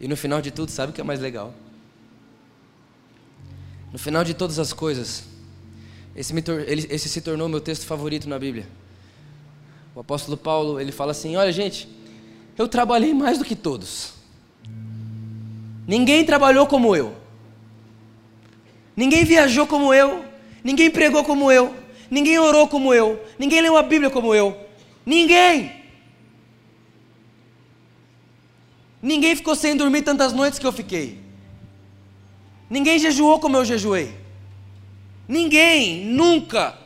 E 0.00 0.06
no 0.06 0.16
final 0.16 0.42
de 0.42 0.50
tudo, 0.50 0.70
sabe 0.70 0.90
o 0.90 0.94
que 0.94 1.00
é 1.00 1.04
mais 1.04 1.20
legal? 1.20 1.54
No 3.92 3.98
final 3.98 4.24
de 4.24 4.34
todas 4.34 4.58
as 4.58 4.72
coisas, 4.72 5.24
esse, 6.14 6.34
ele, 6.66 6.86
esse 6.90 7.08
se 7.08 7.20
tornou 7.20 7.48
meu 7.48 7.60
texto 7.60 7.86
favorito 7.86 8.28
na 8.28 8.38
Bíblia. 8.38 8.66
O 9.94 10.00
apóstolo 10.00 10.36
Paulo, 10.36 10.78
ele 10.78 10.92
fala 10.92 11.12
assim: 11.12 11.36
Olha, 11.36 11.52
gente, 11.52 11.88
eu 12.58 12.68
trabalhei 12.68 13.14
mais 13.14 13.38
do 13.38 13.44
que 13.44 13.56
todos. 13.56 14.14
Ninguém 15.86 16.24
trabalhou 16.24 16.66
como 16.66 16.96
eu. 16.96 17.14
Ninguém 18.96 19.24
viajou 19.24 19.66
como 19.66 19.94
eu. 19.94 20.24
Ninguém 20.64 20.90
pregou 20.90 21.22
como 21.22 21.52
eu. 21.52 21.74
Ninguém 22.10 22.38
orou 22.38 22.66
como 22.66 22.92
eu. 22.92 23.22
Ninguém 23.38 23.60
leu 23.60 23.76
a 23.76 23.82
Bíblia 23.82 24.10
como 24.10 24.34
eu. 24.34 24.56
Ninguém. 25.04 25.72
Ninguém 29.06 29.36
ficou 29.36 29.54
sem 29.54 29.76
dormir 29.76 30.02
tantas 30.02 30.32
noites 30.32 30.58
que 30.58 30.66
eu 30.66 30.72
fiquei. 30.72 31.20
Ninguém 32.68 32.98
jejuou 32.98 33.38
como 33.38 33.56
eu 33.56 33.64
jejuei. 33.64 34.12
Ninguém 35.28 36.04
nunca 36.04 36.76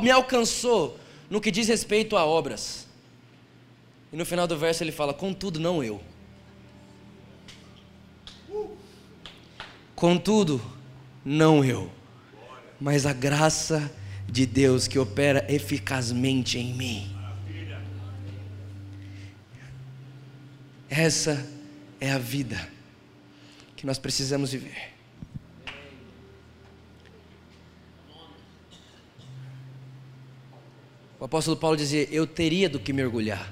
me 0.00 0.08
alcançou 0.08 0.96
no 1.28 1.40
que 1.40 1.50
diz 1.50 1.66
respeito 1.66 2.16
a 2.16 2.24
obras. 2.24 2.86
E 4.12 4.16
no 4.16 4.24
final 4.24 4.46
do 4.46 4.56
verso 4.56 4.84
ele 4.84 4.92
fala: 4.92 5.12
Contudo, 5.12 5.58
não 5.58 5.82
eu. 5.82 6.00
Contudo, 9.96 10.62
não 11.24 11.64
eu, 11.64 11.90
mas 12.80 13.04
a 13.04 13.12
graça 13.12 13.92
de 14.28 14.46
Deus 14.46 14.86
que 14.86 14.96
opera 14.96 15.44
eficazmente 15.48 16.56
em 16.56 16.72
mim. 16.72 17.16
Essa 20.88 21.52
é 22.04 22.12
a 22.12 22.18
vida 22.18 22.68
que 23.74 23.86
nós 23.86 23.98
precisamos 23.98 24.52
viver. 24.52 24.92
O 31.18 31.24
apóstolo 31.24 31.56
Paulo 31.56 31.78
dizia: 31.78 32.06
Eu 32.10 32.26
teria 32.26 32.68
do 32.68 32.78
que 32.78 32.92
mergulhar, 32.92 33.50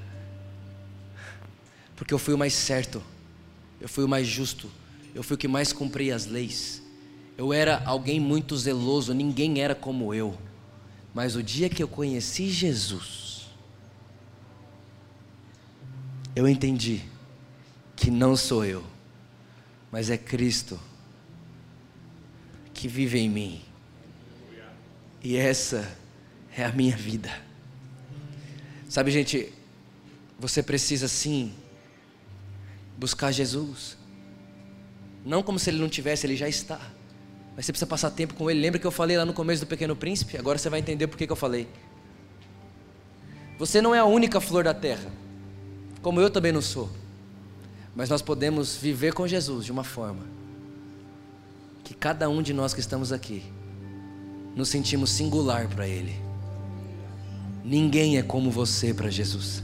Porque 1.97 2.13
eu 2.13 2.19
fui 2.19 2.35
o 2.35 2.39
mais 2.39 2.53
certo, 2.53 3.03
eu 3.81 3.89
fui 3.89 4.05
o 4.05 4.09
mais 4.09 4.27
justo, 4.27 4.71
eu 5.15 5.23
fui 5.23 5.37
o 5.37 5.39
que 5.39 5.49
mais 5.49 5.73
cumpri 5.73 6.13
as 6.13 6.27
leis. 6.27 6.83
Eu 7.39 7.55
era 7.55 7.83
alguém 7.87 8.21
muito 8.21 8.55
zeloso, 8.55 9.15
ninguém 9.15 9.63
era 9.63 9.75
como 9.75 10.13
eu. 10.13 10.37
Mas 11.15 11.37
o 11.37 11.43
dia 11.43 11.71
que 11.71 11.83
eu 11.83 11.89
conheci 11.89 12.51
Jesus, 12.51 13.47
eu 16.37 16.47
entendi 16.47 17.12
que 17.97 18.11
não 18.11 18.37
sou 18.37 18.65
eu, 18.65 18.85
mas 19.91 20.11
é 20.11 20.17
Cristo 20.17 20.79
que 22.73 22.89
vive 22.89 23.19
em 23.19 23.29
mim. 23.29 23.63
E 25.23 25.37
essa 25.37 25.97
é 26.57 26.65
a 26.65 26.73
minha 26.73 26.97
vida. 26.97 27.31
Sabe, 28.89 29.11
gente, 29.11 29.53
você 30.39 30.63
precisa 30.63 31.07
sim 31.07 31.55
buscar 32.99 33.31
Jesus. 33.31 33.97
Não 35.25 35.43
como 35.43 35.59
se 35.59 35.71
ele 35.71 35.79
não 35.79 35.89
tivesse, 35.89 36.27
ele 36.27 36.37
já 36.37 36.49
está. 36.49 36.81
Mas 37.55 37.67
você 37.67 37.73
precisa 37.73 37.87
passar 37.87 38.11
tempo 38.11 38.35
com 38.35 38.51
ele. 38.51 38.61
Lembra 38.61 38.81
que 38.81 38.87
eu 38.87 38.91
falei 38.91 39.17
lá 39.17 39.25
no 39.25 39.33
começo 39.33 39.65
do 39.65 39.69
Pequeno 39.69 39.95
Príncipe? 39.95 40.37
Agora 40.37 40.59
você 40.59 40.69
vai 40.69 40.81
entender 40.81 41.07
por 41.07 41.17
que, 41.17 41.31
eu 41.31 41.37
falei. 41.37 41.69
Você 43.59 43.81
não 43.81 43.95
é 43.95 43.99
a 43.99 44.05
única 44.05 44.41
flor 44.41 44.65
da 44.65 44.75
terra, 44.75 45.11
como 46.01 46.21
eu 46.21 46.29
também 46.29 46.51
não 46.51 46.63
sou. 46.63 46.91
Mas 47.95 48.09
nós 48.09 48.23
podemos 48.23 48.77
viver 48.77 49.13
com 49.13 49.27
Jesus 49.27 49.65
de 49.65 49.73
uma 49.73 49.85
forma 49.85 50.23
que 51.85 51.95
cada 51.95 52.29
um 52.29 52.43
de 52.43 52.53
nós 52.53 52.73
que 52.73 52.81
estamos 52.81 53.13
aqui 53.13 53.43
nos 54.57 54.69
sentimos 54.69 55.11
singular 55.11 55.69
para 55.69 55.87
Ele. 55.87 56.15
Ninguém 57.65 58.19
é 58.19 58.23
como 58.23 58.51
você 58.51 58.93
para 58.93 59.11
Jesus. 59.11 59.63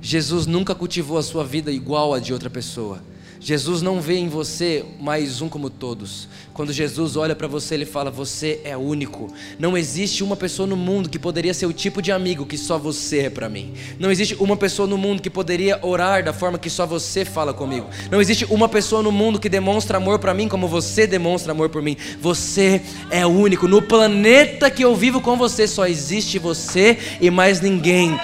Jesus 0.00 0.46
nunca 0.46 0.74
cultivou 0.74 1.18
a 1.18 1.22
sua 1.22 1.44
vida 1.44 1.70
igual 1.70 2.12
a 2.12 2.18
de 2.18 2.32
outra 2.32 2.50
pessoa. 2.50 3.02
Jesus 3.44 3.82
não 3.82 4.00
vê 4.00 4.14
em 4.18 4.28
você 4.28 4.84
mais 5.00 5.40
um 5.42 5.48
como 5.48 5.68
todos. 5.68 6.28
Quando 6.54 6.72
Jesus 6.72 7.16
olha 7.16 7.34
para 7.34 7.48
você, 7.48 7.74
ele 7.74 7.84
fala: 7.84 8.08
Você 8.08 8.60
é 8.62 8.76
único. 8.76 9.32
Não 9.58 9.76
existe 9.76 10.22
uma 10.22 10.36
pessoa 10.36 10.64
no 10.64 10.76
mundo 10.76 11.08
que 11.08 11.18
poderia 11.18 11.52
ser 11.52 11.66
o 11.66 11.72
tipo 11.72 12.00
de 12.00 12.12
amigo 12.12 12.46
que 12.46 12.56
só 12.56 12.78
você 12.78 13.22
é 13.22 13.30
para 13.30 13.48
mim. 13.48 13.74
Não 13.98 14.12
existe 14.12 14.36
uma 14.38 14.56
pessoa 14.56 14.86
no 14.86 14.96
mundo 14.96 15.20
que 15.20 15.28
poderia 15.28 15.80
orar 15.82 16.22
da 16.22 16.32
forma 16.32 16.56
que 16.56 16.70
só 16.70 16.86
você 16.86 17.24
fala 17.24 17.52
comigo. 17.52 17.88
Não 18.12 18.20
existe 18.20 18.44
uma 18.44 18.68
pessoa 18.68 19.02
no 19.02 19.10
mundo 19.10 19.40
que 19.40 19.48
demonstra 19.48 19.96
amor 19.96 20.20
para 20.20 20.32
mim 20.32 20.46
como 20.46 20.68
você 20.68 21.04
demonstra 21.04 21.50
amor 21.50 21.68
por 21.68 21.82
mim. 21.82 21.96
Você 22.20 22.80
é 23.10 23.26
único. 23.26 23.66
No 23.66 23.82
planeta 23.82 24.70
que 24.70 24.84
eu 24.84 24.94
vivo 24.94 25.20
com 25.20 25.36
você, 25.36 25.66
só 25.66 25.88
existe 25.88 26.38
você 26.38 26.96
e 27.20 27.28
mais 27.28 27.60
ninguém. 27.60 28.16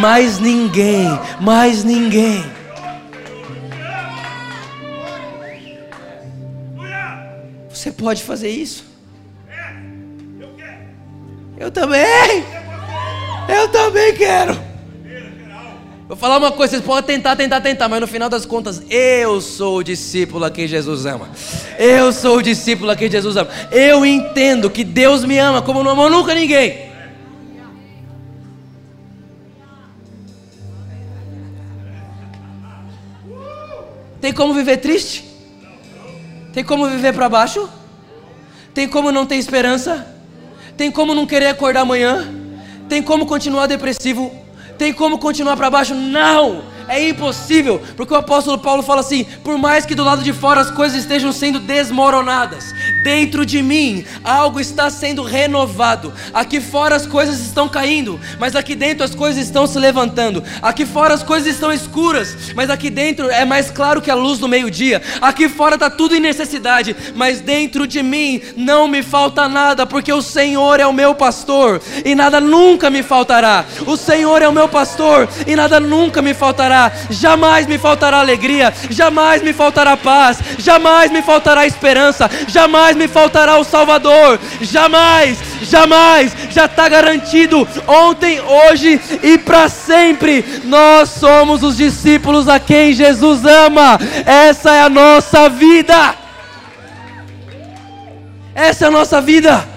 Mais 0.00 0.38
ninguém. 0.38 1.08
Mais 1.42 1.84
ninguém. 1.84 2.61
Você 7.82 7.90
pode 7.90 8.22
fazer 8.22 8.48
isso? 8.48 8.84
Eu 11.58 11.68
também. 11.68 12.44
Eu 13.48 13.66
também 13.72 14.14
quero. 14.14 14.56
Vou 16.06 16.16
falar 16.16 16.38
uma 16.38 16.52
coisa, 16.52 16.76
vocês 16.76 16.84
podem 16.84 17.16
tentar, 17.16 17.34
tentar, 17.34 17.60
tentar, 17.60 17.88
mas 17.88 18.00
no 18.00 18.06
final 18.06 18.28
das 18.28 18.46
contas, 18.46 18.84
eu 18.88 19.40
sou 19.40 19.78
o 19.78 19.82
discípulo 19.82 20.44
a 20.44 20.50
quem 20.52 20.68
Jesus 20.68 21.06
ama. 21.06 21.28
Eu 21.76 22.12
sou 22.12 22.36
o 22.36 22.42
discípulo 22.42 22.88
a 22.92 22.94
quem 22.94 23.10
Jesus 23.10 23.36
ama. 23.36 23.50
Eu 23.72 24.06
entendo 24.06 24.70
que 24.70 24.84
Deus 24.84 25.24
me 25.24 25.36
ama 25.38 25.60
como 25.60 25.82
não 25.82 25.90
amou 25.90 26.08
nunca 26.08 26.36
ninguém. 26.36 26.92
Tem 34.20 34.32
como 34.32 34.54
viver 34.54 34.76
triste? 34.76 35.31
Tem 36.52 36.62
como 36.62 36.88
viver 36.88 37.12
para 37.14 37.28
baixo? 37.28 37.68
Tem 38.74 38.88
como 38.88 39.10
não 39.10 39.26
ter 39.26 39.36
esperança? 39.36 40.06
Tem 40.76 40.90
como 40.90 41.14
não 41.14 41.26
querer 41.26 41.46
acordar 41.46 41.80
amanhã? 41.80 42.28
Tem 42.88 43.02
como 43.02 43.26
continuar 43.26 43.66
depressivo? 43.66 44.30
Tem 44.76 44.92
como 44.92 45.18
continuar 45.18 45.56
para 45.56 45.70
baixo? 45.70 45.94
Não! 45.94 46.71
É 46.88 47.08
impossível, 47.08 47.80
porque 47.96 48.12
o 48.12 48.16
apóstolo 48.16 48.58
Paulo 48.58 48.82
fala 48.82 49.00
assim: 49.00 49.24
por 49.44 49.58
mais 49.58 49.86
que 49.86 49.94
do 49.94 50.04
lado 50.04 50.22
de 50.22 50.32
fora 50.32 50.60
as 50.60 50.70
coisas 50.70 50.98
estejam 50.98 51.32
sendo 51.32 51.60
desmoronadas, 51.60 52.64
dentro 53.02 53.44
de 53.46 53.62
mim 53.62 54.04
algo 54.24 54.60
está 54.60 54.90
sendo 54.90 55.22
renovado. 55.22 56.12
Aqui 56.32 56.60
fora 56.60 56.96
as 56.96 57.06
coisas 57.06 57.40
estão 57.40 57.68
caindo, 57.68 58.20
mas 58.38 58.56
aqui 58.56 58.74
dentro 58.74 59.04
as 59.04 59.14
coisas 59.14 59.44
estão 59.44 59.66
se 59.66 59.78
levantando. 59.78 60.42
Aqui 60.60 60.84
fora 60.84 61.14
as 61.14 61.22
coisas 61.22 61.54
estão 61.54 61.72
escuras, 61.72 62.52
mas 62.54 62.70
aqui 62.70 62.90
dentro 62.90 63.30
é 63.30 63.44
mais 63.44 63.70
claro 63.70 64.00
que 64.00 64.10
a 64.10 64.14
luz 64.14 64.38
do 64.38 64.48
meio-dia. 64.48 65.02
Aqui 65.20 65.48
fora 65.48 65.74
está 65.74 65.88
tudo 65.90 66.14
em 66.14 66.20
necessidade, 66.20 66.96
mas 67.14 67.40
dentro 67.40 67.86
de 67.86 68.02
mim 68.02 68.40
não 68.56 68.88
me 68.88 69.02
falta 69.02 69.48
nada, 69.48 69.86
porque 69.86 70.12
o 70.12 70.22
Senhor 70.22 70.80
é 70.80 70.86
o 70.86 70.92
meu 70.92 71.14
pastor 71.14 71.80
e 72.04 72.14
nada 72.14 72.40
nunca 72.40 72.90
me 72.90 73.02
faltará. 73.02 73.64
O 73.86 73.96
Senhor 73.96 74.42
é 74.42 74.48
o 74.48 74.52
meu 74.52 74.68
pastor 74.68 75.28
e 75.46 75.54
nada 75.54 75.78
nunca 75.78 76.20
me 76.20 76.34
faltará. 76.34 76.71
Jamais 77.10 77.66
me 77.66 77.78
faltará 77.78 78.18
alegria, 78.18 78.72
jamais 78.90 79.42
me 79.42 79.52
faltará 79.52 79.96
paz, 79.96 80.38
jamais 80.58 81.10
me 81.10 81.22
faltará 81.22 81.66
esperança, 81.66 82.28
jamais 82.48 82.72
jamais 82.72 82.96
me 82.96 83.08
faltará 83.08 83.58
o 83.58 83.64
Salvador, 83.64 84.38
jamais, 84.60 85.38
jamais, 85.62 86.32
já 86.50 86.66
está 86.66 86.88
garantido, 86.88 87.68
ontem, 87.86 88.40
hoje 88.40 89.00
e 89.22 89.36
para 89.36 89.68
sempre. 89.68 90.44
Nós 90.64 91.10
somos 91.10 91.62
os 91.62 91.76
discípulos 91.76 92.48
a 92.48 92.58
quem 92.58 92.92
Jesus 92.92 93.44
ama, 93.44 93.98
essa 94.24 94.70
é 94.72 94.82
a 94.82 94.88
nossa 94.88 95.48
vida, 95.48 96.14
essa 98.54 98.84
é 98.84 98.88
a 98.88 98.90
nossa 98.90 99.20
vida, 99.20 99.68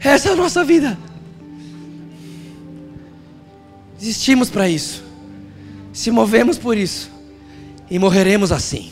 essa 0.00 0.30
é 0.30 0.32
a 0.32 0.36
nossa 0.36 0.64
vida. 0.64 1.09
Existimos 4.00 4.48
para 4.48 4.66
isso, 4.66 5.04
se 5.92 6.10
movemos 6.10 6.56
por 6.56 6.74
isso 6.74 7.10
e 7.90 7.98
morreremos 7.98 8.50
assim. 8.50 8.90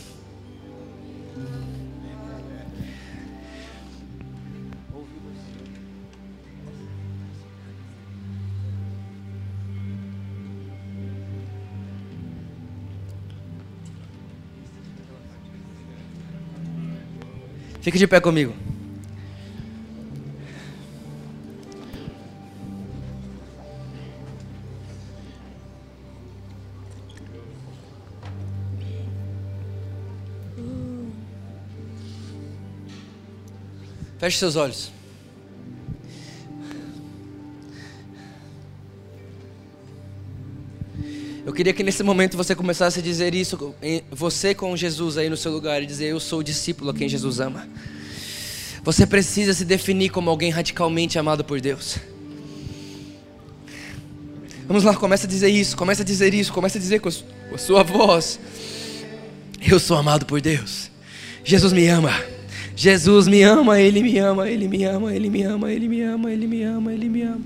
Fique 17.81 17.97
de 17.97 18.07
pé 18.07 18.21
comigo. 18.21 18.53
Feche 34.29 34.41
seus 34.41 34.57
olhos. 34.57 34.91
Eu 41.47 41.53
queria 41.55 41.73
que 41.73 41.83
nesse 41.83 42.03
momento 42.03 42.37
você 42.37 42.55
começasse 42.55 42.99
a 42.99 43.03
dizer 43.03 43.35
isso, 43.35 43.75
você 44.11 44.55
com 44.55 44.77
Jesus 44.77 45.17
aí 45.17 45.31
no 45.31 45.37
seu 45.37 45.51
lugar, 45.51 45.83
e 45.83 45.87
dizer: 45.87 46.09
Eu 46.09 46.21
sou 46.21 46.41
o 46.41 46.45
discípulo 46.45 46.91
a 46.91 46.95
quem 46.95 47.09
Jesus 47.09 47.41
ama. 47.41 47.67
Você 48.83 49.07
precisa 49.07 49.55
se 49.55 49.65
definir 49.65 50.11
como 50.11 50.29
alguém 50.29 50.51
radicalmente 50.51 51.19
amado 51.19 51.43
por 51.43 51.59
Deus. 51.59 51.97
Vamos 54.67 54.85
lá, 54.85 54.95
começa 54.95 55.27
a 55.27 55.31
dizer 55.31 55.49
isso, 55.49 55.75
começa 55.75 56.03
a 56.03 56.05
dizer 56.05 56.35
isso, 56.35 56.53
começa 56.53 56.77
a 56.77 56.81
dizer 56.83 57.01
com 57.01 57.09
a 57.09 57.57
sua 57.57 57.83
voz: 57.83 58.39
Eu 59.59 59.81
sou 59.81 59.97
amado 59.97 60.27
por 60.27 60.39
Deus. 60.39 60.91
Jesus 61.43 61.73
me 61.73 61.89
ama. 61.89 62.13
Jesus 62.79 63.27
me 63.27 63.43
ama, 63.43 63.81
Ele 63.81 64.01
me 64.05 64.17
ama, 64.21 64.49
Ele 64.49 64.69
me 64.69 64.85
ama, 64.85 65.13
Ele 65.13 65.29
me 65.29 65.43
ama, 65.43 65.73
Ele 65.73 65.89
me 65.89 66.01
ama, 66.01 66.31
Ele 66.31 66.47
me 66.47 66.63
ama, 66.63 66.93
Ele 66.93 67.09
me 67.09 67.23
ama. 67.23 67.41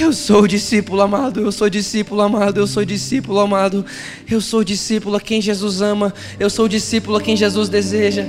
Eu 0.00 0.12
sou 0.12 0.48
discípulo 0.48 1.00
amado, 1.00 1.40
eu 1.40 1.52
sou 1.52 1.70
discípulo 1.70 2.20
amado, 2.20 2.58
eu 2.58 2.66
sou 2.66 2.84
discípulo 2.84 3.38
amado, 3.38 3.86
eu 4.28 4.40
sou 4.40 4.64
discípulo 4.64 5.14
a 5.14 5.20
quem 5.20 5.40
Jesus 5.40 5.80
ama, 5.80 6.12
eu 6.40 6.50
sou 6.50 6.66
discípulo 6.66 7.18
a 7.18 7.22
quem 7.22 7.36
Jesus 7.36 7.68
deseja. 7.68 8.26